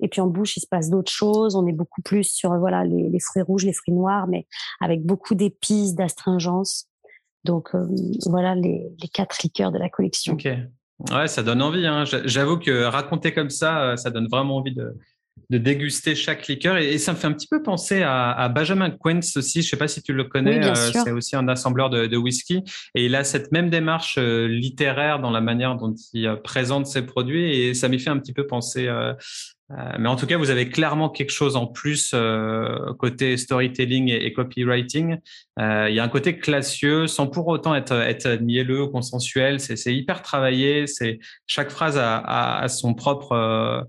Et 0.00 0.08
puis 0.08 0.20
en 0.20 0.26
bouche, 0.26 0.56
il 0.56 0.60
se 0.60 0.66
passe 0.66 0.90
d'autres 0.90 1.12
choses. 1.12 1.54
On 1.54 1.66
est 1.66 1.72
beaucoup 1.72 2.02
plus 2.02 2.24
sur 2.24 2.58
voilà 2.58 2.84
les, 2.84 3.20
fruits 3.20 3.42
rouges, 3.42 3.64
les 3.64 3.72
fruits 3.72 3.94
noirs, 3.94 4.26
mais 4.26 4.46
avec 4.80 5.04
beaucoup 5.04 5.34
d'épices, 5.34 5.94
d'astringence. 5.94 6.88
Donc 7.44 7.74
euh, 7.74 7.86
voilà 8.26 8.54
les, 8.54 8.90
quatre 9.12 9.42
liqueurs 9.42 9.70
de 9.70 9.78
la 9.78 9.88
collection. 9.88 10.36
Ouais, 11.10 11.26
ça 11.26 11.42
donne 11.42 11.62
envie. 11.62 11.86
Hein. 11.86 12.04
J'avoue 12.24 12.58
que 12.58 12.84
raconter 12.84 13.32
comme 13.32 13.50
ça, 13.50 13.82
euh, 13.82 13.96
ça 13.96 14.10
donne 14.10 14.28
vraiment 14.30 14.56
envie 14.56 14.74
de, 14.74 14.94
déguster 15.50 16.14
chaque 16.14 16.46
liqueur. 16.46 16.78
Et, 16.78 16.96
ça 16.98 17.12
me 17.12 17.18
fait 17.18 17.26
un 17.26 17.32
petit 17.32 17.48
peu 17.48 17.62
penser 17.62 18.02
à, 18.02 18.48
Benjamin 18.48 18.90
Quentz 18.90 19.36
aussi. 19.36 19.60
Je 19.60 19.66
ne 19.66 19.70
sais 19.70 19.76
pas 19.76 19.88
si 19.88 20.02
tu 20.02 20.14
le 20.14 20.24
connais. 20.24 20.64
Euh, 20.64 20.74
c'est 20.74 21.10
aussi 21.10 21.36
un 21.36 21.46
assembleur 21.48 21.90
de, 21.90 22.16
whisky. 22.16 22.62
Et 22.94 23.04
il 23.04 23.14
a 23.14 23.24
cette 23.24 23.52
même 23.52 23.68
démarche 23.68 24.18
littéraire 24.18 25.20
dans 25.20 25.30
la 25.30 25.42
manière 25.42 25.76
dont 25.76 25.94
il 26.14 26.38
présente 26.42 26.86
ses 26.86 27.02
produits. 27.02 27.54
Et 27.54 27.74
ça 27.74 27.88
m'y 27.88 27.98
fait 27.98 28.10
un 28.10 28.18
petit 28.18 28.32
peu 28.32 28.46
penser 28.46 28.86
euh, 28.86 29.12
mais 29.98 30.08
en 30.08 30.16
tout 30.16 30.26
cas, 30.26 30.36
vous 30.36 30.50
avez 30.50 30.68
clairement 30.68 31.08
quelque 31.08 31.30
chose 31.30 31.56
en 31.56 31.66
plus 31.66 32.12
euh, 32.14 32.92
côté 32.98 33.36
storytelling 33.36 34.08
et, 34.10 34.32
copywriting. 34.32 35.18
Euh, 35.58 35.88
il 35.88 35.94
y 35.94 36.00
a 36.00 36.04
un 36.04 36.08
côté 36.08 36.38
classieux, 36.38 37.06
sans 37.06 37.26
pour 37.26 37.48
autant 37.48 37.74
être, 37.74 37.92
être 37.92 38.40
mielleux, 38.42 38.86
consensuel. 38.88 39.60
C'est 39.60 39.94
hyper 39.94 40.22
travaillé. 40.22 40.86
C'est 40.86 41.20
chaque 41.46 41.70
phrase 41.70 41.96
a, 41.96 42.18
a, 42.18 42.68
son 42.68 42.94
propre 42.94 43.86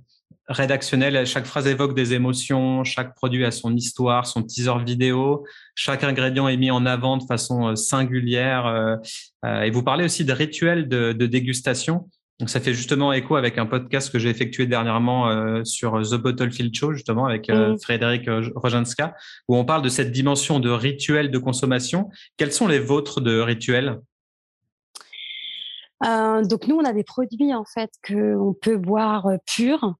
rédactionnel. 0.48 1.26
Chaque 1.26 1.46
phrase 1.46 1.68
évoque 1.68 1.96
des 1.96 2.14
émotions. 2.14 2.84
Chaque 2.84 3.16
produit 3.16 3.44
a 3.44 3.52
son 3.52 3.76
histoire, 3.76 4.26
son 4.26 4.44
teaser 4.44 4.84
vidéo. 4.86 5.46
Chaque 5.76 6.04
ingrédient 6.04 6.48
est 6.48 6.58
mis 6.58 6.72
en 6.72 6.86
avant 6.86 7.18
de 7.18 7.24
façon 7.26 7.76
singulière. 7.76 9.00
et 9.46 9.70
vous 9.70 9.84
parlez 9.84 10.06
aussi 10.06 10.24
de 10.24 10.34
rituels 10.34 10.88
de, 10.88 11.12
de 11.12 11.26
dégustation. 11.26 12.10
Donc, 12.40 12.50
ça 12.50 12.60
fait 12.60 12.74
justement 12.74 13.14
écho 13.14 13.36
avec 13.36 13.58
un 13.58 13.66
podcast 13.66 14.12
que 14.12 14.18
j'ai 14.18 14.30
effectué 14.30 14.66
dernièrement 14.66 15.30
euh, 15.30 15.64
sur 15.64 16.02
The 16.02 16.16
Bottlefield 16.16 16.74
Show, 16.76 16.94
justement, 16.94 17.26
avec 17.26 17.50
euh, 17.50 17.74
mm. 17.74 17.80
Frédéric 17.80 18.28
euh, 18.28 18.50
Rojanska, 18.56 19.16
où 19.48 19.56
on 19.56 19.66
parle 19.66 19.84
de 19.84 19.90
cette 19.90 20.12
dimension 20.12 20.60
de 20.60 20.70
rituel 20.70 21.30
de 21.30 21.38
consommation. 21.38 22.10
Quels 22.38 22.52
sont 22.52 22.68
les 22.68 22.80
vôtres 22.80 23.22
de 23.22 23.40
rituels? 23.40 24.00
Donc, 26.02 26.68
nous, 26.68 26.76
on 26.76 26.84
a 26.84 26.92
des 26.92 27.06
produits, 27.06 27.54
en 27.54 27.64
fait, 27.64 27.90
qu'on 28.06 28.54
peut 28.62 28.76
boire 28.76 29.26
purs, 29.56 29.96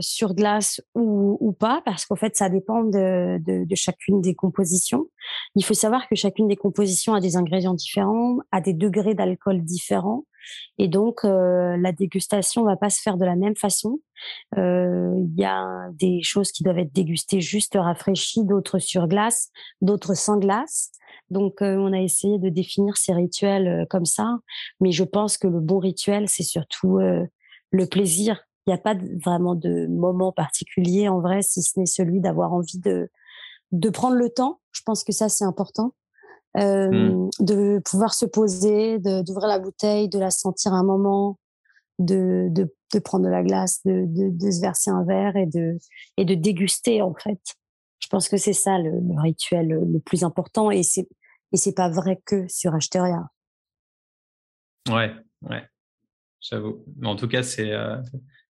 sur 0.00 0.34
glace 0.34 0.80
ou, 0.96 1.36
ou, 1.40 1.52
pas, 1.52 1.80
parce 1.84 2.06
qu'en 2.06 2.16
fait, 2.16 2.34
ça 2.36 2.48
dépend 2.48 2.82
de, 2.82 3.38
de, 3.38 3.64
de, 3.64 3.74
chacune 3.76 4.20
des 4.20 4.34
compositions. 4.34 5.06
Il 5.54 5.64
faut 5.64 5.74
savoir 5.74 6.08
que 6.08 6.16
chacune 6.16 6.48
des 6.48 6.56
compositions 6.56 7.14
a 7.14 7.20
des 7.20 7.36
ingrédients 7.36 7.74
différents, 7.74 8.38
a 8.50 8.60
des 8.60 8.72
degrés 8.72 9.14
d'alcool 9.14 9.62
différents. 9.62 10.24
Et 10.78 10.88
donc, 10.88 11.24
euh, 11.24 11.76
la 11.76 11.92
dégustation 11.92 12.64
va 12.64 12.76
pas 12.76 12.90
se 12.90 13.00
faire 13.00 13.16
de 13.16 13.24
la 13.24 13.36
même 13.36 13.56
façon. 13.56 14.00
Euh, 14.58 15.14
il 15.16 15.38
y 15.38 15.44
a 15.44 15.88
des 15.92 16.22
choses 16.22 16.52
qui 16.52 16.62
doivent 16.62 16.78
être 16.78 16.92
dégustées 16.92 17.40
juste 17.40 17.76
rafraîchies, 17.78 18.44
d'autres 18.44 18.78
sur 18.78 19.08
glace, 19.08 19.50
d'autres 19.80 20.14
sans 20.14 20.38
glace. 20.38 20.92
Donc, 21.30 21.62
euh, 21.62 21.76
on 21.76 21.92
a 21.92 22.00
essayé 22.00 22.38
de 22.38 22.48
définir 22.48 22.96
ces 22.96 23.12
rituels 23.12 23.86
comme 23.88 24.06
ça. 24.06 24.38
Mais 24.80 24.92
je 24.92 25.04
pense 25.04 25.38
que 25.38 25.48
le 25.48 25.60
bon 25.60 25.78
rituel, 25.78 26.28
c'est 26.28 26.42
surtout 26.42 26.98
le 26.98 27.86
plaisir. 27.86 28.44
Il 28.66 28.70
n'y 28.70 28.74
a 28.74 28.78
pas 28.78 28.94
vraiment 29.24 29.54
de 29.54 29.86
moment 29.86 30.32
particulier 30.32 31.08
en 31.08 31.20
vrai, 31.20 31.42
si 31.42 31.62
ce 31.62 31.78
n'est 31.78 31.86
celui 31.86 32.20
d'avoir 32.20 32.52
envie 32.52 32.78
de, 32.78 33.10
de 33.72 33.90
prendre 33.90 34.16
le 34.16 34.28
temps. 34.28 34.60
Je 34.72 34.82
pense 34.82 35.04
que 35.04 35.12
ça, 35.12 35.28
c'est 35.28 35.44
important. 35.44 35.94
Mmh. 36.56 37.30
De 37.38 37.80
pouvoir 37.84 38.12
se 38.12 38.26
poser, 38.26 38.98
d'ouvrir 38.98 39.46
la 39.46 39.60
bouteille, 39.60 40.08
de 40.08 40.18
la 40.18 40.30
sentir 40.30 40.72
un 40.72 40.82
moment, 40.82 41.38
de, 42.00 42.48
de, 42.50 42.74
de 42.92 42.98
prendre 42.98 43.24
de 43.24 43.30
la 43.30 43.42
glace, 43.42 43.80
de, 43.84 44.04
de, 44.06 44.50
se 44.50 44.60
verser 44.60 44.90
un 44.90 45.04
verre 45.04 45.36
et 45.36 45.46
de, 45.46 45.78
et 46.16 46.24
de 46.24 46.34
déguster 46.34 47.02
en 47.02 47.14
fait. 47.14 47.40
Je 48.00 48.08
pense 48.08 48.28
que 48.28 48.36
c'est 48.36 48.52
ça 48.52 48.78
le, 48.78 48.90
le, 48.90 49.20
rituel 49.20 49.68
le 49.68 50.00
plus 50.00 50.24
important 50.24 50.70
et 50.70 50.82
c'est 50.82 51.06
et 51.52 51.56
c'est 51.56 51.74
pas 51.74 51.88
vrai 51.88 52.20
que 52.24 52.46
sur 52.48 52.74
Acheteria. 52.74 53.28
Ouais, 54.88 55.12
ouais, 55.42 55.62
j'avoue. 56.40 56.84
En 57.04 57.16
tout 57.16 57.28
cas, 57.28 57.42
c'est 57.42 57.72
euh, 57.72 57.96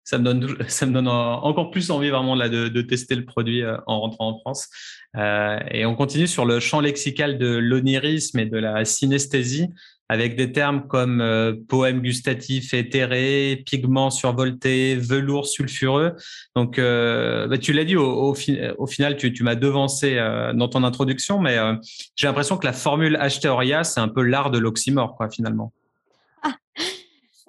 ça 0.06 0.16
me 0.16 0.24
donne 0.24 0.56
ça 0.68 0.86
me 0.86 0.92
donne 0.94 1.08
encore 1.08 1.70
plus 1.70 1.90
envie 1.90 2.08
vraiment 2.08 2.34
là 2.34 2.48
de, 2.48 2.68
de 2.68 2.80
tester 2.80 3.14
le 3.14 3.26
produit 3.26 3.62
euh, 3.62 3.76
en 3.86 4.00
rentrant 4.00 4.30
en 4.30 4.38
France. 4.38 4.68
Euh, 5.16 5.58
et 5.70 5.84
on 5.84 5.94
continue 5.94 6.26
sur 6.26 6.46
le 6.46 6.60
champ 6.60 6.80
lexical 6.80 7.36
de 7.36 7.56
l'onirisme 7.56 8.38
et 8.38 8.46
de 8.46 8.56
la 8.56 8.84
synesthésie 8.84 9.68
avec 10.08 10.36
des 10.36 10.52
termes 10.52 10.86
comme 10.86 11.20
euh, 11.20 11.52
poème 11.68 12.00
gustatif 12.00 12.74
éthéré, 12.74 13.62
pigment 13.66 14.10
survolté, 14.10 14.94
velours 14.94 15.46
sulfureux. 15.46 16.14
Donc, 16.54 16.78
euh, 16.78 17.48
bah, 17.48 17.58
tu 17.58 17.72
l'as 17.72 17.84
dit, 17.84 17.96
au, 17.96 18.32
au, 18.32 18.86
final, 18.86 19.16
tu, 19.16 19.32
tu 19.32 19.42
m'as 19.42 19.56
devancé 19.56 20.16
euh, 20.16 20.52
dans 20.52 20.68
ton 20.68 20.84
introduction, 20.84 21.40
mais 21.40 21.58
euh, 21.58 21.74
j'ai 22.14 22.28
l'impression 22.28 22.56
que 22.56 22.66
la 22.66 22.72
formule 22.72 23.16
Asteria, 23.16 23.82
c'est 23.82 24.00
un 24.00 24.08
peu 24.08 24.22
l'art 24.22 24.50
de 24.50 24.58
l'oxymore, 24.58 25.16
quoi, 25.16 25.28
finalement. 25.28 25.72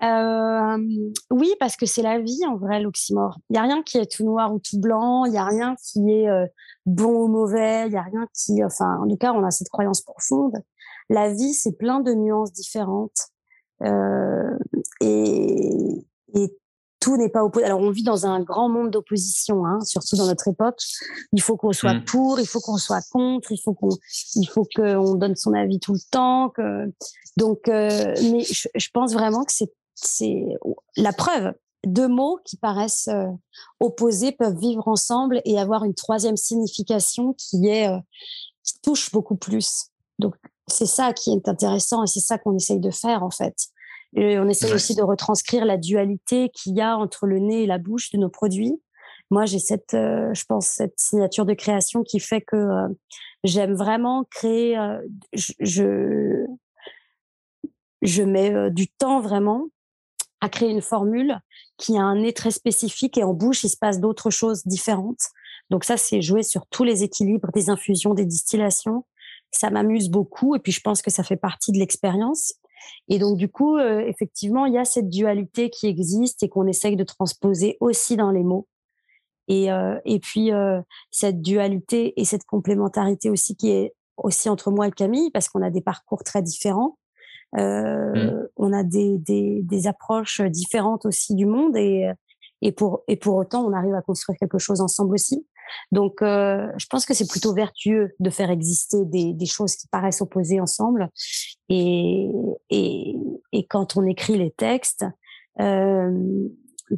Euh, 0.03 0.77
oui, 1.31 1.53
parce 1.59 1.75
que 1.75 1.85
c'est 1.85 2.03
la 2.03 2.19
vie 2.19 2.45
en 2.47 2.55
vrai, 2.57 2.79
l'oxymore. 2.79 3.37
Il 3.49 3.53
n'y 3.53 3.59
a 3.59 3.63
rien 3.63 3.81
qui 3.81 3.97
est 3.97 4.11
tout 4.11 4.23
noir 4.23 4.53
ou 4.53 4.59
tout 4.59 4.79
blanc, 4.79 5.25
il 5.25 5.31
n'y 5.31 5.37
a 5.37 5.45
rien 5.45 5.75
qui 5.75 6.11
est 6.11 6.29
euh, 6.29 6.45
bon 6.85 7.23
ou 7.23 7.27
mauvais, 7.27 7.85
il 7.87 7.91
n'y 7.91 7.97
a 7.97 8.03
rien 8.03 8.27
qui... 8.33 8.63
Enfin, 8.63 8.99
en 9.01 9.07
tout 9.07 9.17
cas, 9.17 9.33
on 9.33 9.43
a 9.43 9.51
cette 9.51 9.69
croyance 9.69 10.01
profonde. 10.01 10.53
La 11.09 11.33
vie, 11.33 11.53
c'est 11.53 11.77
plein 11.77 11.99
de 11.99 12.13
nuances 12.13 12.51
différentes. 12.51 13.29
Euh, 13.83 14.57
et, 15.01 16.05
et 16.33 16.57
tout 16.99 17.17
n'est 17.17 17.29
pas 17.29 17.43
opposé. 17.43 17.65
Alors, 17.65 17.79
on 17.79 17.89
vit 17.89 18.03
dans 18.03 18.25
un 18.25 18.41
grand 18.41 18.69
monde 18.69 18.91
d'opposition, 18.91 19.65
hein, 19.65 19.79
surtout 19.81 20.15
dans 20.15 20.27
notre 20.27 20.47
époque. 20.47 20.79
Il 21.31 21.41
faut 21.41 21.55
qu'on 21.55 21.71
soit 21.71 21.93
mmh. 21.93 22.05
pour, 22.05 22.39
il 22.39 22.47
faut 22.47 22.59
qu'on 22.59 22.77
soit 22.77 23.01
contre, 23.11 23.51
il 23.51 23.59
faut 23.63 23.73
qu'on, 23.73 23.89
il 24.35 24.45
faut 24.45 24.67
qu'on 24.75 25.15
donne 25.15 25.35
son 25.35 25.53
avis 25.53 25.79
tout 25.79 25.93
le 25.93 26.09
temps. 26.11 26.49
Que... 26.49 26.91
Donc, 27.37 27.67
euh, 27.67 28.13
mais 28.31 28.41
je, 28.41 28.67
je, 28.75 28.89
pense 28.93 29.13
vraiment 29.13 29.43
que 29.43 29.53
c'est 29.53 29.71
c'est 29.97 30.45
la 30.95 31.11
preuve. 31.11 31.53
Deux 31.85 32.07
mots 32.07 32.39
qui 32.45 32.57
paraissent 32.57 33.07
euh, 33.07 33.27
opposés 33.79 34.31
peuvent 34.31 34.57
vivre 34.57 34.87
ensemble 34.87 35.41
et 35.45 35.59
avoir 35.59 35.83
une 35.83 35.93
troisième 35.93 36.37
signification 36.37 37.33
qui 37.33 37.67
est 37.67 37.87
euh, 37.87 37.97
qui 38.63 38.79
touche 38.81 39.11
beaucoup 39.11 39.35
plus. 39.35 39.87
Donc 40.19 40.35
c'est 40.67 40.85
ça 40.85 41.13
qui 41.13 41.31
est 41.31 41.47
intéressant 41.47 42.03
et 42.03 42.07
c'est 42.07 42.19
ça 42.19 42.37
qu'on 42.37 42.55
essaye 42.55 42.79
de 42.79 42.91
faire 42.91 43.23
en 43.23 43.31
fait. 43.31 43.55
Et 44.15 44.39
on 44.39 44.47
essaye 44.47 44.71
aussi 44.71 44.95
de 44.95 45.03
retranscrire 45.03 45.65
la 45.65 45.77
dualité 45.77 46.49
qu'il 46.49 46.75
y 46.75 46.81
a 46.81 46.97
entre 46.97 47.25
le 47.25 47.39
nez 47.39 47.63
et 47.63 47.67
la 47.67 47.77
bouche 47.77 48.11
de 48.11 48.17
nos 48.17 48.29
produits. 48.29 48.81
Moi, 49.29 49.45
j'ai 49.45 49.59
cette, 49.59 49.93
euh, 49.93 50.33
je 50.33 50.45
pense, 50.45 50.67
cette 50.67 50.97
signature 50.97 51.45
de 51.45 51.53
création 51.53 52.03
qui 52.03 52.19
fait 52.19 52.41
que 52.41 52.87
j'aime 53.43 53.73
vraiment 53.73 54.23
créer. 54.31 54.77
je, 55.33 56.45
je 58.01 58.23
mets 58.23 58.71
du 58.71 58.87
temps 58.87 59.19
vraiment 59.19 59.67
à 60.41 60.49
créer 60.49 60.69
une 60.69 60.81
formule 60.81 61.39
qui 61.77 61.97
a 61.97 62.01
un 62.01 62.15
nez 62.21 62.33
très 62.33 62.51
spécifique 62.51 63.17
et 63.17 63.23
en 63.23 63.33
bouche, 63.33 63.63
il 63.63 63.69
se 63.69 63.77
passe 63.77 63.99
d'autres 63.99 64.29
choses 64.29 64.63
différentes. 64.65 65.21
Donc 65.69 65.83
ça, 65.83 65.97
c'est 65.97 66.21
jouer 66.21 66.43
sur 66.43 66.65
tous 66.67 66.83
les 66.83 67.03
équilibres 67.03 67.51
des 67.53 67.69
infusions, 67.69 68.13
des 68.13 68.25
distillations. 68.25 69.05
Ça 69.51 69.69
m'amuse 69.69 70.09
beaucoup 70.09 70.55
et 70.55 70.59
puis 70.59 70.71
je 70.71 70.81
pense 70.81 71.01
que 71.01 71.11
ça 71.11 71.23
fait 71.23 71.37
partie 71.37 71.71
de 71.71 71.79
l'expérience. 71.79 72.53
Et 73.09 73.19
donc 73.19 73.37
du 73.37 73.49
coup, 73.49 73.77
euh, 73.77 73.99
effectivement, 73.99 74.65
il 74.65 74.73
y 74.73 74.77
a 74.77 74.85
cette 74.85 75.09
dualité 75.09 75.69
qui 75.69 75.87
existe 75.87 76.43
et 76.43 76.49
qu'on 76.49 76.67
essaye 76.67 76.95
de 76.95 77.03
transposer 77.03 77.77
aussi 77.79 78.15
dans 78.17 78.31
les 78.31 78.43
mots. 78.43 78.67
Et, 79.47 79.71
euh, 79.71 79.97
et 80.05 80.19
puis 80.19 80.51
euh, 80.51 80.81
cette 81.09 81.41
dualité 81.41 82.19
et 82.19 82.25
cette 82.25 82.43
complémentarité 82.43 83.29
aussi 83.29 83.55
qui 83.55 83.71
est 83.71 83.93
aussi 84.17 84.49
entre 84.49 84.71
moi 84.71 84.87
et 84.87 84.91
Camille 84.91 85.31
parce 85.31 85.47
qu'on 85.47 85.61
a 85.61 85.69
des 85.69 85.81
parcours 85.81 86.23
très 86.23 86.41
différents. 86.41 86.97
Euh, 87.57 88.13
mmh. 88.13 88.47
On 88.57 88.73
a 88.73 88.83
des, 88.83 89.87
approches 89.87 90.41
différentes 90.41 91.05
aussi 91.05 91.35
du 91.35 91.45
monde 91.45 91.75
et, 91.77 92.11
pour, 92.71 93.03
autant, 93.27 93.65
on 93.65 93.73
arrive 93.73 93.93
à 93.93 94.01
construire 94.01 94.37
quelque 94.37 94.59
chose 94.59 94.81
ensemble 94.81 95.13
aussi. 95.13 95.45
Donc, 95.91 96.21
euh, 96.21 96.67
je 96.77 96.85
pense 96.87 97.05
que 97.05 97.13
c'est 97.13 97.29
plutôt 97.29 97.53
vertueux 97.53 98.13
de 98.19 98.29
faire 98.29 98.49
exister 98.49 99.05
des, 99.05 99.45
choses 99.45 99.75
qui 99.75 99.87
paraissent 99.87 100.21
opposées 100.21 100.59
ensemble. 100.59 101.09
Et, 101.69 102.29
quand 103.69 103.97
on 103.97 104.05
écrit 104.05 104.37
les 104.37 104.51
textes 104.51 105.05
euh, 105.59 106.11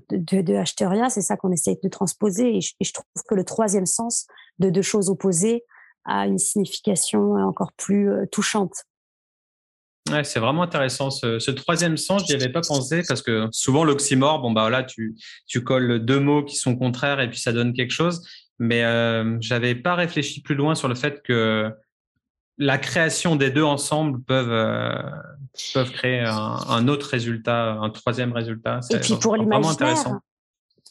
de, 0.10 0.41
de 0.41 0.63
c'est 1.10 1.22
ça 1.22 1.38
qu'on 1.38 1.52
essaie 1.52 1.80
de 1.82 1.89
transposer. 1.89 2.58
Et 2.58 2.62
je, 2.62 2.74
et 2.80 2.84
je, 2.84 2.93
trouve 2.93 3.06
que 3.28 3.36
le 3.36 3.43
troisième 3.43 3.86
sens 3.86 4.28
de 4.60 4.69
deux 4.69 4.82
choses 4.82 5.10
opposées 5.10 5.63
a 6.06 6.28
une 6.28 6.38
signification 6.38 7.34
encore 7.36 7.72
plus 7.74 8.12
euh, 8.12 8.26
touchante. 8.32 8.86
Ouais, 10.12 10.24
c'est 10.24 10.39
vraiment 10.39 10.63
intéressant. 10.63 11.10
Ce, 11.12 11.39
ce 11.39 11.52
troisième 11.52 11.98
sens, 11.98 12.24
je 12.28 12.36
n'y 12.36 12.41
avais 12.41 12.52
pas 12.52 12.62
pensé 12.62 13.04
parce 13.08 13.22
que 13.22 13.48
souvent 13.52 13.84
l'oxymore, 13.84 14.41
bon 14.41 14.52
bah 14.52 14.69
là, 14.69 14.84
tu, 14.84 15.15
tu 15.48 15.63
colles 15.63 16.04
deux 16.04 16.19
mots 16.19 16.43
qui 16.43 16.56
sont 16.56 16.76
contraires 16.76 17.19
et 17.19 17.30
puis 17.30 17.39
ça 17.39 17.52
donne 17.52 17.74
quelque 17.74 17.91
chose. 17.91 18.22
Mais 18.60 18.84
euh, 18.84 19.38
j'avais 19.39 19.76
pas 19.76 19.95
réfléchi 19.95 20.41
plus 20.41 20.56
loin 20.56 20.76
sur 20.76 20.88
le 20.88 20.95
fait 20.95 21.22
que 21.24 21.72
la 22.58 22.78
création 22.78 23.38
des 23.38 23.52
deux 23.52 23.63
ensemble 23.63 24.22
peuvent 24.22 24.52
euh, 24.52 25.02
peuvent 25.74 25.91
créer 25.91 26.19
un, 26.19 26.58
un, 26.67 26.88
autre 26.89 27.08
résultat, 27.08 27.74
un 27.82 27.89
troisième 27.89 28.34
résultat. 28.34 28.82
Et 28.89 28.98
puis 28.98 29.15
pour 29.15 29.38
l'imaginaire, 29.38 30.19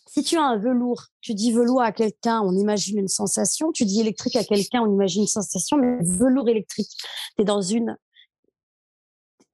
si 0.07 0.23
tu 0.23 0.37
as 0.37 0.43
un 0.43 0.57
velours, 0.57 1.05
tu 1.21 1.35
dis 1.35 1.53
velours 1.53 1.83
à 1.83 1.93
quelqu'un, 1.93 2.41
on 2.41 2.53
imagine 2.53 2.99
une 2.99 3.09
sensation. 3.09 3.71
Tu 3.73 3.85
dis 3.85 4.01
électrique 4.01 4.37
à 4.37 4.45
quelqu'un, 4.45 4.81
on 4.81 4.93
imagine 4.93 5.23
une 5.23 5.29
sensation. 5.29 5.77
Mais 5.77 5.99
velours 6.03 6.49
électrique, 6.49 6.91
tu 7.37 7.43
es 7.43 7.45
dans 7.45 7.61
une 7.61 7.97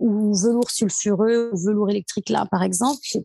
ou 0.04 0.34
velours 0.34 0.70
sulfureux 0.70 1.50
ou 1.52 1.56
velours 1.56 1.88
électrique 1.88 2.28
là, 2.28 2.46
par 2.50 2.62
exemple, 2.62 3.00
tu 3.10 3.18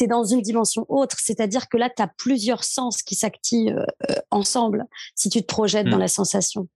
es 0.00 0.06
dans 0.06 0.24
une 0.24 0.40
dimension 0.40 0.86
autre. 0.88 1.16
C'est-à-dire 1.20 1.68
que 1.68 1.76
là, 1.76 1.90
tu 1.94 2.00
as 2.02 2.06
plusieurs 2.06 2.62
sens 2.62 3.02
qui 3.02 3.16
s'activent 3.16 3.84
euh, 4.08 4.14
ensemble 4.30 4.86
si 5.16 5.28
tu 5.28 5.40
te 5.42 5.46
projettes 5.46 5.88
mmh. 5.88 5.90
dans 5.90 5.98
la 5.98 6.08
sensation. 6.08 6.68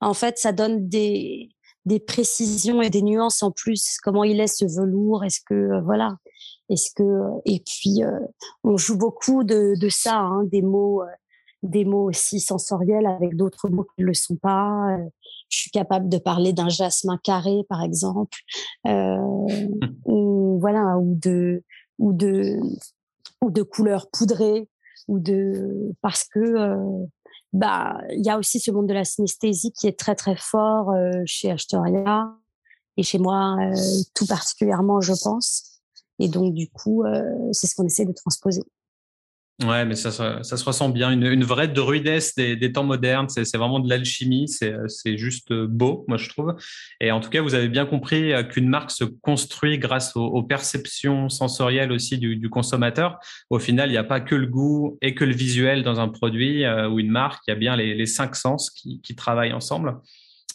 En 0.00 0.14
fait, 0.14 0.38
ça 0.38 0.52
donne 0.52 0.88
des, 0.88 1.50
des 1.84 2.00
précisions 2.00 2.80
et 2.80 2.90
des 2.90 3.02
nuances 3.02 3.42
en 3.42 3.50
plus. 3.50 3.98
Comment 4.02 4.24
il 4.24 4.40
est 4.40 4.46
ce 4.46 4.64
velours? 4.64 5.24
Est-ce 5.24 5.40
que 5.46 5.54
euh, 5.54 5.80
voilà 5.82 6.16
Est-ce 6.70 6.90
que 6.94 7.02
et 7.44 7.60
puis 7.60 8.02
euh, 8.02 8.18
on 8.62 8.76
joue 8.76 8.96
beaucoup 8.96 9.44
de, 9.44 9.74
de 9.78 9.88
ça, 9.88 10.18
hein, 10.18 10.44
des 10.44 10.62
mots, 10.62 11.02
euh, 11.02 11.06
des 11.62 11.84
mots 11.84 12.08
aussi 12.08 12.40
sensoriels 12.40 13.06
avec 13.06 13.36
d'autres 13.36 13.68
mots 13.68 13.84
qui 13.84 14.02
ne 14.02 14.06
le 14.06 14.14
sont 14.14 14.36
pas. 14.36 14.96
Je 15.54 15.60
suis 15.62 15.70
capable 15.70 16.08
de 16.08 16.18
parler 16.18 16.52
d'un 16.52 16.68
jasmin 16.68 17.18
carré, 17.22 17.64
par 17.68 17.82
exemple, 17.82 18.38
ou 18.84 20.58
voilà, 20.60 20.98
ou 20.98 21.14
de 21.14 21.62
ou 21.98 22.12
de 22.12 22.58
ou 23.40 23.50
de 23.50 23.62
couleurs 23.62 24.08
poudrées, 24.10 24.68
ou 25.08 25.18
de 25.18 25.94
parce 26.02 26.24
que 26.24 27.08
bah, 27.54 27.96
il 28.10 28.26
y 28.26 28.30
a 28.30 28.36
aussi 28.36 28.58
ce 28.58 28.72
monde 28.72 28.88
de 28.88 28.94
la 28.94 29.04
synesthésie 29.04 29.70
qui 29.70 29.86
est 29.86 29.96
très 29.96 30.16
très 30.16 30.36
fort 30.36 30.90
euh, 30.90 31.22
chez 31.24 31.52
Astoria 31.52 32.34
et 32.96 33.04
chez 33.04 33.18
moi 33.18 33.56
euh, 33.60 33.76
tout 34.12 34.26
particulièrement, 34.26 35.00
je 35.00 35.12
pense. 35.22 35.80
Et 36.18 36.28
donc 36.28 36.52
du 36.52 36.68
coup, 36.68 37.04
euh, 37.04 37.22
c'est 37.52 37.68
ce 37.68 37.76
qu'on 37.76 37.86
essaie 37.86 38.06
de 38.06 38.12
transposer. 38.12 38.62
Ouais, 39.62 39.84
mais 39.84 39.94
ça, 39.94 40.10
se 40.10 40.64
ressent 40.64 40.88
bien. 40.88 41.12
Une, 41.12 41.44
vraie 41.44 41.68
druidesse 41.68 42.34
des, 42.34 42.56
des 42.56 42.72
temps 42.72 42.82
modernes. 42.82 43.28
C'est 43.28 43.56
vraiment 43.56 43.78
de 43.78 43.88
l'alchimie. 43.88 44.48
C'est 44.48 45.16
juste 45.16 45.52
beau, 45.52 46.04
moi, 46.08 46.16
je 46.16 46.28
trouve. 46.28 46.56
Et 47.00 47.12
en 47.12 47.20
tout 47.20 47.30
cas, 47.30 47.40
vous 47.40 47.54
avez 47.54 47.68
bien 47.68 47.86
compris 47.86 48.32
euh, 48.32 48.42
qu'une 48.42 48.68
marque 48.68 48.90
se 48.90 49.04
construit 49.04 49.78
grâce 49.78 50.16
aux, 50.16 50.42
perceptions 50.42 51.28
sensorielles 51.28 51.92
aussi 51.92 52.18
du, 52.18 52.50
consommateur. 52.50 53.18
Au 53.48 53.60
final, 53.60 53.90
il 53.90 53.92
n'y 53.92 53.98
a 53.98 54.04
pas 54.04 54.20
que 54.20 54.34
le 54.34 54.46
goût 54.46 54.98
et 55.00 55.14
que 55.14 55.24
le 55.24 55.34
visuel 55.34 55.84
dans 55.84 56.00
un 56.00 56.08
produit 56.08 56.64
euh, 56.64 56.88
ou 56.88 56.98
une 56.98 57.10
marque. 57.10 57.44
Il 57.46 57.50
y 57.50 57.54
a 57.54 57.56
bien 57.56 57.76
les, 57.76 58.06
cinq 58.06 58.34
sens 58.34 58.70
qui 58.70 59.14
travaillent 59.14 59.52
ensemble. 59.52 60.00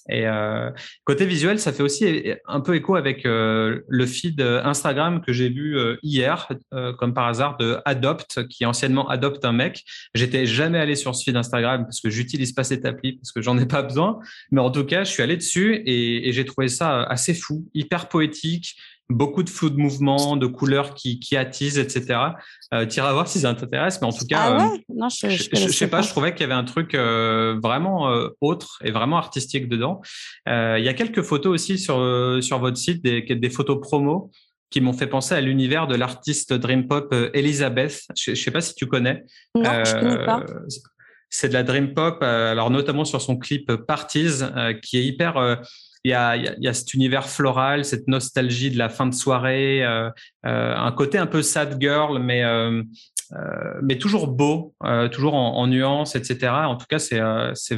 Et 0.09 0.27
euh, 0.27 0.71
côté 1.05 1.25
visuel, 1.25 1.59
ça 1.59 1.71
fait 1.71 1.83
aussi 1.83 2.33
un 2.47 2.61
peu 2.61 2.75
écho 2.75 2.95
avec 2.95 3.25
euh, 3.25 3.81
le 3.87 4.05
feed 4.05 4.41
Instagram 4.41 5.21
que 5.21 5.33
j'ai 5.33 5.49
vu 5.49 5.77
euh, 5.77 5.97
hier, 6.03 6.49
euh, 6.73 6.93
comme 6.93 7.13
par 7.13 7.27
hasard, 7.27 7.57
de 7.57 7.77
Adopt, 7.85 8.47
qui 8.47 8.65
anciennement 8.65 9.07
adopte 9.09 9.45
un 9.45 9.53
mec. 9.53 9.83
J'étais 10.13 10.45
jamais 10.45 10.79
allé 10.79 10.95
sur 10.95 11.15
ce 11.15 11.23
feed 11.23 11.35
Instagram 11.35 11.83
parce 11.83 12.01
que 12.01 12.09
j'utilise 12.09 12.53
pas 12.53 12.63
cette 12.63 12.85
appli 12.85 13.13
parce 13.13 13.31
que 13.31 13.41
j'en 13.41 13.57
ai 13.57 13.65
pas 13.65 13.83
besoin. 13.83 14.19
Mais 14.51 14.61
en 14.61 14.71
tout 14.71 14.85
cas, 14.85 15.03
je 15.03 15.11
suis 15.11 15.23
allé 15.23 15.37
dessus 15.37 15.81
et 15.85 16.31
j'ai 16.31 16.45
trouvé 16.45 16.67
ça 16.67 17.03
assez 17.03 17.33
fou, 17.33 17.67
hyper 17.73 18.09
poétique 18.09 18.75
beaucoup 19.09 19.41
de 19.41 19.49
flou 19.49 19.69
de 19.69 19.77
mouvement, 19.77 20.37
de 20.37 20.45
couleurs 20.45 20.93
qui, 20.93 21.19
qui 21.19 21.35
attisent, 21.35 21.79
etc. 21.79 22.19
Euh, 22.73 22.85
à 22.97 23.13
voir 23.13 23.27
si 23.27 23.39
ça 23.39 23.53
t'intéresse, 23.53 23.99
mais 24.01 24.07
en 24.07 24.11
tout 24.11 24.25
cas, 24.25 24.39
ah 24.41 24.57
ouais? 24.57 24.75
euh, 24.75 24.93
non, 24.95 25.09
je, 25.09 25.29
je, 25.29 25.49
je, 25.51 25.67
sais 25.69 25.87
pas, 25.87 26.01
je 26.01 26.09
trouvais 26.09 26.33
qu'il 26.33 26.41
y 26.41 26.43
avait 26.43 26.53
un 26.53 26.63
truc 26.63 26.93
euh, 26.93 27.59
vraiment 27.61 28.11
euh, 28.11 28.29
autre 28.39 28.79
et 28.83 28.91
vraiment 28.91 29.17
artistique 29.17 29.67
dedans. 29.67 30.01
Euh, 30.47 30.77
il 30.77 30.85
y 30.85 30.89
a 30.89 30.93
quelques 30.93 31.23
photos 31.23 31.53
aussi 31.53 31.79
sur 31.79 31.97
sur 32.41 32.59
votre 32.59 32.77
site, 32.77 33.03
des, 33.03 33.21
des 33.21 33.49
photos 33.49 33.79
promo 33.81 34.31
qui 34.69 34.81
m'ont 34.81 34.93
fait 34.93 35.07
penser 35.07 35.33
à 35.33 35.41
l'univers 35.41 35.87
de 35.87 35.95
l'artiste 35.95 36.53
dream 36.53 36.87
pop 36.87 37.13
Elizabeth. 37.33 38.03
Je, 38.15 38.35
je 38.35 38.41
sais 38.41 38.51
pas 38.51 38.61
si 38.61 38.75
tu 38.75 38.85
connais. 38.85 39.23
Non, 39.55 39.83
je 39.83 39.93
connais 39.99 40.25
pas. 40.25 40.45
C'est 41.31 41.49
de 41.49 41.53
la 41.53 41.63
dream 41.63 41.93
pop, 41.93 42.21
alors 42.21 42.69
notamment 42.69 43.05
sur 43.05 43.21
son 43.21 43.37
clip 43.37 43.71
Parties, 43.87 44.43
qui 44.83 44.97
est 44.97 45.05
hyper 45.05 45.59
il 46.03 46.11
y 46.11 46.13
a, 46.13 46.35
il 46.35 46.55
y 46.59 46.67
a 46.67 46.73
cet 46.73 46.93
univers 46.93 47.27
floral, 47.27 47.83
cette 47.83 48.07
nostalgie 48.07 48.71
de 48.71 48.77
la 48.77 48.89
fin 48.89 49.05
de 49.05 49.13
soirée, 49.13 49.85
euh, 49.85 50.09
euh, 50.45 50.75
un 50.75 50.91
côté 50.91 51.17
un 51.17 51.27
peu 51.27 51.41
sad 51.41 51.77
girl, 51.79 52.19
mais 52.19 52.43
euh, 52.43 52.83
mais 53.83 53.99
toujours 53.99 54.27
beau, 54.27 54.73
euh, 54.83 55.07
toujours 55.07 55.35
en, 55.35 55.57
en 55.57 55.67
nuances, 55.67 56.15
etc. 56.15 56.51
En 56.65 56.77
tout 56.77 56.87
cas, 56.89 56.97
c'est 56.97 57.21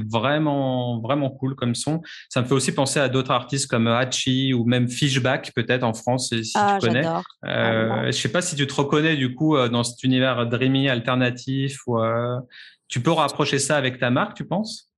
vraiment 0.09 1.01
vraiment 1.01 1.29
cool 1.29 1.55
comme 1.55 1.75
son. 1.75 2.01
Ça 2.29 2.41
me 2.41 2.47
fait 2.47 2.53
aussi 2.53 2.71
penser 2.73 2.99
à 2.99 3.09
d'autres 3.09 3.31
artistes 3.31 3.69
comme 3.69 3.87
Hachi 3.87 4.53
ou 4.53 4.63
même 4.65 4.87
Fishback 4.87 5.51
peut-être 5.53 5.83
en 5.83 5.93
France 5.93 6.29
si, 6.29 6.53
ah, 6.55 6.77
tu 6.79 6.87
connais. 6.87 7.05
Ah, 7.43 8.05
je 8.05 8.11
sais 8.11 8.31
pas 8.31 8.41
si 8.41 8.55
tu 8.55 8.65
te 8.65 8.73
reconnais 8.73 9.17
du 9.17 9.35
coup 9.35 9.57
dans 9.67 9.83
cet 9.83 10.03
univers 10.03 10.47
dreamy 10.47 10.87
alternatif 10.87 11.79
ou 11.85 11.99
tu 12.87 13.01
peux 13.01 13.11
rapprocher 13.11 13.59
ça 13.59 13.75
avec 13.75 13.99
ta 13.99 14.09
marque, 14.09 14.35
tu 14.35 14.45
penses? 14.45 14.90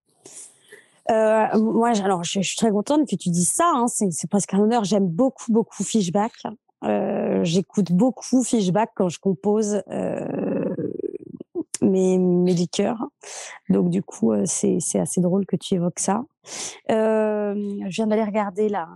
Euh, 1.11 1.59
moi, 1.59 1.91
alors, 2.03 2.23
je, 2.23 2.41
suis 2.41 2.55
très 2.55 2.71
contente 2.71 3.07
que 3.07 3.15
tu 3.15 3.29
dises 3.29 3.51
ça. 3.51 3.71
Hein, 3.75 3.87
c'est 3.87 4.29
presque 4.29 4.53
un 4.53 4.59
honneur. 4.59 4.83
J'aime 4.83 5.07
beaucoup, 5.07 5.51
beaucoup 5.51 5.83
Fishback. 5.83 6.31
Euh, 6.83 7.43
J'écoute 7.43 7.91
beaucoup 7.91 8.43
Fishback 8.43 8.91
quand 8.95 9.09
je 9.09 9.19
compose 9.19 9.81
euh, 9.89 10.75
mes, 11.81 12.17
mes 12.17 12.53
liqueurs. 12.53 13.07
Donc, 13.69 13.89
du 13.89 14.01
coup, 14.01 14.31
euh, 14.31 14.43
c'est 14.45 14.99
assez 14.99 15.21
drôle 15.21 15.45
que 15.45 15.55
tu 15.55 15.75
évoques 15.75 15.99
ça. 15.99 16.23
Euh, 16.91 17.53
je 17.55 17.95
viens 17.95 18.07
d'aller 18.07 18.23
regarder 18.23 18.69
là, 18.69 18.87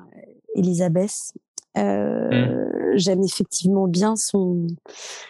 Elisabeth. 0.56 1.34
Euh, 1.77 2.30
mmh. 2.30 2.97
J'aime 2.97 3.23
effectivement 3.23 3.88
bien 3.88 4.15
son 4.15 4.67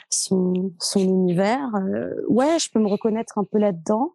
son, 0.10 0.71
son 0.80 1.00
univers. 1.00 1.69
Euh, 1.76 2.13
ouais, 2.30 2.60
je 2.60 2.69
peux 2.71 2.80
me 2.80 2.88
reconnaître 2.88 3.38
un 3.38 3.43
peu 3.43 3.58
là-dedans, 3.58 4.13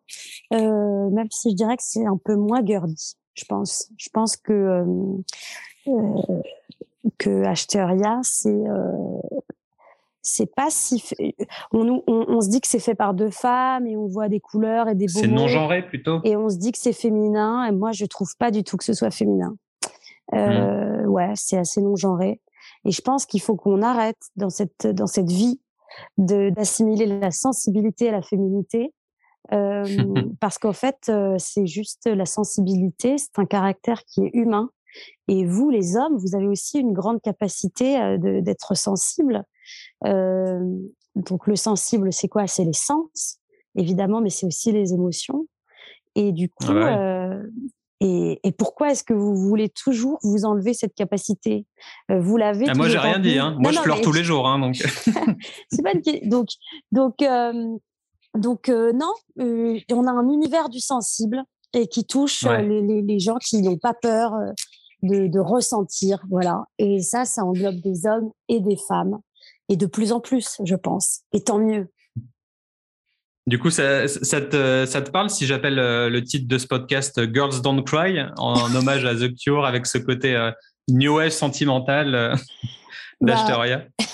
euh, 0.53 1.11
même 1.11 1.31
si 1.31 1.51
je 1.51 1.57
dirais 1.57 1.77
que 1.77 1.83
c'est 1.83 2.07
un 2.07 2.19
peu 2.23 2.37
moins 2.37 2.65
girly. 2.65 3.15
Je 3.35 3.45
pense. 3.45 3.91
Je 3.97 4.09
pense 4.11 4.37
que 4.37 4.53
euh, 4.53 4.85
euh 5.89 6.43
que 7.19 7.43
c'est 8.23 8.55
c'est 10.23 10.55
pas 10.55 10.71
si 10.71 11.03
on, 11.73 12.03
on, 12.07 12.25
on, 12.29 12.41
se 12.41 12.49
dit 12.49 12.61
que 12.61 12.69
c'est 12.69 12.79
fait 12.79 12.95
par 12.95 13.13
deux 13.13 13.31
femmes 13.31 13.87
et 13.89 13.97
on 13.97 14.07
voit 14.07 14.29
des 14.29 14.39
couleurs 14.39 14.89
et 14.89 14.95
des 14.95 15.07
beaux 15.07 15.21
c'est 15.21 15.27
non 15.27 15.49
genré 15.49 15.83
plutôt? 15.83 16.21
et 16.23 16.37
on 16.37 16.49
se 16.49 16.57
dit 16.57 16.71
que 16.71 16.79
c'est 16.79 16.93
féminin 16.93 17.65
et 17.65 17.73
moi 17.73 17.91
je 17.91 18.05
trouve 18.05 18.37
pas 18.37 18.53
du 18.53 18.63
tout 18.63 18.77
que 18.77 18.85
ce 18.85 18.93
soit 18.93 19.11
féminin 19.11 19.57
euh, 20.35 21.03
mmh. 21.03 21.09
Ouais, 21.09 21.33
c'est 21.35 21.59
assez 21.59 21.81
non-genré. 21.81 22.41
Et 22.85 22.91
je 22.91 23.01
pense 23.01 23.27
qu'il 23.27 23.41
faut 23.41 23.57
qu'on 23.57 23.83
arrête 23.83 24.19
dans 24.37 24.51
cette 24.51 24.87
dans 24.87 25.07
cette 25.07 25.31
vie 25.31 25.61
de 26.19 26.51
d'assimiler 26.51 27.07
la 27.07 27.31
sensibilité 27.31 28.09
à 28.09 28.13
la 28.13 28.23
féminité, 28.23 28.93
euh, 29.53 29.85
parce 30.41 30.59
qu'en 30.59 30.73
fait, 30.73 31.09
euh, 31.09 31.37
c'est 31.39 31.67
juste 31.67 32.07
la 32.07 32.27
sensibilité, 32.27 33.19
c'est 33.19 33.39
un 33.39 33.47
caractère 33.47 34.05
qui 34.05 34.23
est 34.25 34.31
humain. 34.35 34.71
Et 35.29 35.47
vous, 35.47 35.71
les 35.71 35.97
hommes, 35.97 36.17
vous 36.17 36.37
avez 36.37 36.47
aussi 36.47 36.79
une 36.79 36.93
grande 36.93 37.21
capacité 37.23 38.01
euh, 38.01 38.19
d'être 38.41 38.77
sensible. 38.77 39.45
Euh, 40.05 40.61
donc 41.17 41.47
le 41.47 41.57
sensible, 41.57 42.13
c'est 42.13 42.29
quoi? 42.29 42.47
C'est 42.47 42.65
les 42.65 42.73
sens, 42.73 43.39
évidemment, 43.75 44.21
mais 44.21 44.31
c'est 44.31 44.47
aussi 44.47 44.73
les 44.73 44.93
émotions. 44.93 45.47
Et 46.15 46.33
du 46.33 46.51
coup, 46.51 46.73
ouais. 46.73 46.97
euh, 46.99 47.43
et, 48.05 48.41
et 48.43 48.51
pourquoi 48.51 48.91
est-ce 48.91 49.05
que 49.05 49.15
vous 49.15 49.37
voulez 49.37 49.69
toujours 49.69 50.19
vous 50.25 50.45
enlever 50.45 50.75
cette 50.75 50.95
capacité? 50.95 51.67
Euh, 52.11 52.21
Vous 52.21 52.37
l'avez. 52.37 52.69
Ah, 52.69 52.75
moi, 52.75 52.89
j'ai 52.89 52.99
rien 52.99 53.21
dit. 53.21 53.39
Hein. 53.39 53.57
Moi, 53.61 53.71
non, 53.71 53.79
je 53.79 53.83
pleure 53.83 53.99
mais... 53.99 54.03
tous 54.03 54.13
les 54.13 54.25
jours. 54.25 54.49
Hein, 54.49 54.59
donc. 54.59 54.75
c'est 55.71 55.83
pas 55.83 55.93
une... 55.93 56.29
donc 56.29 56.49
donc 56.91 57.23
euh, 57.23 57.77
donc 58.37 58.69
euh, 58.69 58.93
non. 58.93 59.13
Euh, 59.39 59.79
on 59.93 60.07
a 60.09 60.11
un 60.11 60.29
univers 60.29 60.69
du 60.69 60.81
sensible 60.81 61.45
et 61.75 61.87
qui 61.87 62.05
touche 62.05 62.43
ouais. 62.43 62.67
les, 62.67 62.83
les, 62.83 63.03
les, 63.03 63.19
gens 63.21 63.37
qui 63.37 63.63
n'ont 63.63 63.79
pas 63.79 63.95
peur 63.95 64.33
de, 65.03 65.29
de, 65.29 65.39
ressentir. 65.39 66.19
Voilà. 66.29 66.65
Et 66.79 67.01
ça, 67.01 67.25
ça 67.25 67.45
englobe 67.45 67.81
des 67.83 68.07
hommes 68.07 68.33
et 68.49 68.59
des 68.59 68.77
femmes 68.89 69.21
et 69.69 69.77
de 69.77 69.87
plus 69.87 70.11
en 70.11 70.19
plus, 70.19 70.61
je 70.65 70.75
pense. 70.75 71.21
Et 71.33 71.45
tant 71.45 71.61
mieux. 71.61 71.89
Du 73.47 73.59
coup, 73.59 73.71
ça, 73.71 74.07
te, 74.07 74.87
ça, 74.87 75.03
te, 75.03 75.11
parle 75.11 75.29
si 75.29 75.47
j'appelle 75.47 75.75
le 75.75 76.23
titre 76.23 76.47
de 76.47 76.59
ce 76.59 76.67
podcast 76.67 77.21
Girls 77.33 77.61
Don't 77.61 77.83
Cry 77.85 78.21
en 78.37 78.75
hommage 78.75 79.05
à 79.05 79.15
The 79.15 79.35
Cure 79.35 79.65
avec 79.65 79.87
ce 79.87 79.99
côté 79.99 80.51
new 80.89 81.19
age 81.19 81.33
sentimental 81.33 82.39
bah, 83.21 83.35
d'Ashtoria? 83.35 83.85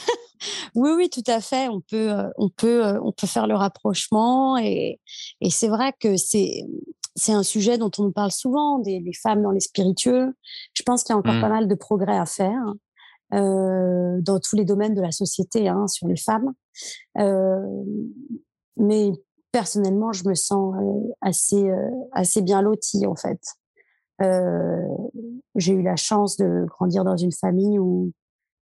Oui, 0.75 0.91
oui, 0.95 1.11
tout 1.11 1.25
à 1.27 1.41
fait. 1.41 1.67
On 1.67 1.81
peut, 1.81 2.12
on 2.37 2.49
peut, 2.51 2.85
on 3.03 3.11
peut 3.11 3.27
faire 3.27 3.49
le 3.49 3.57
rapprochement 3.57 4.57
et, 4.57 5.01
et 5.41 5.51
c'est 5.51 5.67
vrai 5.67 5.93
que 5.99 6.17
c'est 6.17 6.62
c'est 7.19 7.33
un 7.33 7.43
sujet 7.43 7.79
dont 7.79 7.91
on 7.99 8.12
parle 8.12 8.31
souvent, 8.31 8.79
des, 8.79 9.03
femmes 9.12 9.43
dans 9.43 9.51
les 9.51 9.61
spiritueux. 9.61 10.35
Je 10.73 10.83
pense 10.83 11.03
qu'il 11.03 11.12
y 11.12 11.17
a 11.17 11.19
encore 11.19 11.41
pas 11.41 11.49
mmh. 11.49 11.53
mal 11.53 11.69
de 11.69 11.75
progrès 11.75 12.17
à 12.17 12.27
faire 12.27 12.62
euh, 13.35 14.21
dans 14.21 14.38
tous 14.38 14.57
les 14.57 14.64
domaines 14.64 14.95
de 14.95 15.03
la 15.03 15.11
société 15.11 15.69
hein, 15.69 15.87
sur 15.88 16.07
les 16.07 16.17
femmes. 16.17 16.53
Euh, 17.19 17.62
mais 18.79 19.12
personnellement, 19.53 20.12
je 20.12 20.29
me 20.29 20.35
sens 20.35 20.75
assez, 21.21 21.71
assez 22.12 22.43
bien 22.43 22.62
lotie 22.62 23.07
en 23.07 23.17
fait. 23.17 23.41
J'ai 25.55 25.73
eu 25.73 25.83
la 25.83 25.97
chance 25.97 26.37
de 26.37 26.64
grandir 26.67 27.05
dans 27.05 27.17
une 27.17 27.33
famille 27.33 27.79
où, 27.79 28.12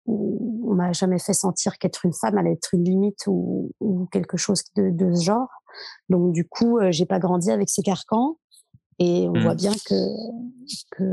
où 0.05 0.71
on 0.71 0.75
m'a 0.75 0.93
jamais 0.93 1.19
fait 1.19 1.33
sentir 1.33 1.77
qu'être 1.77 2.05
une 2.05 2.13
femme 2.13 2.37
allait 2.37 2.53
être 2.53 2.73
une 2.73 2.83
limite 2.83 3.27
ou, 3.27 3.71
ou 3.79 4.05
quelque 4.11 4.37
chose 4.37 4.63
de, 4.75 4.89
de 4.89 5.13
ce 5.13 5.23
genre. 5.23 5.49
Donc 6.09 6.33
du 6.33 6.47
coup, 6.47 6.79
j'ai 6.89 7.05
pas 7.05 7.19
grandi 7.19 7.51
avec 7.51 7.69
ces 7.69 7.81
carcans 7.81 8.37
et 8.99 9.27
on 9.27 9.33
voit 9.33 9.53
mmh. 9.53 9.57
bien 9.57 9.73
que 9.73 9.95
que, 10.91 11.03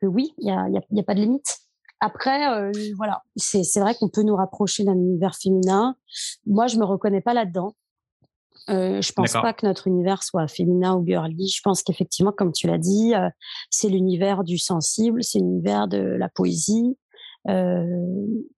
que 0.00 0.06
oui, 0.06 0.34
il 0.38 0.48
y 0.48 0.50
a, 0.50 0.68
y, 0.68 0.76
a, 0.76 0.80
y 0.90 1.00
a, 1.00 1.02
pas 1.02 1.14
de 1.14 1.20
limite. 1.20 1.58
Après, 2.04 2.50
euh, 2.50 2.72
voilà, 2.96 3.22
c'est 3.36 3.78
vrai 3.78 3.94
qu'on 3.94 4.08
peut 4.08 4.24
nous 4.24 4.34
rapprocher 4.34 4.82
d'un 4.82 4.96
univers 4.96 5.36
féminin. 5.36 5.94
Moi, 6.46 6.66
je 6.66 6.76
me 6.76 6.84
reconnais 6.84 7.20
pas 7.20 7.32
là-dedans. 7.32 7.76
Euh, 8.70 9.00
je 9.00 9.12
pense 9.12 9.32
pas 9.32 9.52
que 9.52 9.64
notre 9.64 9.86
univers 9.86 10.24
soit 10.24 10.48
féminin 10.48 10.96
ou 10.96 11.06
girly. 11.06 11.46
Je 11.48 11.60
pense 11.62 11.84
qu'effectivement, 11.84 12.32
comme 12.32 12.52
tu 12.52 12.66
l'as 12.66 12.78
dit, 12.78 13.14
euh, 13.14 13.28
c'est 13.70 13.88
l'univers 13.88 14.42
du 14.42 14.58
sensible, 14.58 15.22
c'est 15.22 15.38
l'univers 15.38 15.86
de 15.86 15.98
la 15.98 16.28
poésie, 16.28 16.96
euh, 17.48 17.86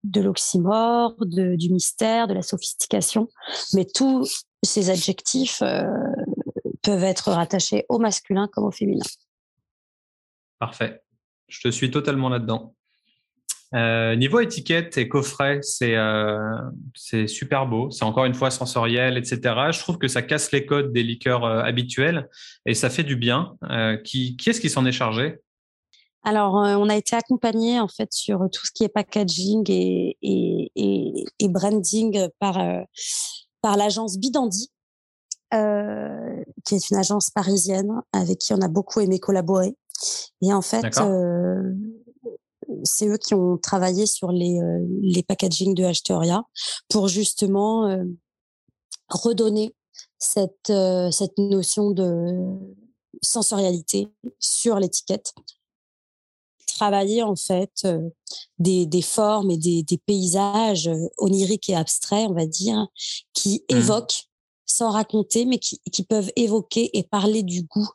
de 0.03 0.21
l'oxymore, 0.21 1.15
du 1.27 1.71
mystère, 1.71 2.27
de 2.27 2.33
la 2.33 2.41
sophistication. 2.41 3.27
Mais 3.73 3.85
tous 3.85 4.45
ces 4.63 4.89
adjectifs 4.89 5.61
peuvent 6.81 7.03
être 7.03 7.31
rattachés 7.31 7.85
au 7.89 7.99
masculin 7.99 8.47
comme 8.51 8.65
au 8.65 8.71
féminin. 8.71 9.05
Parfait. 10.57 11.03
Je 11.47 11.61
te 11.61 11.69
suis 11.69 11.91
totalement 11.91 12.29
là-dedans. 12.29 12.74
Euh, 13.75 14.15
niveau 14.15 14.39
étiquette 14.39 14.97
et 14.97 15.09
coffret, 15.09 15.59
c'est 15.61 15.95
c'est 16.93 17.27
super 17.27 17.67
beau. 17.67 17.91
C'est 17.91 18.05
encore 18.05 18.25
une 18.25 18.33
fois 18.33 18.49
sensoriel, 18.49 19.17
etc. 19.17 19.39
Je 19.71 19.79
trouve 19.79 19.97
que 19.97 20.07
ça 20.07 20.21
casse 20.21 20.51
les 20.51 20.65
codes 20.65 20.93
des 20.93 21.03
liqueurs 21.03 21.45
habituels 21.45 22.29
et 22.65 22.73
ça 22.73 22.89
fait 22.89 23.03
du 23.03 23.15
bien. 23.15 23.55
qui, 24.03 24.37
qui 24.37 24.49
est-ce 24.49 24.61
qui 24.61 24.69
s'en 24.69 24.85
est 24.85 24.91
chargé? 24.91 25.39
Alors, 26.25 26.57
euh, 26.57 26.75
on 26.75 26.89
a 26.89 26.95
été 26.95 27.15
accompagné 27.15 27.79
en 27.79 27.87
fait 27.87 28.11
sur 28.11 28.39
tout 28.51 28.65
ce 28.65 28.71
qui 28.73 28.83
est 28.83 28.89
packaging 28.89 29.63
et, 29.69 30.17
et, 30.23 31.25
et, 31.39 31.49
branding 31.49 32.27
par 32.39 32.59
euh, 32.59 32.81
par 33.61 33.77
l'agence 33.77 34.17
Bidandi, 34.17 34.71
euh, 35.53 36.43
qui 36.65 36.75
est 36.75 36.89
une 36.89 36.97
agence 36.97 37.29
parisienne 37.29 38.01
avec 38.11 38.39
qui 38.39 38.53
on 38.53 38.61
a 38.61 38.67
beaucoup 38.67 39.01
aimé 39.01 39.19
collaborer. 39.19 39.77
Et 40.41 40.51
en 40.51 40.63
fait, 40.63 40.97
euh, 40.97 41.61
c'est 42.83 43.07
eux 43.07 43.17
qui 43.17 43.33
ont 43.33 43.57
travaillé 43.57 44.05
sur 44.05 44.31
les 44.31 44.59
les 45.01 45.23
packaging 45.23 45.75
de 45.75 45.83
Asteria 45.83 46.43
pour 46.89 47.07
justement 47.07 47.97
redonner 49.09 49.75
cette 50.17 50.71
cette 51.11 51.37
notion 51.37 51.91
de 51.91 52.57
sensorialité 53.21 54.07
sur 54.39 54.79
l'étiquette 54.79 55.33
travailler 56.75 57.23
en 57.23 57.35
fait 57.35 57.71
euh, 57.85 58.09
des, 58.59 58.85
des, 58.85 59.01
formes 59.01 59.51
et 59.51 59.57
des, 59.57 59.83
des, 59.83 59.97
paysages 59.97 60.87
euh, 60.87 61.07
oniriques 61.17 61.69
et 61.69 61.75
abstraits, 61.75 62.27
on 62.29 62.33
va 62.33 62.45
dire, 62.45 62.87
qui 63.33 63.63
mmh. 63.71 63.75
évoquent 63.75 64.25
sans 64.77 64.91
raconter, 64.91 65.45
mais 65.45 65.57
qui, 65.57 65.79
qui, 65.91 66.03
peuvent 66.03 66.31
évoquer 66.35 66.89
et 66.97 67.03
parler 67.03 67.43
du 67.43 67.63
goût. 67.63 67.87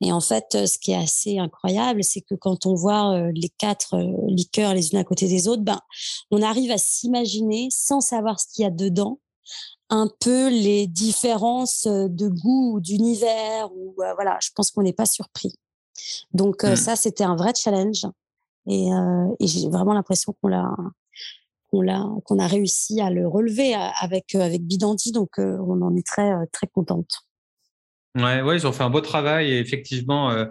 Et 0.00 0.12
en 0.12 0.20
fait, 0.20 0.54
euh, 0.54 0.66
ce 0.66 0.78
qui 0.78 0.92
est 0.92 0.96
assez 0.96 1.38
incroyable, 1.38 2.04
c'est 2.04 2.20
que 2.20 2.34
quand 2.34 2.66
on 2.66 2.74
voit 2.74 3.30
les 3.34 3.48
quatre 3.48 3.96
liqueurs 4.28 4.74
les 4.74 4.92
unes 4.92 4.98
à 4.98 5.04
côté 5.04 5.28
des 5.28 5.48
autres, 5.48 5.62
ben, 5.62 5.80
on 6.30 6.42
arrive 6.42 6.70
à 6.70 6.78
s'imaginer, 6.78 7.68
sans 7.70 8.00
savoir 8.00 8.40
ce 8.40 8.46
qu'il 8.52 8.62
y 8.62 8.66
a 8.66 8.70
dedans, 8.70 9.18
un 9.88 10.08
peu 10.20 10.48
les 10.48 10.86
différences 10.86 11.86
de 11.86 12.28
goût 12.28 12.74
ou 12.74 12.80
d'univers. 12.80 13.70
Ou 13.72 13.94
voilà, 13.96 14.38
je 14.42 14.50
pense 14.54 14.70
qu'on 14.70 14.82
n'est 14.82 14.92
pas 14.92 15.06
surpris. 15.06 15.54
Donc 16.32 16.64
mmh. 16.64 16.76
ça, 16.76 16.96
c'était 16.96 17.24
un 17.24 17.36
vrai 17.36 17.52
challenge. 17.54 18.06
Et, 18.66 18.92
euh, 18.92 19.34
et 19.40 19.46
j'ai 19.46 19.68
vraiment 19.68 19.92
l'impression 19.92 20.34
qu'on 20.40 20.48
l'a 20.48 20.70
qu'on 21.70 21.82
l'a 21.82 22.04
qu'on 22.24 22.38
a 22.38 22.46
réussi 22.46 23.00
à 23.00 23.10
le 23.10 23.26
relever 23.26 23.74
avec 23.74 24.34
euh, 24.34 24.40
avec 24.40 24.62
Bidandi. 24.62 25.12
Donc 25.12 25.38
euh, 25.38 25.58
on 25.66 25.82
en 25.82 25.94
est 25.96 26.06
très 26.06 26.32
très 26.52 26.66
contente. 26.66 27.10
Ouais, 28.16 28.42
ouais, 28.42 28.56
ils 28.56 28.66
ont 28.66 28.72
fait 28.72 28.82
un 28.82 28.90
beau 28.90 29.00
travail 29.00 29.52
et 29.52 29.58
effectivement, 29.60 30.30
euh, 30.30 30.46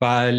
bah, 0.00 0.30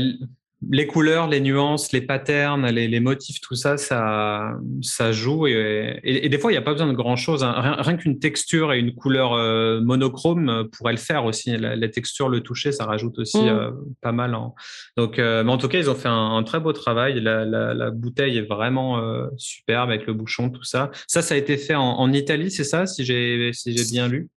les 0.71 0.87
couleurs, 0.87 1.27
les 1.27 1.39
nuances, 1.39 1.91
les 1.91 2.01
patterns, 2.01 2.67
les, 2.67 2.87
les, 2.87 2.99
motifs, 2.99 3.39
tout 3.41 3.55
ça, 3.55 3.77
ça, 3.77 4.53
ça 4.81 5.11
joue. 5.11 5.47
Et, 5.47 5.99
et, 6.03 6.29
des 6.29 6.37
fois, 6.37 6.51
il 6.51 6.55
n'y 6.55 6.59
a 6.59 6.61
pas 6.61 6.71
besoin 6.71 6.87
de 6.87 6.93
grand-chose. 6.93 7.43
Hein. 7.43 7.53
Rien, 7.57 7.75
rien 7.79 7.97
qu'une 7.97 8.19
texture 8.19 8.73
et 8.73 8.79
une 8.79 8.93
couleur 8.93 9.33
euh, 9.33 9.81
monochrome 9.81 10.49
euh, 10.49 10.63
pourraient 10.63 10.93
le 10.93 10.97
faire 10.97 11.25
aussi. 11.25 11.55
La, 11.57 11.75
la, 11.75 11.89
texture, 11.89 12.29
le 12.29 12.41
toucher, 12.41 12.71
ça 12.71 12.85
rajoute 12.85 13.19
aussi 13.19 13.37
mmh. 13.37 13.47
euh, 13.47 13.71
pas 14.01 14.11
mal. 14.11 14.35
En... 14.35 14.55
Donc, 14.97 15.19
euh, 15.19 15.43
mais 15.43 15.51
en 15.51 15.57
tout 15.57 15.67
cas, 15.67 15.77
ils 15.77 15.89
ont 15.89 15.95
fait 15.95 16.09
un, 16.09 16.35
un 16.35 16.43
très 16.43 16.59
beau 16.59 16.73
travail. 16.73 17.21
La, 17.21 17.45
la, 17.45 17.73
la 17.73 17.91
bouteille 17.91 18.37
est 18.37 18.47
vraiment 18.47 19.01
superbe 19.37 19.89
avec 19.89 20.05
le 20.07 20.13
bouchon, 20.13 20.49
tout 20.49 20.63
ça. 20.63 20.91
Ça, 21.07 21.21
ça 21.21 21.35
a 21.35 21.37
été 21.37 21.57
fait 21.57 21.75
en, 21.75 21.83
en 21.83 22.11
Italie, 22.11 22.51
c'est 22.51 22.63
ça, 22.63 22.85
si 22.85 23.05
j'ai 23.05 23.51
si 23.53 23.75
j'ai 23.75 23.85
bien 23.85 24.07
lu? 24.07 24.29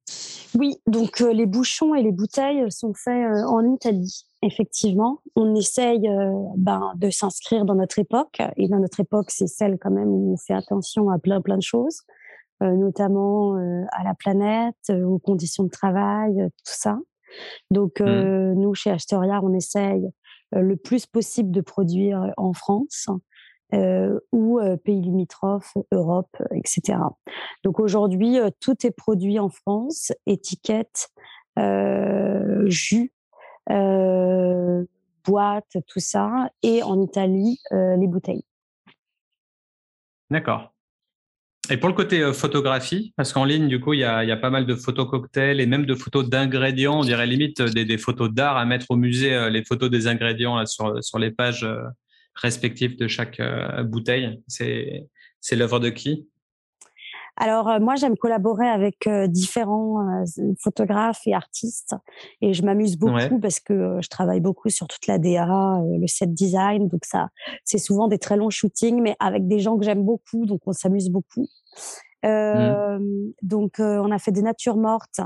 Oui, 0.55 0.75
donc 0.87 1.21
les 1.21 1.47
bouchons 1.47 1.95
et 1.95 2.03
les 2.03 2.13
bouteilles 2.13 2.65
sont 2.71 2.95
faits 2.95 3.27
en 3.47 3.75
Italie 3.75 4.26
effectivement, 4.47 5.21
on 5.35 5.55
essaye 5.55 6.09
euh, 6.09 6.33
ben, 6.57 6.93
de 6.97 7.11
s'inscrire 7.11 7.65
dans 7.65 7.75
notre 7.75 7.99
époque. 7.99 8.41
Et 8.57 8.69
dans 8.69 8.79
notre 8.79 9.01
époque, 9.01 9.31
c'est 9.31 9.47
celle 9.47 9.79
quand 9.79 9.91
même 9.91 10.09
où 10.09 10.33
on 10.33 10.37
fait 10.37 10.55
attention 10.55 11.11
à 11.11 11.19
plein 11.19 11.41
plein 11.41 11.57
de 11.57 11.63
choses, 11.63 12.03
euh, 12.63 12.73
notamment 12.73 13.57
euh, 13.57 13.85
à 13.93 14.05
la 14.05 14.15
planète, 14.15 14.91
aux 14.91 15.19
conditions 15.19 15.65
de 15.65 15.71
travail, 15.71 16.35
tout 16.65 16.75
ça. 16.79 16.99
Donc 17.71 18.01
mmh. 18.01 18.53
nous, 18.55 18.75
chez 18.75 18.91
Astoria, 18.91 19.41
on 19.43 19.53
essaye 19.53 20.09
le 20.53 20.77
plus 20.77 21.07
possible 21.07 21.51
de 21.51 21.61
produire 21.61 22.33
en 22.37 22.53
France. 22.53 23.09
ou 24.33 24.61
pays 24.85 25.03
limitrophes, 25.03 25.77
Europe, 25.93 26.37
etc. 26.53 26.99
Donc 27.65 27.81
aujourd'hui, 27.81 28.39
tout 28.61 28.87
est 28.87 28.97
produit 28.97 29.41
en 29.41 29.49
France, 29.51 30.13
étiquette, 30.25 31.09
jus, 32.69 33.13
boîtes, 35.27 35.77
tout 35.87 36.01
ça, 36.01 36.51
et 36.63 36.83
en 36.83 37.01
Italie, 37.01 37.59
euh, 37.73 37.97
les 37.97 38.07
bouteilles. 38.07 38.45
D'accord. 40.31 40.73
Et 41.69 41.77
pour 41.77 41.89
le 41.89 41.95
côté 41.95 42.21
euh, 42.21 42.33
photographie, 42.33 43.13
parce 43.17 43.33
qu'en 43.33 43.45
ligne, 43.45 43.67
du 43.67 43.81
coup, 43.81 43.93
il 43.93 44.01
y 44.01 44.05
a, 44.05 44.37
pas 44.37 44.51
mal 44.51 44.67
de 44.67 44.75
photos 44.75 45.09
cocktails 45.09 45.61
et 45.61 45.67
même 45.67 45.85
de 45.85 45.95
photos 45.95 46.29
d'ingrédients, 46.29 47.01
on 47.01 47.05
dirait 47.05 47.27
limite 47.27 47.61
des, 47.61 47.99
photos 47.99 48.31
d'art 48.31 48.57
à 48.57 48.65
mettre 48.65 48.87
au 48.91 48.97
musée, 48.97 49.51
les 49.51 49.65
photos 49.65 49.91
des 49.91 50.07
ingrédients 50.07 50.65
sur 50.67 51.19
les 51.19 51.31
pages 51.33 51.67
respectives 52.37 52.97
de 52.97 53.09
chaque 53.09 53.43
bouteille. 53.85 54.41
C'est 54.47 55.57
l'œuvre 55.57 55.81
de 55.81 55.91
qui? 55.91 56.29
Alors 57.37 57.69
euh, 57.69 57.81
moi 57.81 57.97
j'aime 57.97 58.17
collaborer 58.17 58.67
avec 58.67 59.07
euh, 59.07 59.27
différents 59.27 60.01
euh, 60.01 60.25
photographes 60.59 61.21
et 61.27 61.35
artistes. 61.35 61.95
Et 62.41 62.55
je 62.55 62.63
m'amuse 62.63 62.97
beaucoup 62.97 63.39
parce 63.41 63.61
que 63.61 63.99
je 64.01 64.09
travaille 64.09 64.41
beaucoup 64.41 64.71
sur 64.71 64.89
toute 64.89 65.07
la 65.07 65.19
DA, 65.19 65.81
le 65.99 66.07
set 66.07 66.33
design, 66.33 66.89
donc 66.89 67.05
ça 67.05 67.29
c'est 67.65 67.79
souvent 67.79 68.09
des 68.09 68.19
très 68.19 68.37
longs 68.37 68.51
shootings 68.51 69.01
mais 69.03 69.17
avec 69.21 69.47
des 69.47 69.59
gens 69.59 69.77
que 69.77 69.85
j'aime 69.85 70.05
beaucoup. 70.05 70.47
Donc 70.47 70.61
on 70.67 70.73
s'amuse 70.73 71.11
beaucoup. 71.11 71.47
Mmh. 72.25 73.33
Donc 73.43 73.75
on 73.79 74.11
a 74.11 74.19
fait 74.19 74.33
des 74.33 74.43
natures 74.43 74.77
mortes 74.77 75.21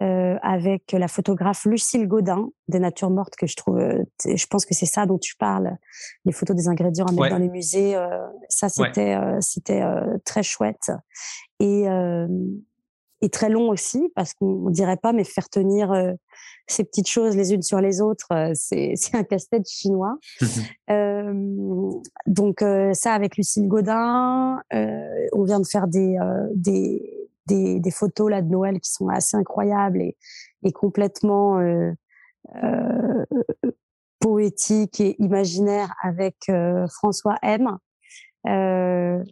euh, 0.00 0.36
avec 0.42 0.92
la 0.92 1.08
photographe 1.08 1.64
Lucille 1.64 2.06
Godin 2.06 2.50
des 2.68 2.78
Natures 2.78 3.10
Mortes 3.10 3.34
que 3.34 3.48
je 3.48 3.56
trouve, 3.56 3.78
euh, 3.78 4.04
je 4.24 4.46
pense 4.46 4.64
que 4.64 4.72
c'est 4.72 4.86
ça 4.86 5.06
dont 5.06 5.18
tu 5.18 5.34
parles, 5.34 5.76
les 6.24 6.30
photos 6.30 6.54
des 6.54 6.68
ingrédients 6.68 7.06
à 7.06 7.12
mettre 7.12 7.30
dans 7.30 7.38
les 7.38 7.48
musées. 7.48 7.96
Euh, 7.96 8.06
ça, 8.48 8.68
c'était 8.68 9.16
euh, 9.16 9.38
c'était 9.40 9.82
très 10.24 10.44
chouette 10.44 10.92
et 11.58 11.86
et 13.20 13.30
très 13.30 13.48
long 13.48 13.70
aussi 13.70 14.12
parce 14.14 14.34
qu'on 14.34 14.70
dirait 14.70 14.96
pas, 14.96 15.12
mais 15.12 15.24
faire 15.24 15.48
tenir 15.48 15.92
ces 16.68 16.84
petites 16.84 17.08
choses 17.08 17.36
les 17.36 17.52
unes 17.52 17.62
sur 17.62 17.80
les 17.80 18.00
autres, 18.00 18.52
c'est 18.54 18.92
c'est 18.96 19.16
un 19.16 19.24
casse-tête 19.24 19.68
chinois. 19.68 20.16
donc 22.26 22.60
ça 22.92 23.14
avec 23.14 23.36
Lucille 23.36 23.66
Godin, 23.66 24.62
on 24.70 25.42
vient 25.42 25.58
de 25.58 25.66
faire 25.66 25.88
des 25.88 26.16
des 26.54 27.17
des, 27.48 27.80
des, 27.80 27.90
photos 27.90 28.30
là 28.30 28.42
de 28.42 28.48
Noël 28.48 28.80
qui 28.80 28.90
sont 28.90 29.08
assez 29.08 29.36
incroyables 29.36 30.00
et, 30.00 30.16
et 30.62 30.72
complètement 30.72 31.58
euh, 31.58 31.92
euh, 32.62 33.24
poétiques 34.20 35.00
et 35.00 35.16
imaginaires 35.22 35.94
avec 36.02 36.50
François 36.88 37.36
M. 37.42 37.78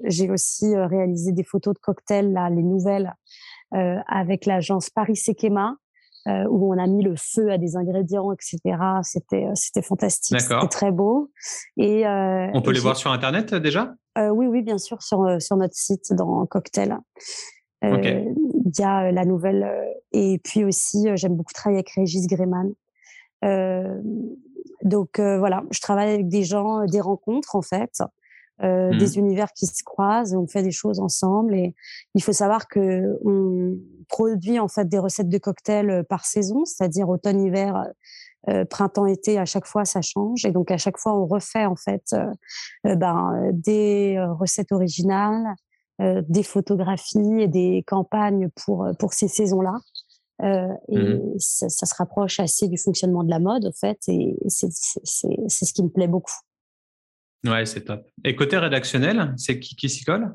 J'ai 0.05 0.31
aussi 0.31 0.77
réalisé 0.77 1.33
des 1.33 1.45
photos 1.45 1.75
de 1.75 1.79
cocktails 1.79 2.33
là, 2.33 2.51
les 2.51 2.63
nouvelles 2.63 3.15
avec 3.73 4.47
l'agence 4.47 4.91
Paris 4.91 5.17
Sekema 5.17 5.77
euh, 6.29 6.45
où 6.49 6.75
on 6.75 6.79
a 6.79 6.89
mis 6.89 7.05
le 7.05 7.15
feu 7.17 7.53
à 7.53 7.59
des 7.59 7.77
ingrédients, 7.77 8.33
etc. 8.33 8.59
C'était 9.03 9.45
euh, 9.45 9.53
c'était 9.55 9.83
fantastique, 9.83 10.41
c'était 10.41 10.67
très 10.69 10.91
beau. 10.91 11.31
Et 11.77 12.05
euh, 12.05 12.49
on 12.53 12.63
peut 12.63 12.73
les 12.73 12.81
voir 12.81 12.97
sur 12.97 13.13
internet 13.13 13.55
déjà? 13.55 13.95
Oui, 14.19 14.47
oui, 14.47 14.63
bien 14.63 14.79
sûr, 14.79 15.03
sur 15.03 15.25
sur 15.41 15.57
notre 15.57 15.77
site 15.77 16.13
dans 16.15 16.45
Cocktail. 16.47 16.99
Il 17.83 18.73
y 18.79 18.83
a 18.83 19.13
la 19.13 19.25
nouvelle 19.25 19.69
et 20.13 20.41
puis 20.43 20.65
aussi 20.65 21.09
j'aime 21.15 21.37
beaucoup 21.37 21.53
travailler 21.53 21.79
avec 21.79 21.91
Régis 21.91 22.27
Gréman. 22.27 22.73
donc 24.83 25.21
voilà, 25.21 25.63
je 25.71 25.81
travaille 25.81 26.13
avec 26.13 26.29
des 26.29 26.43
gens, 26.43 26.85
des 26.87 27.01
rencontres 27.01 27.55
en 27.55 27.63
fait. 27.63 28.01
Euh, 28.63 28.91
mmh. 28.91 28.99
des 28.99 29.19
univers 29.19 29.53
qui 29.53 29.67
se 29.67 29.85
croisent, 29.85 30.35
on 30.35 30.47
fait 30.47 30.63
des 30.63 30.71
choses 30.71 30.99
ensemble 30.99 31.55
et 31.55 31.75
il 32.15 32.23
faut 32.23 32.33
savoir 32.33 32.69
que 32.69 33.19
on 33.23 33.77
produit 34.09 34.59
en 34.59 34.69
fait 34.69 34.89
des 34.89 34.99
recettes 34.99 35.29
de 35.29 35.37
cocktails 35.37 35.91
euh, 35.91 36.03
par 36.03 36.25
saison, 36.25 36.65
c'est-à-dire 36.65 37.07
automne, 37.11 37.43
hiver, 37.43 37.85
euh, 38.49 38.65
printemps, 38.65 39.05
été. 39.05 39.39
À 39.39 39.45
chaque 39.45 39.67
fois, 39.67 39.85
ça 39.85 40.01
change 40.01 40.47
et 40.47 40.53
donc 40.53 40.71
à 40.71 40.79
chaque 40.79 40.97
fois, 40.97 41.15
on 41.15 41.27
refait 41.27 41.67
en 41.67 41.77
fait 41.77 42.17
ben, 42.85 43.51
des 43.53 44.19
recettes 44.39 44.73
originales, 44.73 45.55
des 45.99 46.43
photographies 46.43 47.41
et 47.41 47.49
des 47.49 47.83
campagnes 47.87 48.51
pour 48.65 48.87
pour 48.99 49.13
ces 49.15 49.29
saisons-là. 49.29 49.79
et 50.43 50.99
mmh. 50.99 51.39
ça, 51.39 51.69
ça, 51.69 51.87
se 51.87 51.95
rapproche 51.95 52.39
assez 52.41 52.69
du 52.69 52.77
fonctionnement 52.77 53.25
de 53.25 53.31
la 53.31 53.39
mode, 53.39 53.67
en 53.67 53.73
fait, 53.73 53.99
et 54.09 54.37
c'est 54.49 54.71
ce 54.71 55.73
qui 55.73 55.83
me 55.83 55.89
plaît 55.89 56.09
beaucoup. 56.09 56.35
Ouais, 57.45 57.67
c'est 57.67 57.83
top. 57.83 58.07
Et 58.25 58.35
côté 58.35 58.59
rédactionnel, 58.59 59.35
c'est 59.37 59.61
qui 59.61 59.77
qui 59.77 59.89
s'y 59.89 60.05
colle? 60.05 60.35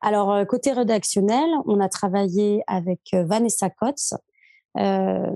Alors, 0.00 0.32
euh, 0.32 0.44
côté 0.44 0.72
rédactionnel, 0.72 1.48
on 1.66 1.80
a 1.80 1.88
travaillé 1.88 2.62
avec 2.66 3.00
euh, 3.14 3.24
Vanessa 3.24 3.70
Kotz, 3.70 4.14
euh, 4.78 5.30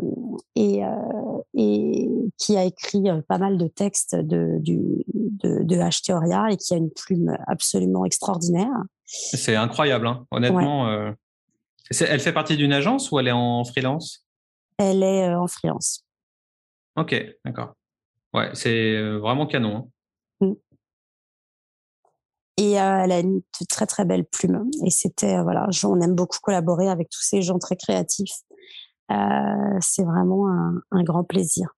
et, 0.55 0.85
euh, 0.85 1.39
et, 1.55 2.09
qui 2.39 2.57
a 2.57 2.65
écrit 2.65 3.05
pas 3.29 3.39
mal 3.39 3.59
de 3.59 3.67
textes 3.67 4.15
de, 4.15 4.59
du, 4.61 5.05
de, 5.15 5.63
de 5.63 6.53
et 6.53 6.57
qui 6.57 6.75
a 6.75 6.77
une 6.77 6.91
plume 6.91 7.37
absolument 7.47 8.05
extraordinaire. 8.05 8.73
C'est 9.07 9.55
incroyable, 9.55 10.07
hein. 10.07 10.27
honnêtement. 10.31 10.89
Euh, 10.89 11.13
elle 12.01 12.21
fait 12.21 12.33
partie 12.33 12.57
d'une 12.57 12.73
agence 12.73 13.11
ou 13.13 13.19
elle 13.21 13.29
est 13.29 13.33
en 13.33 13.65
freelance? 13.65 14.27
Elle 14.79 15.03
est 15.03 15.33
en 15.35 15.47
freelance. 15.47 16.05
Ok, 16.97 17.15
d'accord. 17.45 17.75
Ouais, 18.35 18.51
c'est 18.55 19.01
vraiment 19.19 19.47
canon. 19.47 19.77
Hein. 19.77 19.91
Et 22.59 22.81
euh, 22.81 23.01
elle 23.05 23.13
a 23.13 23.21
une 23.21 23.43
très 23.69 23.87
très 23.87 24.05
belle 24.05 24.25
plume. 24.25 24.71
Et 24.85 24.91
c'était 24.91 25.37
euh, 25.37 25.43
voilà, 25.43 25.69
on 25.85 26.01
aime 26.01 26.15
beaucoup 26.15 26.39
collaborer 26.43 26.89
avec 26.89 27.11
tous 27.11 27.23
ces 27.23 27.43
gens 27.43 27.59
très 27.59 27.77
créatifs. 27.77 28.33
Euh, 29.11 29.79
c'est 29.81 30.05
vraiment 30.05 30.49
un, 30.49 30.81
un, 30.91 31.03
grand 31.03 31.23
plaisir. 31.23 31.69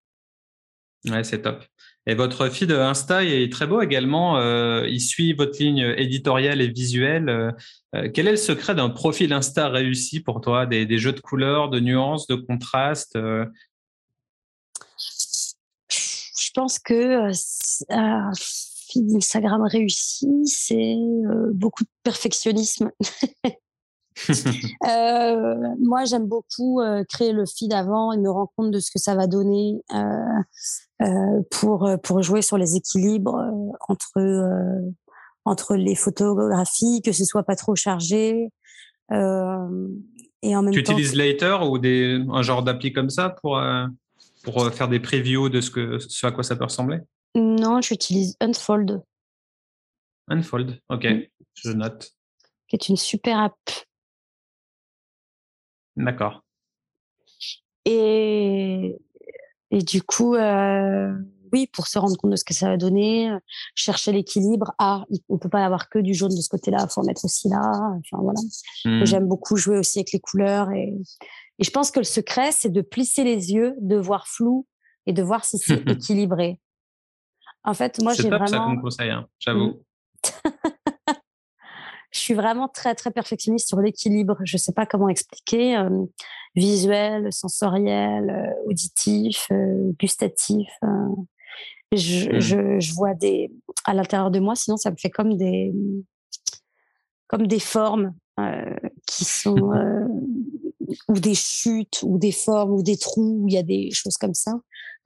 Ouais, 1.05 1.25
c'est 1.25 1.43
top. 1.43 1.65
Et 2.09 2.15
votre 2.15 2.49
feed 2.49 2.73
Insta 2.73 3.23
est 3.23 3.53
très 3.53 3.67
beau 3.67 3.83
également. 3.83 4.39
Euh, 4.39 4.87
il 4.89 5.01
suit 5.01 5.35
votre 5.35 5.63
ligne 5.63 5.95
éditoriale 5.99 6.63
et 6.63 6.69
visuelle. 6.69 7.29
Euh, 7.29 7.53
quel 8.15 8.27
est 8.27 8.31
le 8.31 8.39
secret 8.39 8.75
d'un 8.75 8.89
profil 8.89 9.31
Insta 9.35 9.69
réussi 9.69 10.21
pour 10.21 10.41
toi? 10.41 10.65
Des, 10.65 10.99
jeux 10.99 11.13
de 11.13 11.21
couleurs, 11.21 11.69
de 11.69 11.81
nuances, 11.81 12.27
de 12.27 12.35
contrastes 12.35 13.19
Je 13.19 13.45
pense 16.55 16.79
que 16.79 17.31
feed 18.89 19.15
Instagram 19.15 19.63
réussi, 19.63 20.29
c'est 20.47 20.95
euh, 20.95 21.51
beaucoup 21.53 21.85
de 21.85 21.91
perfectionnisme. 22.03 22.91
euh, 24.87 25.75
moi, 25.81 26.05
j'aime 26.05 26.27
beaucoup 26.27 26.81
euh, 26.81 27.05
créer 27.09 27.33
le 27.33 27.45
feed 27.47 27.73
avant 27.73 28.13
et 28.13 28.19
me 28.19 28.31
rendre 28.31 28.51
compte 28.57 28.71
de 28.71 28.81
ce 28.81 28.91
que 28.91 28.99
ça 28.99 29.15
va 29.15 29.27
donner 29.27 29.83
euh, 29.93 31.43
pour 31.51 31.89
pour 32.03 32.23
jouer 32.23 32.43
sur 32.43 32.59
les 32.59 32.77
équilibres 32.77 33.41
entre 33.89 34.21
entre 35.45 35.77
les 35.77 35.95
photographies, 35.95 37.01
que 37.03 37.13
ce 37.13 37.25
soit 37.25 37.45
pas 37.45 37.57
trop 37.57 37.75
chargé. 37.75 38.51
et 39.11 39.15
en 39.15 40.63
même 40.63 40.73
tu 40.73 40.81
utilises 40.81 41.15
Later 41.15 41.59
ou 41.69 41.79
des, 41.79 42.23
un 42.31 42.43
genre 42.43 42.63
d'appli 42.63 42.93
comme 42.93 43.11
ça 43.11 43.31
pour, 43.31 43.61
pour 44.43 44.71
faire 44.73 44.89
des 44.89 45.01
previews 45.01 45.49
de 45.49 45.61
ce, 45.61 45.71
que, 45.71 45.99
ce 45.99 46.27
à 46.27 46.33
quoi 46.33 46.43
ça 46.43 46.57
peut 46.57 46.65
ressembler? 46.65 46.99
Non, 47.35 47.81
j'utilise 47.81 48.37
Unfold. 48.41 49.03
Unfold, 50.29 50.79
ok, 50.91 51.05
mm. 51.05 51.23
je 51.55 51.71
note. 51.73 52.11
Qui 52.69 52.77
est 52.77 52.89
une 52.89 52.97
super 52.97 53.39
app. 53.39 53.57
D'accord. 55.99 56.45
Et, 57.85 58.97
et 59.71 59.79
du 59.79 60.03
coup, 60.03 60.35
euh, 60.35 61.13
oui, 61.53 61.69
pour 61.73 61.87
se 61.87 61.99
rendre 61.99 62.17
compte 62.17 62.31
de 62.31 62.37
ce 62.37 62.45
que 62.45 62.55
ça 62.55 62.69
va 62.69 62.77
donner, 62.77 63.31
chercher 63.75 64.13
l'équilibre. 64.13 64.73
Ah, 64.79 65.05
on 65.29 65.39
peut 65.39 65.49
pas 65.49 65.65
avoir 65.65 65.89
que 65.89 65.99
du 65.99 66.15
jaune 66.15 66.35
de 66.35 66.41
ce 66.41 66.49
côté-là, 66.49 66.87
il 66.89 66.93
faut 66.93 67.01
en 67.01 67.05
mettre 67.05 67.25
aussi 67.25 67.49
là. 67.49 67.73
Enfin 67.99 68.23
voilà. 68.23 68.41
Mm. 68.85 69.05
J'aime 69.05 69.27
beaucoup 69.27 69.57
jouer 69.57 69.79
aussi 69.79 69.99
avec 69.99 70.13
les 70.13 70.21
couleurs 70.21 70.71
et, 70.71 70.95
et 71.59 71.65
je 71.65 71.71
pense 71.71 71.91
que 71.91 72.01
le 72.01 72.05
secret, 72.05 72.53
c'est 72.53 72.71
de 72.71 72.83
plisser 72.83 73.25
les 73.25 73.53
yeux, 73.53 73.75
de 73.81 73.97
voir 73.97 74.29
flou 74.29 74.67
et 75.07 75.13
de 75.13 75.23
voir 75.23 75.45
si 75.45 75.59
c'est 75.59 75.83
équilibré. 75.89 76.61
En 77.65 77.75
fait, 77.75 78.01
moi, 78.03 78.15
j'ai 78.15 78.29
vraiment. 78.29 78.47
C'est 78.47 78.53
ça 78.53 78.59
comme 78.59 78.83
conseil, 78.83 79.11
hein, 79.11 79.27
j'avoue. 79.39 79.83
Je 82.11 82.21
suis 82.21 82.35
vraiment 82.35 82.69
très 82.69 82.95
très 82.95 83.11
perfectionniste 83.11 83.69
sur 83.69 83.81
l'équilibre. 83.81 84.39
Je 84.45 84.57
sais 84.57 84.73
pas 84.73 84.87
comment 84.87 85.09
expliquer. 85.09 85.77
Euh, 85.77 86.05
visuel, 86.55 87.33
sensoriel, 87.33 88.31
euh, 88.31 88.69
auditif, 88.71 89.49
euh, 89.53 89.93
gustatif. 90.01 90.69
Je, 91.93 92.29
mmh. 92.29 92.41
je, 92.41 92.81
je, 92.81 92.95
vois 92.95 93.15
des 93.15 93.51
à 93.85 93.95
l'intérieur 93.95 94.31
de 94.31 94.41
moi. 94.41 94.55
Sinon, 94.55 94.77
ça 94.77 94.91
me 94.91 94.97
fait 94.97 95.11
comme 95.11 95.37
des 95.37 95.73
comme 97.27 97.47
des 97.47 97.61
formes 97.61 98.15
qui 99.07 99.25
sont 99.25 99.73
ou 101.09 101.19
des 101.19 101.35
chutes 101.35 102.01
ou 102.03 102.19
des 102.19 102.33
formes 102.33 102.73
ou 102.73 102.83
des 102.83 102.97
trous. 102.97 103.43
Où 103.43 103.49
il 103.49 103.55
y 103.55 103.59
a 103.59 103.63
des 103.63 103.91
choses 103.93 104.17
comme 104.17 104.35
ça 104.35 104.55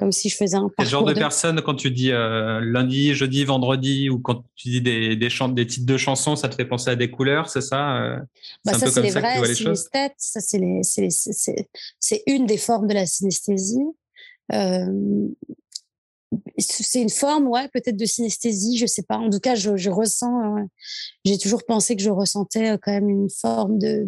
comme 0.03 0.11
si 0.11 0.29
je 0.29 0.37
faisais 0.37 0.57
un 0.57 0.69
Quel 0.77 0.89
genre 0.89 1.05
de, 1.05 1.15
personne, 1.15 1.61
quand 1.61 1.77
tu 1.77 1.91
dis 1.91 2.11
euh, 2.11 2.61
lundi, 2.61 3.15
jeudi, 3.15 3.45
vendredi, 3.45 4.11
ou 4.11 4.19
quand 4.19 4.43
tu 4.57 4.69
dis 4.69 4.81
des, 4.81 5.15
des, 5.15 5.29
titres 5.29 5.87
de 5.87 5.97
chansons, 5.97 6.35
ça 6.35 6.49
te 6.49 6.57
fait 6.57 6.65
penser 6.65 6.91
à 6.91 6.97
des 6.97 7.09
couleurs, 7.09 7.49
c'est 7.49 7.61
ça 7.61 8.03
euh, 8.03 8.19
bah, 8.65 8.75
Ça, 8.75 8.91
c'est 8.91 9.01
les 9.01 9.11
vrais. 9.11 9.41
Ça, 10.17 10.41
c'est 12.01 12.23
une 12.27 12.47
des 12.47 12.57
formes 12.57 12.89
de 12.89 12.95
la 12.95 13.07
synesthésie. 13.07 13.85
Euh, 14.53 15.29
c'est 16.59 17.01
une 17.01 17.11
forme, 17.11 17.47
ouais, 17.47 17.69
peut-être 17.69 17.97
de 17.97 18.07
synesthésie, 18.07 18.79
je 18.79 18.87
sais 18.87 19.03
pas. 19.03 19.19
En 19.19 19.31
tout 19.31 19.39
cas, 19.39 19.55
je, 19.55 19.77
je 19.77 19.91
ressens. 19.91 20.67
J'ai 21.25 21.39
toujours 21.39 21.65
pensé 21.65 21.95
que 21.95 22.03
je 22.03 22.11
ressentais 22.11 22.77
quand 22.83 22.93
même 22.93 23.09
une 23.09 23.31
forme 23.31 23.79
de 23.79 24.05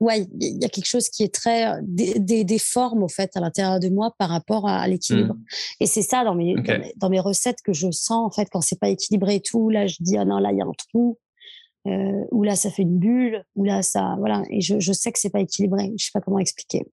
ouais, 0.00 0.26
il 0.40 0.62
y 0.62 0.64
a 0.64 0.68
quelque 0.68 0.86
chose 0.86 1.08
qui 1.08 1.22
est 1.22 1.34
très 1.34 1.66
euh, 1.66 1.80
des, 1.82 2.44
des, 2.44 2.58
formes 2.58 3.02
au 3.02 3.08
fait 3.08 3.36
à 3.36 3.40
l'intérieur 3.40 3.80
de 3.80 3.88
moi 3.88 4.14
par 4.18 4.30
rapport 4.30 4.68
à, 4.68 4.86
l'équilibre. 4.88 5.34
Mmh. 5.34 5.44
Et 5.80 5.86
c'est 5.86 6.02
ça 6.02 6.24
dans 6.24 6.34
mes, 6.34 6.54
dans 6.96 7.10
mes, 7.10 7.20
recettes 7.20 7.62
que 7.62 7.72
je 7.72 7.90
sens 7.90 8.26
en 8.26 8.30
fait 8.30 8.48
quand 8.50 8.60
c'est 8.60 8.78
pas 8.78 8.88
équilibré 8.88 9.36
et 9.36 9.40
tout. 9.40 9.70
Là, 9.70 9.86
je 9.86 9.96
dis 10.00 10.16
ah 10.16 10.24
non 10.24 10.38
là 10.38 10.52
il 10.52 10.58
y 10.58 10.62
a 10.62 10.64
un 10.64 10.72
trou. 10.72 11.18
Euh, 11.86 12.24
ou 12.32 12.42
là 12.42 12.56
ça 12.56 12.70
fait 12.70 12.82
une 12.82 12.98
bulle, 12.98 13.44
ou 13.54 13.64
là 13.64 13.82
ça 13.82 14.16
voilà 14.18 14.42
et 14.50 14.60
je, 14.60 14.78
je 14.80 14.92
sais 14.92 15.12
que 15.12 15.18
c'est 15.18 15.30
pas 15.30 15.40
équilibré, 15.40 15.92
je 15.96 16.04
sais 16.06 16.10
pas 16.12 16.20
comment 16.20 16.40
expliquer. 16.40 16.84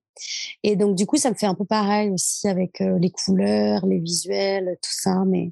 Et 0.63 0.75
donc 0.75 0.95
du 0.95 1.05
coup 1.05 1.17
ça 1.17 1.31
me 1.31 1.35
fait 1.35 1.47
un 1.47 1.55
peu 1.55 1.65
pareil 1.65 2.11
aussi 2.11 2.47
avec 2.47 2.79
euh, 2.81 2.97
les 2.99 3.09
couleurs, 3.09 3.85
les 3.87 3.99
visuels, 3.99 4.77
tout 4.81 4.93
ça, 4.93 5.23
mais 5.25 5.51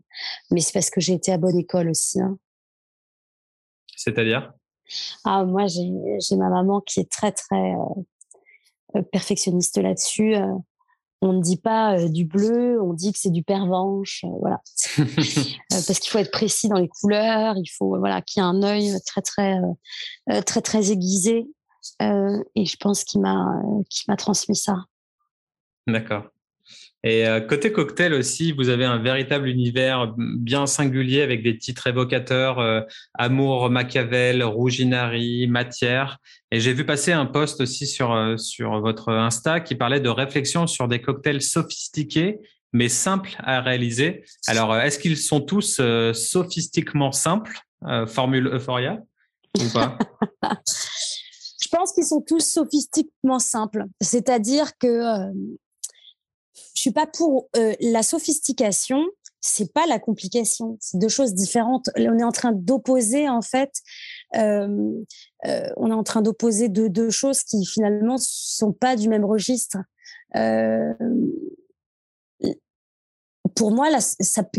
mais 0.51 0.61
c'est 0.61 0.71
parce 0.71 0.89
que 0.89 1.01
j'ai 1.01 1.13
été 1.13 1.31
à 1.31 1.37
bonne 1.37 1.57
école 1.57 1.89
aussi. 1.89 2.21
Hein. 2.21 2.37
C'est-à-dire? 3.95 4.53
Ah, 5.23 5.43
moi, 5.45 5.67
j'ai 5.67 6.35
ma 6.35 6.49
maman 6.49 6.81
qui 6.81 6.99
est 6.99 7.09
très, 7.11 7.31
très 7.31 7.73
euh, 7.73 8.01
euh, 8.95 9.01
perfectionniste 9.11 9.77
là-dessus. 9.77 10.35
Euh. 10.35 10.53
on 11.21 11.33
ne 11.33 11.41
dit 11.41 11.57
pas 11.57 12.07
du 12.07 12.25
bleu, 12.25 12.81
on 12.81 12.93
dit 12.93 13.13
que 13.13 13.19
c'est 13.19 13.31
du 13.31 13.43
pervenche, 13.43 14.25
voilà. 14.39 14.61
parce 15.69 15.99
qu'il 15.99 16.11
faut 16.11 16.19
être 16.19 16.31
précis 16.31 16.67
dans 16.67 16.79
les 16.79 16.89
couleurs, 16.89 17.55
il 17.57 17.67
faut 17.67 17.97
voilà 17.97 18.21
qu'il 18.21 18.41
y 18.41 18.45
ait 18.45 18.49
un 18.49 18.61
œil 18.61 18.93
très 19.05 19.21
très 19.21 19.57
très 20.45 20.61
très 20.61 20.91
aiguisé. 20.91 21.47
et 22.01 22.65
je 22.65 22.75
pense 22.77 23.03
qu'il 23.03 23.21
m'a 23.21 24.17
transmis 24.17 24.57
ça. 24.57 24.75
D'accord. 25.87 26.32
Et 27.03 27.27
euh, 27.27 27.41
côté 27.41 27.73
cocktail 27.73 28.13
aussi, 28.13 28.53
vous 28.53 28.69
avez 28.69 28.85
un 28.85 28.97
véritable 28.97 29.49
univers 29.49 30.13
bien 30.17 30.65
singulier 30.65 31.21
avec 31.21 31.43
des 31.43 31.57
titres 31.57 31.87
évocateurs 31.87 32.59
euh, 32.59 32.79
Amour, 33.13 33.69
Machiavel, 33.69 34.41
Rouginari, 34.41 35.47
Matière. 35.47 36.19
Et 36.51 36.61
j'ai 36.61 36.71
vu 36.71 36.85
passer 36.85 37.11
un 37.11 37.25
post 37.25 37.59
aussi 37.59 37.87
sur, 37.87 38.13
euh, 38.13 38.37
sur 38.37 38.79
votre 38.79 39.11
Insta 39.11 39.59
qui 39.59 39.75
parlait 39.75 39.99
de 39.99 40.07
réflexion 40.07 40.65
sur 40.65 40.87
des 40.87 41.01
cocktails 41.01 41.41
sophistiqués 41.41 42.39
mais 42.75 42.89
simples 42.89 43.35
à 43.37 43.61
réaliser. 43.61 44.23
Alors, 44.47 44.75
est-ce 44.75 44.97
qu'ils 44.97 45.17
sont 45.17 45.41
tous 45.41 45.79
sophistiquement 46.13 47.11
simples, 47.11 47.55
formule 48.07 48.47
Euphoria, 48.47 48.97
ou 49.59 49.71
pas? 49.71 49.95
Je 51.61 51.69
pense 51.69 51.93
qu'ils 51.93 52.05
sont 52.05 52.21
tous 52.27 52.39
sophistiquement 52.39 53.37
simples. 53.37 53.85
C'est-à-dire 54.01 54.75
que 54.79 55.31
je 56.73 56.81
suis 56.81 56.91
pas 56.91 57.07
pour 57.07 57.49
euh, 57.55 57.73
la 57.79 58.03
sophistication. 58.03 59.03
C'est 59.41 59.73
pas 59.73 59.85
la 59.87 59.99
complication. 59.99 60.77
C'est 60.79 60.97
deux 60.97 61.09
choses 61.09 61.33
différentes. 61.33 61.89
On 61.97 62.17
est 62.17 62.23
en 62.23 62.31
train 62.31 62.53
d'opposer 62.53 63.27
en 63.27 63.41
fait. 63.41 63.71
Euh, 64.35 64.91
euh, 65.45 65.69
on 65.75 65.89
est 65.89 65.95
en 65.95 66.03
train 66.03 66.21
d'opposer 66.21 66.69
deux, 66.69 67.09
choses 67.09 67.43
qui 67.43 67.65
finalement 67.65 68.15
sont 68.17 68.71
pas 68.71 68.95
du 68.95 69.09
même 69.09 69.25
registre. 69.25 69.77
pour 73.55 73.71
moi, 73.71 73.89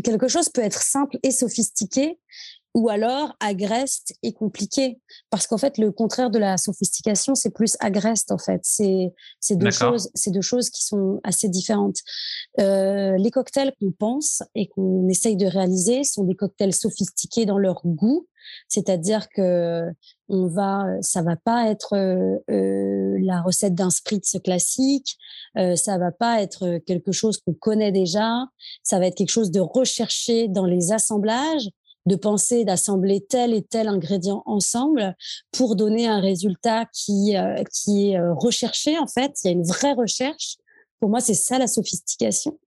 quelque 0.05 0.29
chose 0.29 0.51
peut 0.51 0.61
être 0.61 0.83
simple 0.83 1.19
et 1.23 1.31
sophistiqué, 1.31 2.21
ou 2.75 2.89
alors 2.89 3.37
agreste 3.39 4.15
et 4.23 4.33
compliqué. 4.33 4.99
Parce 5.31 5.47
qu'en 5.47 5.59
fait 5.59 5.79
le 5.79 5.93
contraire 5.93 6.31
de 6.31 6.39
la 6.39 6.57
sophistication 6.57 7.37
c'est 7.37 7.51
plus 7.55 7.77
agreste 7.81 8.33
en 8.33 8.39
fait. 8.39 8.61
C'est 8.65 9.13
c'est 9.41 9.57
deux 9.57 9.71
choses 9.71 10.11
c'est 10.15 10.33
deux 10.33 10.43
choses 10.43 10.71
qui 10.71 10.85
sont 10.85 11.21
assez 11.23 11.49
différentes. 11.49 11.99
Euh, 12.61 13.17
les 13.17 13.31
cocktails 13.31 13.73
qu'on 13.81 13.93
pense 13.93 14.43
et 14.57 14.67
qu'on 14.69 15.09
essaye 15.09 15.37
de 15.37 15.47
réaliser 15.47 16.03
sont 16.03 16.25
des 16.25 16.35
cocktails 16.35 16.75
sophistiqués 16.75 17.47
dans 17.47 17.59
leur 17.59 17.81
goût. 17.85 18.27
C'est-à-dire 18.69 19.29
que 19.35 19.85
on 20.29 20.49
va 20.49 20.85
ça 21.01 21.23
va 21.23 21.37
pas 21.37 21.71
être 21.71 21.95
euh, 21.95 22.39
euh 22.51 23.17
la 23.21 23.41
recette 23.41 23.75
d'un 23.75 23.91
spritz 23.91 24.37
classique. 24.43 25.17
Euh, 25.57 25.77
ça 25.77 25.97
va 25.97 26.11
pas 26.11 26.43
être 26.43 26.79
quelque 26.79 27.13
chose 27.13 27.39
qu'on 27.39 27.55
connaît 27.55 27.93
déjà. 27.93 28.47
Ça 28.83 28.99
va 28.99 29.07
être 29.07 29.15
quelque 29.15 29.31
chose 29.31 29.53
de 29.53 29.61
recherché 29.61 30.49
dans 30.49 30.67
les 30.67 30.91
assemblages 30.93 31.71
de 32.07 32.17
penser 32.17 32.65
d'assembler 32.65 33.21
tel 33.21 33.55
et 33.55 33.63
tel 33.63 33.89
ingrédient 33.89 34.43
ensemble 34.47 35.17
pour 35.53 35.77
donner 35.77 36.07
un 36.07 36.21
résultat 36.21 36.87
qui, 36.93 37.37
euh, 37.37 37.63
qui 37.73 38.11
est 38.11 38.19
euh, 38.19 38.35
recherché 38.35 38.99
en 38.99 39.07
fait. 39.07 39.33
Il 39.43 39.47
y 39.47 39.51
a 39.51 39.53
une 39.53 39.65
vraie 39.65 39.95
recherche. 39.95 40.57
Pour 41.01 41.11
moi, 41.11 41.21
c'est 41.21 41.35
ça 41.35 41.59
la 41.59 41.67
sophistication. 41.67 42.59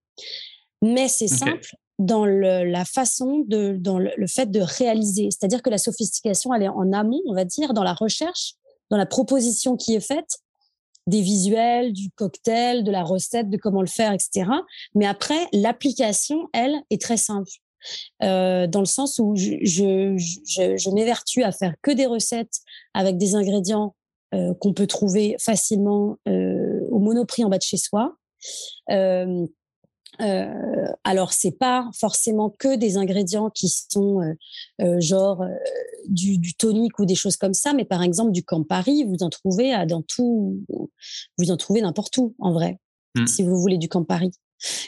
Mais 0.82 1.08
c'est 1.08 1.28
simple 1.28 1.76
dans 2.00 2.26
le, 2.26 2.64
la 2.64 2.86
façon 2.86 3.44
de, 3.48 3.76
dans 3.80 3.98
le, 3.98 4.12
fait 4.28 4.52
de 4.52 4.60
réaliser. 4.60 5.30
C'est-à-dire 5.32 5.62
que 5.62 5.70
la 5.70 5.78
sophistication, 5.78 6.54
elle 6.54 6.64
est 6.64 6.70
en 6.70 6.94
amont, 6.94 7.22
on 7.26 7.34
va 7.34 7.46
dire, 7.46 7.74
dans 7.74 7.84
la 7.84 7.94
recherche, 7.94 8.54
dans 8.92 8.98
la 8.98 9.06
proposition 9.06 9.76
qui 9.76 9.96
est 9.96 10.06
faite, 10.06 10.38
des 11.08 11.22
visuels, 11.22 11.94
du 11.94 12.12
cocktail, 12.12 12.84
de 12.84 12.92
la 12.92 13.04
recette, 13.04 13.50
de 13.50 13.58
comment 13.58 13.82
le 13.82 13.88
faire, 13.88 14.12
etc. 14.12 14.50
Mais 14.94 15.08
après, 15.08 15.48
l'application, 15.54 16.50
elle, 16.54 16.76
est 16.90 17.02
très 17.02 17.18
simple. 17.18 17.50
Euh, 18.24 18.68
dans 18.68 18.80
le 18.80 18.86
sens 18.86 19.20
où 19.20 19.36
je, 19.36 19.58
je, 19.62 20.16
je, 20.18 20.90
m'évertue 20.90 21.44
à 21.44 21.52
faire 21.52 21.76
que 21.82 21.92
des 21.92 22.06
recettes 22.06 22.60
avec 22.94 23.18
des 23.18 23.36
ingrédients 23.36 23.96
euh, 24.34 24.54
qu'on 24.56 24.74
peut 24.74 24.88
trouver 24.88 25.38
facilement 25.40 26.18
euh, 26.28 26.86
au 26.92 27.00
monoprix 27.00 27.46
en 27.46 27.50
bas 27.50 27.60
de 27.60 27.64
chez 27.64 27.78
soi. 27.78 28.18
Euh, 28.90 29.46
alors 31.06 31.32
c'est 31.32 31.58
pas 31.58 31.90
forcément 31.98 32.50
que 32.50 32.76
des 32.76 32.98
ingrédients 32.98 33.50
qui 33.50 33.70
sont 33.70 34.20
genre 34.98 35.46
du, 36.08 36.40
du, 36.40 36.56
tonique 36.56 36.98
ou 37.00 37.06
des 37.06 37.16
choses 37.16 37.38
comme 37.38 37.54
ça, 37.54 37.74
mais 37.74 37.86
par 37.86 38.02
exemple 38.02 38.32
du 38.32 38.44
Campari, 38.44 39.06
vous 39.06 39.24
en 39.24 39.30
trouvez 39.30 39.74
à, 39.74 39.86
dans 39.86 40.02
tout, 40.02 40.60
vous 41.38 41.52
en 41.52 41.56
trouvez 41.56 41.82
n'importe 41.82 42.18
où 42.18 42.36
en 42.40 42.52
vrai, 42.52 42.80
mmh. 43.16 43.28
si 43.28 43.44
vous 43.44 43.58
voulez 43.62 43.78
du 43.78 43.90
Campari. 43.90 44.32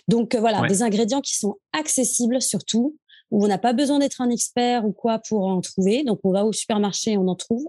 Donc 0.07 0.35
euh, 0.35 0.39
voilà, 0.39 0.67
des 0.67 0.81
ingrédients 0.81 1.21
qui 1.21 1.37
sont 1.37 1.55
accessibles 1.73 2.41
surtout, 2.41 2.97
où 3.31 3.43
on 3.43 3.47
n'a 3.47 3.59
pas 3.59 3.73
besoin 3.73 3.99
d'être 3.99 4.21
un 4.21 4.29
expert 4.29 4.85
ou 4.85 4.91
quoi 4.91 5.19
pour 5.19 5.45
en 5.45 5.61
trouver. 5.61 6.03
Donc 6.03 6.19
on 6.23 6.31
va 6.31 6.45
au 6.45 6.51
supermarché, 6.51 7.17
on 7.17 7.27
en 7.27 7.35
trouve. 7.35 7.65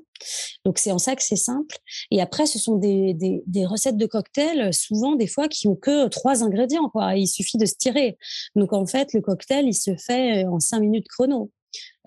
Donc 0.65 0.79
c'est 0.79 0.91
en 0.91 0.99
ça 0.99 1.17
que 1.17 1.23
c'est 1.23 1.37
simple. 1.37 1.77
Et 2.11 2.21
après, 2.21 2.47
ce 2.47 2.59
sont 2.59 2.77
des, 2.77 3.15
des, 3.15 3.67
recettes 3.67 3.97
de 3.97 4.07
cocktails, 4.07 4.73
souvent 4.73 5.17
des 5.17 5.27
fois 5.27 5.49
qui 5.49 5.69
ont 5.69 5.77
que 5.77 6.09
trois 6.09 6.43
ingrédients. 6.43 6.89
Quoi. 6.89 7.17
Il 7.17 7.27
suffit 7.27 7.59
de 7.59 7.67
se 7.67 7.75
tirer. 7.75 8.17
Donc 8.57 8.73
en 8.73 8.87
fait, 8.87 9.13
le 9.13 9.21
cocktail, 9.21 9.67
il 9.67 9.75
se 9.75 9.95
fait 9.97 10.45
en 10.47 10.61
cinq 10.61 10.81
minutes 10.81 11.07
chrono. 11.09 11.51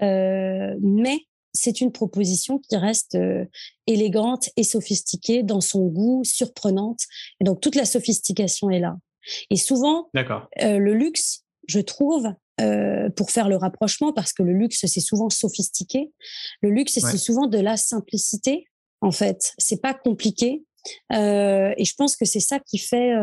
Euh, 0.02 0.76
mais 0.82 1.20
c'est 1.54 1.82
une 1.82 1.91
proposition 1.91 2.58
qui 2.58 2.76
reste 2.76 3.16
euh, 3.16 3.46
élégante 3.86 4.50
et 4.58 4.64
sophistiquée 4.64 5.44
dans 5.44 5.62
son 5.62 5.88
goût, 5.88 6.24
surprenante. 6.24 7.02
Et 7.39 7.44
donc 7.44 7.62
toute 7.62 7.76
la 7.76 7.86
sophistication 7.86 8.70
est 8.70 8.80
là. 8.80 8.98
Et 9.49 9.57
souvent, 9.57 10.09
euh, 10.15 10.78
le 10.78 10.93
luxe, 10.93 11.43
je 11.67 11.80
trouve, 11.80 12.28
euh, 12.61 13.09
pour 13.09 13.32
faire 13.32 13.49
le 13.49 13.55
rapprochement, 13.55 14.13
parce 14.13 14.34
que 14.34 14.43
le 14.43 14.53
luxe, 14.53 14.86
c'est 14.86 14.99
souvent 14.99 15.30
sophistiqué. 15.30 16.11
Le 16.61 16.69
luxe, 16.69 16.93
c'est 16.93 17.17
souvent 17.17 17.47
de 17.47 17.59
la 17.59 17.78
simplicité, 17.78 18.65
en 19.01 19.11
fait. 19.11 19.53
C'est 19.57 19.82
pas 19.82 19.93
compliqué. 19.93 20.63
Euh, 21.13 21.74
et 21.78 21.86
je 21.86 21.93
pense 21.95 22.17
que 22.17 22.26
c'est 22.26 22.41
ça 22.41 22.59
qui 22.59 22.78
fait. 22.78 23.13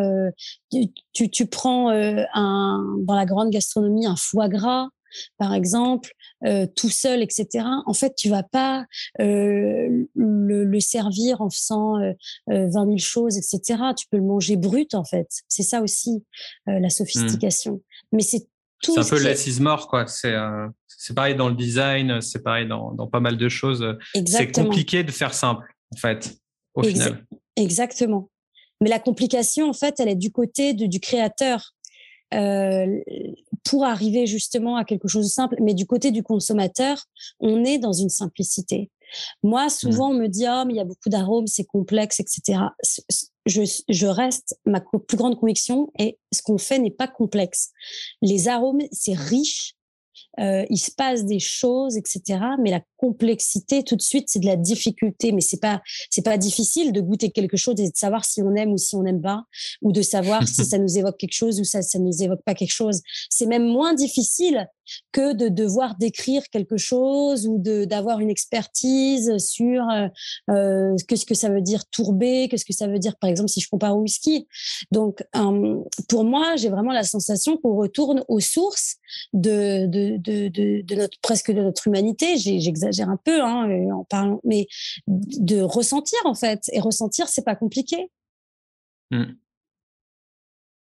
Tu, 1.12 1.30
tu, 1.30 1.46
prends 1.46 1.90
un, 1.90 2.96
dans 3.01 3.14
la 3.14 3.26
grande 3.26 3.51
gastronomie 3.51 4.07
un 4.07 4.16
foie 4.16 4.48
gras, 4.48 4.88
par 5.39 5.55
exemple, 5.55 6.13
euh, 6.47 6.67
tout 6.75 6.91
seul, 6.91 7.23
etc. 7.23 7.67
En 7.87 7.93
fait, 7.93 8.15
tu 8.17 8.29
vas 8.29 8.43
pas 8.43 8.87
euh, 9.21 10.07
le, 10.15 10.65
le, 10.65 10.81
servir 10.81 11.41
en 11.41 11.51
faisant 11.51 11.99
euh, 11.99 12.13
20 12.49 12.71
000 12.71 12.99
choses, 12.99 13.37
etc. 13.37 13.83
Tu 13.97 14.07
peux 14.11 14.17
le 14.17 14.25
manger 14.25 14.57
brut, 14.57 14.95
en 14.95 15.05
fait. 15.05 15.29
C'est 15.49 15.63
ça 15.63 15.83
aussi 15.83 16.25
la 16.67 16.79
mmh. 16.81 16.91
sophistication. 16.91 17.83
Mais 18.13 18.23
c'est 18.23 18.47
tout. 18.83 18.95
C'est 18.95 19.01
un 19.01 19.17
peu 19.17 19.23
l'assise 19.23 19.61
mort, 19.61 19.89
quoi. 19.89 20.07
C'est 20.07 20.35
c'est 20.87 21.15
pareil 21.15 21.35
dans 21.35 21.49
le 21.49 21.55
design, 21.55 22.21
c'est 22.21 22.43
pareil 22.43 22.69
dans, 22.69 22.93
dans, 22.93 23.07
pas 23.07 23.21
mal 23.21 23.39
de 23.39 23.49
choses. 23.49 23.97
C'est 24.27 24.53
compliqué 24.53 25.03
de 25.03 25.11
faire 25.11 25.33
simple, 25.33 25.75
en 25.95 25.97
fait, 25.97 26.37
au 26.75 26.83
final. 26.83 27.25
Exactement. 27.57 28.31
Mais 28.81 28.89
la 28.89 28.99
complication, 28.99 29.69
en 29.69 29.73
fait, 29.73 30.01
elle 30.01 30.09
est 30.09 30.15
du 30.17 30.33
côté 30.33 30.73
de, 30.75 30.87
du 30.87 31.01
créateur. 31.01 31.75
Euh, 32.33 33.01
pour 33.64 33.85
arriver 33.85 34.26
justement 34.26 34.76
à 34.76 34.85
quelque 34.85 35.09
chose 35.09 35.26
de 35.26 35.31
simple. 35.31 35.57
Mais 35.61 35.74
du 35.74 35.87
côté 35.87 36.12
du 36.12 36.22
consommateur, 36.22 37.05
on 37.41 37.64
est 37.64 37.78
dans 37.78 37.93
une 37.93 38.09
simplicité. 38.09 38.91
Moi, 39.43 39.68
souvent, 39.68 40.12
mmh. 40.12 40.16
on 40.16 40.18
me 40.18 40.26
dit, 40.28 40.45
oh, 40.49 40.64
mais 40.66 40.74
il 40.74 40.76
y 40.76 40.81
a 40.81 40.85
beaucoup 40.85 41.09
d'arômes, 41.09 41.47
c'est 41.47 41.64
complexe, 41.64 42.20
etc. 42.20 42.61
Je, 43.47 43.62
je, 43.89 44.07
reste, 44.07 44.59
ma 44.64 44.81
plus 44.81 45.16
grande 45.16 45.39
conviction, 45.39 45.91
et 45.99 46.18
ce 46.33 46.43
qu'on 46.43 46.59
fait 46.59 46.78
n'est 46.78 46.91
pas 46.91 47.09
complexe. 47.09 47.70
Les 48.22 48.49
arômes, 48.49 48.83
c'est 48.93 49.16
riche, 49.16 49.74
euh, 50.39 50.64
il 50.70 50.78
se 50.78 50.91
passe 50.91 51.24
des 51.24 51.41
choses, 51.41 51.97
etc. 51.97 52.41
Mais 52.61 52.70
la 52.70 52.83
complexité, 52.97 53.83
tout 53.83 53.97
de 53.97 54.03
suite, 54.03 54.26
c'est 54.28 54.39
de 54.39 54.47
la 54.47 54.57
difficulté. 54.57 55.33
Mais 55.33 55.41
c'est 55.41 55.61
pas, 55.61 55.83
c'est 56.11 56.24
pas 56.24 56.39
difficile 56.39 56.93
de 56.93 57.01
goûter 57.01 57.31
quelque 57.31 57.57
chose 57.57 57.74
et 57.81 57.91
de 57.91 57.97
savoir 57.97 58.24
si 58.24 58.43
on 58.43 58.55
aime 58.55 58.72
ou 58.72 58.78
si 58.78 58.95
on 58.95 59.03
n'aime 59.03 59.20
pas, 59.20 59.45
ou 59.83 59.93
de 59.93 60.03
savoir 60.03 60.47
si 60.47 60.64
ça 60.64 60.78
nous 60.78 60.99
évoque 60.99 61.16
quelque 61.18 61.35
chose 61.35 61.61
ou 61.61 61.64
ça, 61.64 61.83
ça 61.83 61.99
nous 61.99 62.22
évoque 62.22 62.43
pas 62.45 62.55
quelque 62.55 62.72
chose. 62.72 63.01
C'est 63.28 63.47
même 63.47 63.66
moins 63.66 63.95
difficile 63.95 64.68
que 65.12 65.32
de 65.32 65.49
devoir 65.49 65.97
décrire 65.97 66.43
quelque 66.51 66.76
chose 66.76 67.47
ou 67.47 67.59
d'avoir 67.59 68.20
une 68.20 68.30
expertise 68.30 69.36
sur 69.38 69.88
euh, 69.91 70.09
euh 70.51 70.97
qu'est-ce 71.09 71.26
que 71.26 71.34
ça 71.34 71.49
veut 71.49 71.61
dire 71.61 71.86
tourber, 71.86 72.49
qu'est-ce 72.49 72.64
que 72.64 72.72
ça 72.72 72.86
veut 72.86 72.99
dire 72.99 73.16
par 73.16 73.30
exemple 73.30 73.49
si 73.49 73.61
je 73.61 73.68
compare 73.68 73.97
au 73.97 74.01
whisky. 74.01 74.47
Donc 74.91 75.24
euh, 75.36 75.76
pour 76.09 76.24
moi, 76.24 76.57
j'ai 76.57 76.68
vraiment 76.68 76.93
la 76.93 77.05
sensation 77.05 77.57
qu'on 77.57 77.74
retourne 77.74 78.24
aux 78.28 78.41
sources 78.41 78.97
de 79.32 79.86
de, 79.86 80.16
de, 80.16 80.49
de, 80.49 80.95
notre 80.95 81.18
presque 81.20 81.51
de 81.51 81.61
notre 81.61 81.86
humanité. 81.86 82.36
J'exagère 82.36 83.09
un 83.09 83.18
peu 83.22 83.41
hein, 83.43 83.68
en 83.93 84.05
parlant, 84.05 84.41
mais 84.45 84.66
de 85.07 85.61
ressentir 85.61 86.18
en 86.24 86.34
fait 86.34 86.62
et 86.72 86.80
ressentir 86.80 87.28
c'est 87.28 87.45
pas 87.45 87.57
compliqué. 87.57 88.11
Mmh. 89.11 89.24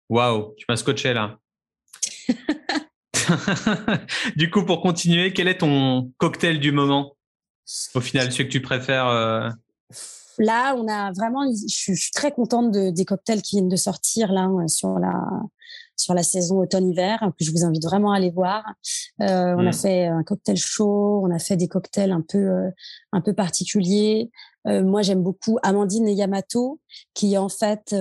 Waouh, 0.10 0.54
tu 0.58 0.66
m'as 0.68 0.76
scotché 0.76 1.14
là. 1.14 1.41
du 4.36 4.50
coup, 4.50 4.64
pour 4.66 4.82
continuer, 4.82 5.34
quel 5.34 5.48
est 5.48 5.60
ton 5.60 6.12
cocktail 6.18 6.60
du 6.60 6.72
moment? 6.72 7.16
Au 7.96 8.02
final, 8.02 8.32
celui 8.32 8.46
que 8.46 8.52
tu 8.52 8.62
préfères 8.62 9.08
euh? 9.08 9.50
Là, 10.38 10.76
on 10.76 10.88
a 10.88 11.12
vraiment. 11.12 11.50
Je 11.52 11.68
suis, 11.68 12.12
très 12.14 12.32
contente 12.32 12.72
de, 12.72 12.90
des 12.90 13.06
cocktails 13.06 13.42
qui 13.42 13.58
viennent 13.58 13.70
de 13.70 13.76
sortir 13.76 14.32
là 14.32 14.48
euh, 14.48 14.68
sur 14.68 14.98
la 15.00 15.14
sur 15.98 16.16
la 16.16 16.24
saison 16.24 16.60
automne-hiver 16.60 17.20
que 17.38 17.46
je 17.46 17.52
vous 17.52 17.64
invite 17.64 17.84
vraiment 17.84 18.12
à 18.12 18.18
aller 18.18 18.32
voir. 18.32 18.64
Euh, 19.22 19.54
on 19.56 19.68
a 19.68 19.70
mm. 19.70 19.74
fait 19.74 20.08
un 20.08 20.24
cocktail 20.24 20.58
chaud, 20.58 21.22
on 21.24 21.30
a 21.30 21.38
fait 21.38 21.58
des 21.58 21.68
cocktails 21.68 22.12
un 22.12 22.24
peu 22.28 22.50
un 23.12 23.22
peu 23.22 23.34
particuliers. 23.34 24.32
moi, 24.66 25.04
j'aime 25.04 25.22
beaucoup 25.22 25.60
Amandine 25.62 26.08
et 26.08 26.14
Yamato, 26.14 26.80
qui 27.14 27.36
est 27.36 27.38
en 27.38 27.50
fait 27.50 27.94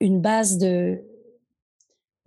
une 0.00 0.20
base 0.20 0.58
de 0.58 0.98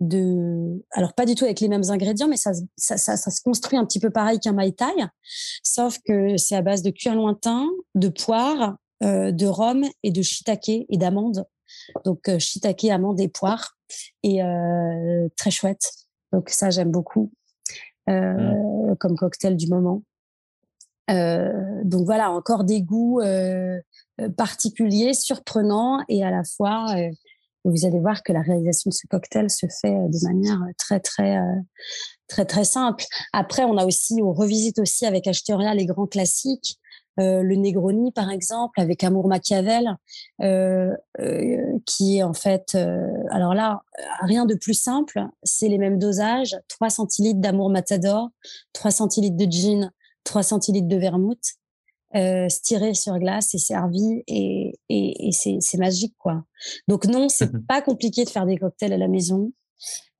de, 0.00 0.84
alors 0.92 1.14
pas 1.14 1.26
du 1.26 1.34
tout 1.34 1.44
avec 1.44 1.60
les 1.60 1.68
mêmes 1.68 1.90
ingrédients, 1.90 2.28
mais 2.28 2.36
ça, 2.36 2.52
ça, 2.76 2.96
ça, 2.96 3.16
se 3.16 3.42
construit 3.42 3.78
un 3.78 3.84
petit 3.84 3.98
peu 3.98 4.10
pareil 4.10 4.38
qu'un 4.38 4.52
mai 4.52 4.72
tai, 4.72 4.94
sauf 5.62 5.98
que 6.06 6.36
c'est 6.36 6.54
à 6.54 6.62
base 6.62 6.82
de 6.82 6.90
cuir 6.90 7.14
lointain, 7.14 7.66
de 7.94 8.08
poire, 8.08 8.76
euh, 9.02 9.32
de 9.32 9.46
rhum 9.46 9.84
et 10.02 10.10
de 10.10 10.22
shiitake 10.22 10.86
et 10.88 10.96
d'amandes. 10.96 11.44
Donc 12.04 12.28
euh, 12.28 12.38
shiitake, 12.38 12.84
amandes 12.86 13.20
et 13.20 13.28
poire, 13.28 13.76
et 14.22 14.42
euh, 14.42 15.28
très 15.36 15.50
chouette. 15.50 15.92
Donc 16.32 16.50
ça 16.50 16.70
j'aime 16.70 16.90
beaucoup 16.90 17.32
euh, 18.08 18.32
mmh. 18.32 18.96
comme 18.98 19.16
cocktail 19.16 19.56
du 19.56 19.68
moment. 19.68 20.02
Euh, 21.10 21.80
donc 21.84 22.04
voilà, 22.04 22.30
encore 22.30 22.64
des 22.64 22.82
goûts 22.82 23.20
particuliers, 24.36 25.14
surprenants 25.14 26.00
et 26.08 26.24
à 26.24 26.30
la 26.30 26.42
fois 26.44 26.94
vous 27.64 27.86
allez 27.86 27.98
voir 27.98 28.22
que 28.22 28.32
la 28.32 28.40
réalisation 28.40 28.90
de 28.90 28.94
ce 28.94 29.06
cocktail 29.06 29.50
se 29.50 29.66
fait 29.80 29.94
euh, 29.94 30.08
de 30.08 30.26
manière 30.26 30.60
euh, 30.62 30.72
très 30.76 31.00
très 31.00 31.38
euh, 31.38 31.60
très 32.28 32.44
très 32.44 32.64
simple. 32.64 33.04
Après, 33.32 33.64
on 33.64 33.76
a 33.78 33.86
aussi, 33.86 34.20
on 34.22 34.32
revisite 34.32 34.78
aussi 34.78 35.06
avec 35.06 35.26
Acheteria 35.26 35.74
les 35.74 35.86
grands 35.86 36.06
classiques. 36.06 36.78
le 37.16 37.56
Negroni, 37.56 38.12
par 38.12 38.30
exemple, 38.30 38.78
avec 38.80 39.02
Amour 39.02 39.28
Machiavel, 39.28 39.96
qui 41.86 42.18
est 42.18 42.22
en 42.22 42.34
fait, 42.34 42.76
alors 43.30 43.54
là, 43.54 43.80
rien 44.20 44.44
de 44.44 44.54
plus 44.54 44.74
simple, 44.74 45.24
c'est 45.42 45.68
les 45.68 45.78
mêmes 45.78 45.98
dosages, 45.98 46.56
3 46.68 46.90
centilitres 46.90 47.40
d'Amour 47.40 47.70
Matador, 47.70 48.28
3 48.74 48.90
centilitres 48.90 49.36
de 49.36 49.50
gin, 49.50 49.90
3 50.24 50.42
centilitres 50.42 50.86
de 50.86 50.96
vermouth, 50.96 51.56
euh, 52.14 52.48
stiré 52.48 52.94
sur 52.94 53.18
glace 53.18 53.54
et 53.54 53.58
servi 53.58 54.22
et, 54.26 54.72
et, 54.88 55.28
et 55.28 55.32
c'est 55.32 55.78
magique 55.78 56.14
quoi. 56.18 56.44
Donc 56.88 57.06
non, 57.06 57.28
c'est 57.28 57.50
pas 57.66 57.82
compliqué 57.82 58.24
de 58.24 58.30
faire 58.30 58.46
des 58.46 58.56
cocktails 58.56 58.92
à 58.92 58.98
la 58.98 59.08
maison. 59.08 59.52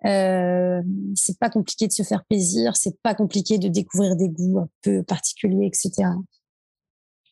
Euh, 0.05 0.80
c'est 1.14 1.39
pas 1.39 1.51
compliqué 1.51 1.89
de 1.89 1.93
se 1.93 2.03
faire 2.03 2.24
plaisir, 2.24 2.76
c'est 2.76 3.01
pas 3.03 3.14
compliqué 3.14 3.59
de 3.59 3.68
découvrir 3.68 4.16
des 4.16 4.28
goûts 4.28 4.61
un 4.61 4.68
peu 4.82 5.03
particuliers, 5.03 5.66
etc. 5.66 6.11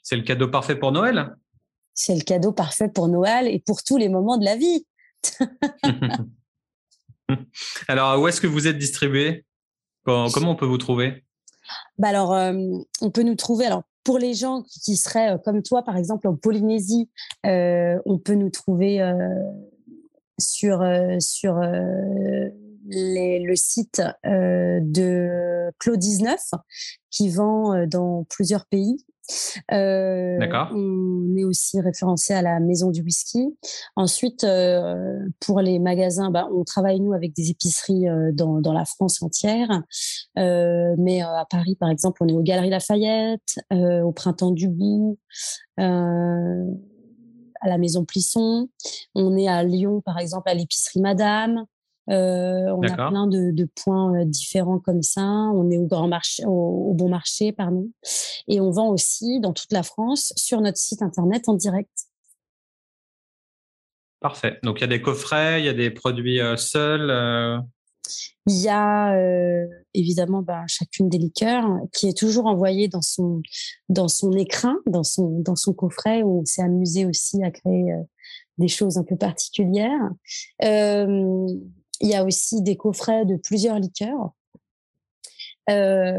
C'est 0.02 0.16
le 0.16 0.22
cadeau 0.22 0.48
parfait 0.48 0.76
pour 0.76 0.90
Noël? 0.90 1.36
C'est 1.94 2.14
le 2.14 2.22
cadeau 2.22 2.52
parfait 2.52 2.88
pour 2.88 3.09
Noël 3.09 3.46
et 3.46 3.61
pour 3.61 3.82
tous 3.82 3.96
les 3.96 4.09
moments 4.09 4.36
de 4.36 4.44
la 4.44 4.57
vie. 4.57 4.86
alors, 7.88 8.20
où 8.20 8.28
est-ce 8.28 8.40
que 8.40 8.46
vous 8.46 8.66
êtes 8.66 8.78
distribué? 8.78 9.44
Comment 10.04 10.50
on 10.50 10.57
peut 10.57 10.66
vous 10.66 10.78
trouver? 10.78 11.24
Bah 11.98 12.09
alors, 12.09 12.34
euh, 12.34 12.54
on 13.00 13.11
peut 13.11 13.22
nous 13.22 13.34
trouver. 13.34 13.66
Alors, 13.66 13.82
pour 14.07 14.18
les 14.18 14.34
gens 14.34 14.62
qui 14.62 14.94
seraient 14.94 15.32
euh, 15.32 15.38
comme 15.38 15.62
toi, 15.64 15.82
par 15.82 15.96
exemple 15.96 16.28
en 16.28 16.36
Polynésie, 16.36 17.11
euh, 17.44 17.98
on 18.07 18.18
peut 18.18 18.36
nous 18.36 18.50
trouver 18.50 19.02
euh, 19.02 19.12
sur, 20.38 20.84
sur 21.18 21.54
le 22.88 23.54
site 23.57 24.02
de 24.22 25.72
Clos 25.78 25.96
19 25.96 26.38
qui 27.11 27.30
vend 27.30 27.86
dans 27.86 28.24
plusieurs 28.28 28.66
pays. 28.66 29.04
Euh, 29.72 30.39
on 30.72 31.37
est 31.37 31.45
aussi 31.45 31.81
référencé 31.81 32.35
à 32.35 32.43
la 32.43 32.61
Maison 32.61 32.91
du 32.91 33.03
Whisky. 33.03 33.57
Ensuite, 33.97 34.45
euh, 34.45 35.18
pour 35.41 35.61
les 35.61 35.79
magasins, 35.79 36.31
bah, 36.31 36.49
on 36.53 36.64
travaille 36.64 37.01
nous 37.01 37.12
avec 37.12 37.35
des 37.35 37.51
épiceries 37.51 38.09
euh, 38.09 38.31
dans, 38.33 38.61
dans, 38.61 38.72
la 38.72 38.85
France 38.85 39.22
entière. 39.22 39.83
mais 40.37 41.20
à 41.22 41.47
Paris, 41.49 41.77
par 41.79 41.91
exemple, 41.91 42.22
on 42.22 42.29
est 42.29 42.33
aux 42.33 42.43
Galeries 42.43 42.70
Lafayette, 42.70 43.59
au 43.72 44.12
Printemps 44.12 44.51
du 44.51 44.68
Bout, 44.68 45.18
à 45.79 45.85
la 47.64 47.79
Maison 47.79 48.05
Plisson. 48.05 48.68
On 49.14 49.37
est 49.37 49.49
à 49.49 49.62
Lyon, 49.62 50.03
par 50.05 50.18
exemple, 50.18 50.49
à 50.49 50.55
l'épicerie 50.55 51.01
Madame. 51.01 51.64
Euh, 52.09 52.70
on 52.70 52.82
a 52.82 53.09
plein 53.09 53.26
de, 53.26 53.50
de, 53.50 53.68
points 53.82 54.20
euh, 54.20 54.24
différents 54.24 54.78
comme 54.78 55.02
ça. 55.02 55.24
On 55.24 55.70
est 55.70 55.78
au 55.78 55.86
grand 55.86 56.09
marché, 56.09 56.44
au, 56.46 56.92
bon 56.94 57.09
marché, 57.09 57.52
pardon. 57.52 57.90
Et 58.48 58.61
on 58.61 58.70
vend 58.70 58.88
aussi 58.88 59.40
dans 59.40 59.52
toute 59.52 59.72
la 59.72 59.82
France 59.82 60.32
sur 60.36 60.61
notre 60.61 60.78
site 60.78 61.02
internet 61.02 61.48
en 61.48 61.54
direct. 61.54 62.07
Parfait. 64.20 64.59
Donc 64.62 64.78
il 64.78 64.82
y 64.82 64.84
a 64.84 64.88
des 64.88 65.02
coffrets, 65.02 65.61
il 65.61 65.66
y 65.66 65.68
a 65.68 65.74
des 65.74 65.90
produits 65.90 66.40
euh, 66.40 66.57
seuls. 66.57 67.62
Il 68.46 68.62
y 68.62 68.68
a 68.68 69.18
évidemment 69.94 70.40
bah, 70.40 70.62
chacune 70.68 71.09
des 71.09 71.18
liqueurs 71.18 71.68
qui 71.92 72.07
est 72.09 72.16
toujours 72.16 72.46
envoyée 72.46 72.86
dans 72.86 73.02
son 73.02 73.42
dans 73.88 74.07
son 74.07 74.30
écrin, 74.30 74.76
dans 74.86 75.02
son 75.02 75.40
dans 75.40 75.57
son 75.57 75.72
coffret 75.72 76.22
où 76.22 76.42
on 76.42 76.44
s'est 76.44 76.62
amusé 76.62 77.04
aussi 77.04 77.42
à 77.42 77.50
créer 77.50 77.92
des 78.59 78.68
choses 78.68 78.96
un 78.98 79.04
peu 79.04 79.16
particulières. 79.16 80.11
Euh, 80.64 81.46
il 82.01 82.09
y 82.09 82.14
a 82.14 82.24
aussi 82.24 82.62
des 82.62 82.76
coffrets 82.76 83.24
de 83.24 83.36
plusieurs 83.36 83.78
liqueurs. 83.78 84.30
Euh, 85.70 86.14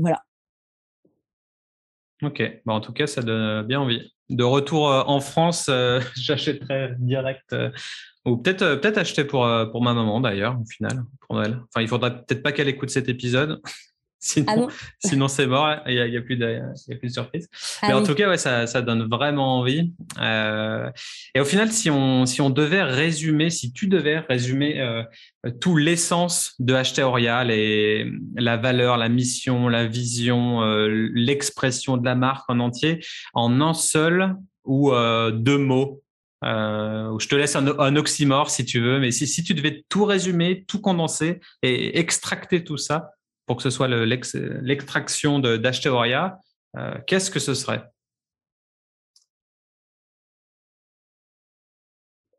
voilà. 0.00 0.22
Ok, 2.22 2.42
bon, 2.64 2.74
en 2.74 2.80
tout 2.80 2.92
cas, 2.92 3.06
ça 3.06 3.22
donne 3.22 3.66
bien 3.66 3.80
envie. 3.80 4.12
De 4.28 4.42
retour 4.42 4.90
euh, 4.90 5.02
en 5.06 5.20
France, 5.20 5.66
euh, 5.68 6.00
j'achèterai 6.16 6.94
direct, 6.98 7.54
ou 8.24 8.38
peut-être 8.38 8.76
peut-être 8.76 8.98
acheter 8.98 9.24
pour, 9.24 9.48
pour 9.70 9.82
ma 9.82 9.94
maman 9.94 10.20
d'ailleurs, 10.20 10.58
au 10.60 10.66
final, 10.66 11.04
pour 11.20 11.36
Noël. 11.36 11.60
Enfin, 11.68 11.82
il 11.82 11.88
faudra 11.88 12.10
peut-être 12.10 12.42
pas 12.42 12.52
qu'elle 12.52 12.68
écoute 12.68 12.90
cet 12.90 13.08
épisode. 13.08 13.60
Sinon, 14.18 14.68
ah 14.70 14.72
sinon 15.04 15.28
c'est 15.28 15.46
mort, 15.46 15.76
il 15.86 15.94
n'y 15.94 16.00
a, 16.00 16.06
y 16.06 16.16
a, 16.16 16.22
plus 16.22 16.36
de, 16.36 16.46
y 16.46 16.92
a 16.92 16.96
plus 16.96 17.08
de 17.08 17.12
surprise. 17.12 17.48
Ah 17.82 17.88
Mais 17.88 17.94
en 17.94 18.02
tout 18.02 18.14
cas, 18.14 18.28
ouais, 18.28 18.38
ça, 18.38 18.66
ça 18.66 18.82
donne 18.82 19.08
vraiment 19.08 19.58
envie. 19.58 19.92
Euh, 20.20 20.90
et 21.34 21.40
au 21.40 21.44
final, 21.44 21.70
si 21.70 21.90
on, 21.90 22.26
si 22.26 22.40
on 22.40 22.50
devait 22.50 22.82
résumer, 22.82 23.50
si 23.50 23.72
tu 23.72 23.88
devais 23.88 24.18
résumer 24.18 24.80
euh, 24.80 25.02
tout 25.60 25.76
l'essence 25.76 26.54
de 26.58 26.74
HT 26.74 27.00
Orial 27.02 27.50
et 27.50 28.10
la 28.36 28.56
valeur, 28.56 28.96
la 28.96 29.08
mission, 29.08 29.68
la 29.68 29.86
vision, 29.86 30.62
euh, 30.62 31.10
l'expression 31.14 31.96
de 31.96 32.04
la 32.04 32.14
marque 32.14 32.48
en 32.48 32.60
entier, 32.60 33.04
en 33.34 33.60
un 33.60 33.74
seul 33.74 34.36
ou 34.64 34.92
euh, 34.92 35.30
deux 35.30 35.58
mots, 35.58 36.02
euh, 36.44 37.18
je 37.18 37.28
te 37.28 37.34
laisse 37.34 37.56
un, 37.56 37.66
un, 37.78 37.96
oxymore 37.96 38.50
si 38.50 38.64
tu 38.64 38.80
veux, 38.80 39.00
mais 39.00 39.10
si, 39.10 39.26
si 39.26 39.42
tu 39.42 39.54
devais 39.54 39.84
tout 39.88 40.04
résumer, 40.04 40.64
tout 40.68 40.80
condenser 40.80 41.40
et 41.62 41.98
extracter 41.98 42.62
tout 42.62 42.76
ça, 42.76 43.10
pour 43.46 43.56
que 43.56 43.62
ce 43.62 43.70
soit 43.70 43.88
l'extraction 43.88 45.38
d'Acheteoria, 45.38 46.40
euh, 46.76 46.94
qu'est-ce 47.06 47.30
que 47.30 47.38
ce 47.38 47.54
serait? 47.54 47.82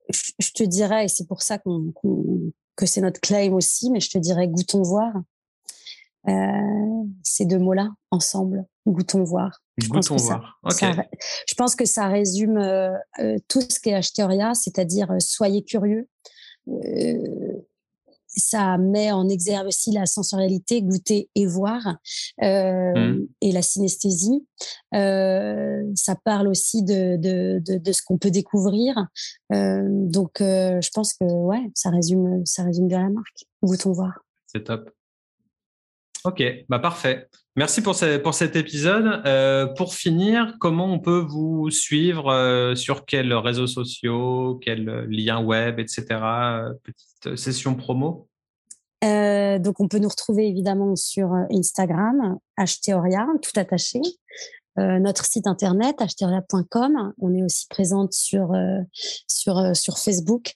Je, 0.09 0.51
te 0.53 0.63
dirais, 0.63 1.05
et 1.05 1.07
c'est 1.07 1.27
pour 1.27 1.41
ça 1.41 1.57
que 1.57 2.85
c'est 2.85 3.01
notre 3.01 3.19
claim 3.19 3.53
aussi, 3.53 3.89
mais 3.89 3.99
je 3.99 4.09
te 4.09 4.17
dirais 4.17 4.47
goûtons 4.47 4.83
voir. 4.83 5.13
Euh, 6.27 7.03
ces 7.23 7.45
deux 7.45 7.57
mots-là, 7.57 7.89
ensemble, 8.11 8.65
goûtons 8.85 9.23
voir. 9.23 9.61
Je 9.77 9.87
goûtons 9.87 10.15
pense 10.15 10.23
voir. 10.23 10.59
Ça, 10.69 10.93
je 11.47 11.55
pense 11.55 11.75
que 11.75 11.85
ça 11.85 12.07
résume 12.07 12.57
euh, 12.57 12.93
tout 13.47 13.61
ce 13.61 13.79
qu'est 13.79 13.93
Acheteoria, 13.93 14.53
c'est-à-dire 14.53 15.09
soyez 15.19 15.63
curieux 15.63 16.09
ça 18.37 18.77
met 18.77 19.11
en 19.11 19.27
exergue 19.27 19.67
aussi 19.67 19.91
la 19.91 20.05
sensorialité, 20.05 20.81
goûter 20.81 21.29
et 21.35 21.45
voir, 21.45 21.97
euh, 22.43 22.93
mmh. 22.93 23.27
et 23.41 23.51
la 23.51 23.61
synesthésie. 23.61 24.45
Euh, 24.93 25.83
ça 25.95 26.15
parle 26.15 26.47
aussi 26.47 26.83
de, 26.83 27.17
de, 27.17 27.59
de, 27.59 27.77
de 27.77 27.91
ce 27.91 28.01
qu'on 28.01 28.17
peut 28.17 28.31
découvrir. 28.31 29.07
Euh, 29.53 29.83
donc, 29.87 30.37
je 30.39 30.89
pense 30.93 31.13
que 31.13 31.25
ouais, 31.25 31.71
ça 31.73 31.89
résume, 31.89 32.45
ça 32.45 32.63
résume 32.63 32.87
bien 32.87 33.01
la 33.01 33.09
marque. 33.09 33.45
Goûtons 33.63 33.91
voir. 33.91 34.19
C'est 34.45 34.63
top. 34.63 34.89
Ok, 36.23 36.43
bah 36.69 36.79
parfait. 36.79 37.27
Merci 37.57 37.81
pour, 37.81 37.95
ce, 37.95 38.17
pour 38.17 38.35
cet 38.35 38.55
épisode. 38.55 39.23
Euh, 39.25 39.65
pour 39.65 39.95
finir, 39.95 40.57
comment 40.59 40.93
on 40.93 40.99
peut 40.99 41.25
vous 41.27 41.71
suivre 41.71 42.31
euh, 42.31 42.75
sur 42.75 43.03
quels 43.03 43.33
réseaux 43.33 43.65
sociaux, 43.65 44.59
quels 44.63 45.07
liens 45.09 45.43
web, 45.43 45.79
etc. 45.79 46.05
Petite 46.83 47.35
session 47.35 47.73
promo? 47.73 48.27
Euh, 49.03 49.57
donc, 49.57 49.79
on 49.79 49.87
peut 49.87 49.97
nous 49.97 50.07
retrouver 50.07 50.47
évidemment 50.47 50.95
sur 50.95 51.33
Instagram, 51.51 52.37
hteoria, 52.57 53.25
tout 53.41 53.59
attaché. 53.59 54.01
Euh, 54.77 54.99
notre 54.99 55.25
site 55.25 55.47
internet 55.47 55.95
hteoria.com. 55.99 57.13
On 57.17 57.33
est 57.33 57.41
aussi 57.41 57.65
présente 57.71 58.13
sur 58.13 58.51
sur 59.25 59.75
sur 59.75 59.97
Facebook 59.97 60.53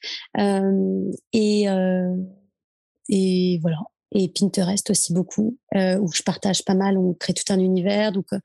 et 1.33 1.65
et 3.09 3.59
voilà 3.59 3.77
et 4.13 4.27
Pinterest 4.27 4.89
aussi 4.89 5.13
beaucoup, 5.13 5.57
euh, 5.75 5.97
où 5.99 6.11
je 6.11 6.21
partage 6.21 6.65
pas 6.65 6.73
mal, 6.73 6.97
on 6.97 7.13
crée 7.13 7.33
tout 7.33 7.51
un 7.51 7.59
univers. 7.59 8.11
Donc, 8.11 8.25
euh, 8.33 8.39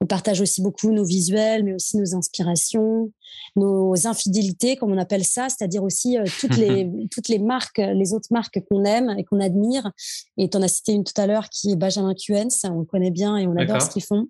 on 0.00 0.06
partage 0.06 0.40
aussi 0.40 0.62
beaucoup 0.62 0.90
nos 0.92 1.04
visuels, 1.04 1.64
mais 1.64 1.74
aussi 1.74 1.96
nos 1.96 2.14
inspirations, 2.16 3.12
nos 3.54 4.06
infidélités, 4.06 4.76
comme 4.76 4.92
on 4.92 4.98
appelle 4.98 5.24
ça, 5.24 5.48
c'est-à-dire 5.48 5.84
aussi 5.84 6.18
euh, 6.18 6.24
toutes 6.40 6.56
les 6.56 6.90
toutes 7.10 7.28
les 7.28 7.38
marques, 7.38 7.78
les 7.78 8.12
autres 8.12 8.28
marques 8.30 8.60
qu'on 8.68 8.84
aime 8.84 9.14
et 9.16 9.24
qu'on 9.24 9.40
admire. 9.40 9.92
Et 10.38 10.50
tu 10.50 10.56
en 10.56 10.62
as 10.62 10.68
cité 10.68 10.92
une 10.92 11.04
tout 11.04 11.18
à 11.20 11.26
l'heure 11.26 11.48
qui 11.50 11.72
est 11.72 11.76
Benjamin 11.76 12.14
Cuens, 12.14 12.64
on 12.64 12.80
le 12.80 12.84
connaît 12.84 13.10
bien 13.10 13.36
et 13.36 13.46
on 13.46 13.56
adore 13.56 13.82
ce 13.82 13.90
qu'ils 13.90 14.04
font. 14.04 14.26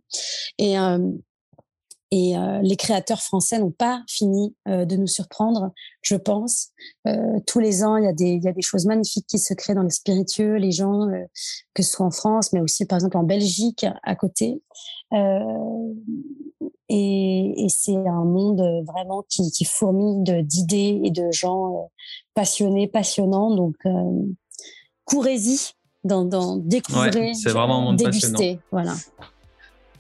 Et 0.59 0.77
Et 2.15 2.37
euh, 2.37 2.61
les 2.61 2.77
créateurs 2.77 3.23
français 3.23 3.59
n'ont 3.59 3.71
pas 3.71 4.05
fini 4.07 4.55
euh, 4.69 4.85
de 4.85 4.97
nous 4.97 5.07
surprendre, 5.07 5.73
je 6.03 6.15
pense. 6.15 6.69
Euh, 7.09 7.41
tous 7.47 7.59
les 7.59 7.85
ans, 7.85 7.97
il 7.97 8.05
y, 8.05 8.07
a 8.07 8.13
des, 8.13 8.33
il 8.33 8.45
y 8.45 8.49
a 8.49 8.53
des 8.53 8.61
choses 8.61 8.85
magnifiques 8.85 9.27
qui 9.27 9.39
se 9.39 9.55
créent 9.55 9.75
dans 9.75 9.83
les 9.83 9.89
spiritueux, 9.89 10.57
les 10.57 10.73
gens, 10.73 11.09
que 11.73 11.83
ce 11.83 11.91
soit 11.91 12.05
en 12.05 12.11
France, 12.11 12.53
mais 12.53 12.61
aussi 12.61 12.85
par 12.85 12.97
exemple 12.97 13.17
en 13.17 13.23
Belgique 13.23 13.87
à 14.03 14.15
côté. 14.15 14.63
et, 15.11 15.95
et 16.91 17.67
c'est 17.71 17.97
un 17.97 18.25
monde 18.25 18.63
vraiment 18.87 19.25
qui, 19.31 19.51
qui 19.51 19.65
fourmille 19.65 20.45
d'idées 20.45 21.01
et 21.05 21.11
de 21.11 21.31
gens 21.31 21.91
passionnés, 22.35 22.89
passionnants. 22.89 23.57
Donc, 23.57 23.77
courez-y 25.07 25.71
dans, 26.05 26.27
dans 26.27 26.57
découvrir, 26.57 27.35
c'est 27.35 27.51
vraiment 27.51 27.79
un 27.79 27.85
monde 27.85 27.97
déguster. 27.97 28.31
Passionnant. 28.31 28.59
Voilà. 28.71 28.95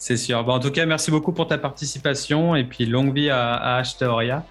C'est 0.02 0.16
sûr. 0.16 0.42
Bon, 0.42 0.54
en 0.54 0.58
tout 0.58 0.72
cas, 0.72 0.84
merci 0.84 1.12
beaucoup 1.12 1.30
pour 1.30 1.46
ta 1.46 1.58
participation 1.58 2.56
et 2.56 2.64
puis 2.64 2.86
longue 2.86 3.14
vie 3.14 3.30
à, 3.30 3.54
à 3.54 3.76
Ashtaoria. 3.76 4.44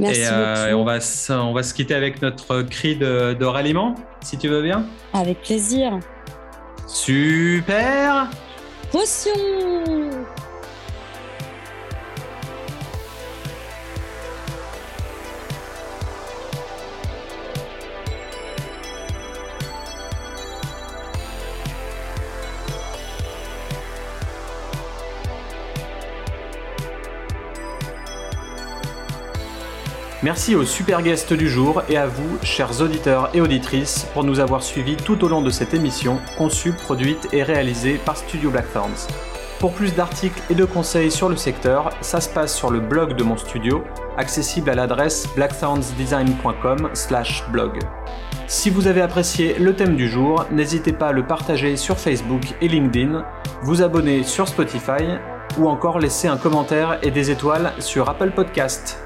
Merci 0.00 0.22
et, 0.22 0.26
euh, 0.28 0.70
et, 0.70 0.74
on 0.74 0.82
va, 0.82 0.98
on 1.30 1.52
va 1.52 1.62
se 1.62 1.74
quitter 1.74 1.94
avec 1.94 2.20
notre 2.22 2.62
cri 2.62 2.96
de, 2.96 3.32
de 3.38 3.44
ralliement, 3.44 3.94
si 4.20 4.36
tu 4.36 4.48
veux 4.48 4.62
bien. 4.62 4.84
Avec 5.12 5.42
plaisir. 5.42 6.00
Super 6.88 8.28
Potion 8.90 9.30
Merci 30.26 30.54
aux 30.56 30.64
super 30.64 31.02
guests 31.02 31.32
du 31.32 31.48
jour 31.48 31.82
et 31.88 31.96
à 31.96 32.08
vous, 32.08 32.38
chers 32.42 32.80
auditeurs 32.80 33.30
et 33.32 33.40
auditrices, 33.40 34.08
pour 34.12 34.24
nous 34.24 34.40
avoir 34.40 34.64
suivis 34.64 34.96
tout 34.96 35.24
au 35.24 35.28
long 35.28 35.40
de 35.40 35.50
cette 35.50 35.72
émission, 35.72 36.18
conçue, 36.36 36.72
produite 36.72 37.28
et 37.32 37.44
réalisée 37.44 38.00
par 38.04 38.16
Studio 38.16 38.50
Blackthorns. 38.50 39.06
Pour 39.60 39.72
plus 39.72 39.94
d'articles 39.94 40.42
et 40.50 40.56
de 40.56 40.64
conseils 40.64 41.12
sur 41.12 41.28
le 41.28 41.36
secteur, 41.36 41.90
ça 42.00 42.20
se 42.20 42.28
passe 42.28 42.56
sur 42.56 42.72
le 42.72 42.80
blog 42.80 43.14
de 43.14 43.22
mon 43.22 43.36
studio, 43.36 43.84
accessible 44.16 44.68
à 44.68 44.74
l'adresse 44.74 45.28
blackthornsdesign.com/blog. 45.36 47.78
Si 48.48 48.68
vous 48.68 48.88
avez 48.88 49.02
apprécié 49.02 49.54
le 49.60 49.76
thème 49.76 49.94
du 49.94 50.08
jour, 50.08 50.44
n'hésitez 50.50 50.92
pas 50.92 51.10
à 51.10 51.12
le 51.12 51.24
partager 51.24 51.76
sur 51.76 51.98
Facebook 51.98 52.42
et 52.60 52.66
LinkedIn, 52.66 53.24
vous 53.62 53.80
abonner 53.80 54.24
sur 54.24 54.48
Spotify 54.48 55.04
ou 55.56 55.68
encore 55.68 56.00
laisser 56.00 56.26
un 56.26 56.36
commentaire 56.36 56.98
et 57.04 57.12
des 57.12 57.30
étoiles 57.30 57.72
sur 57.78 58.08
Apple 58.08 58.32
Podcast. 58.32 59.05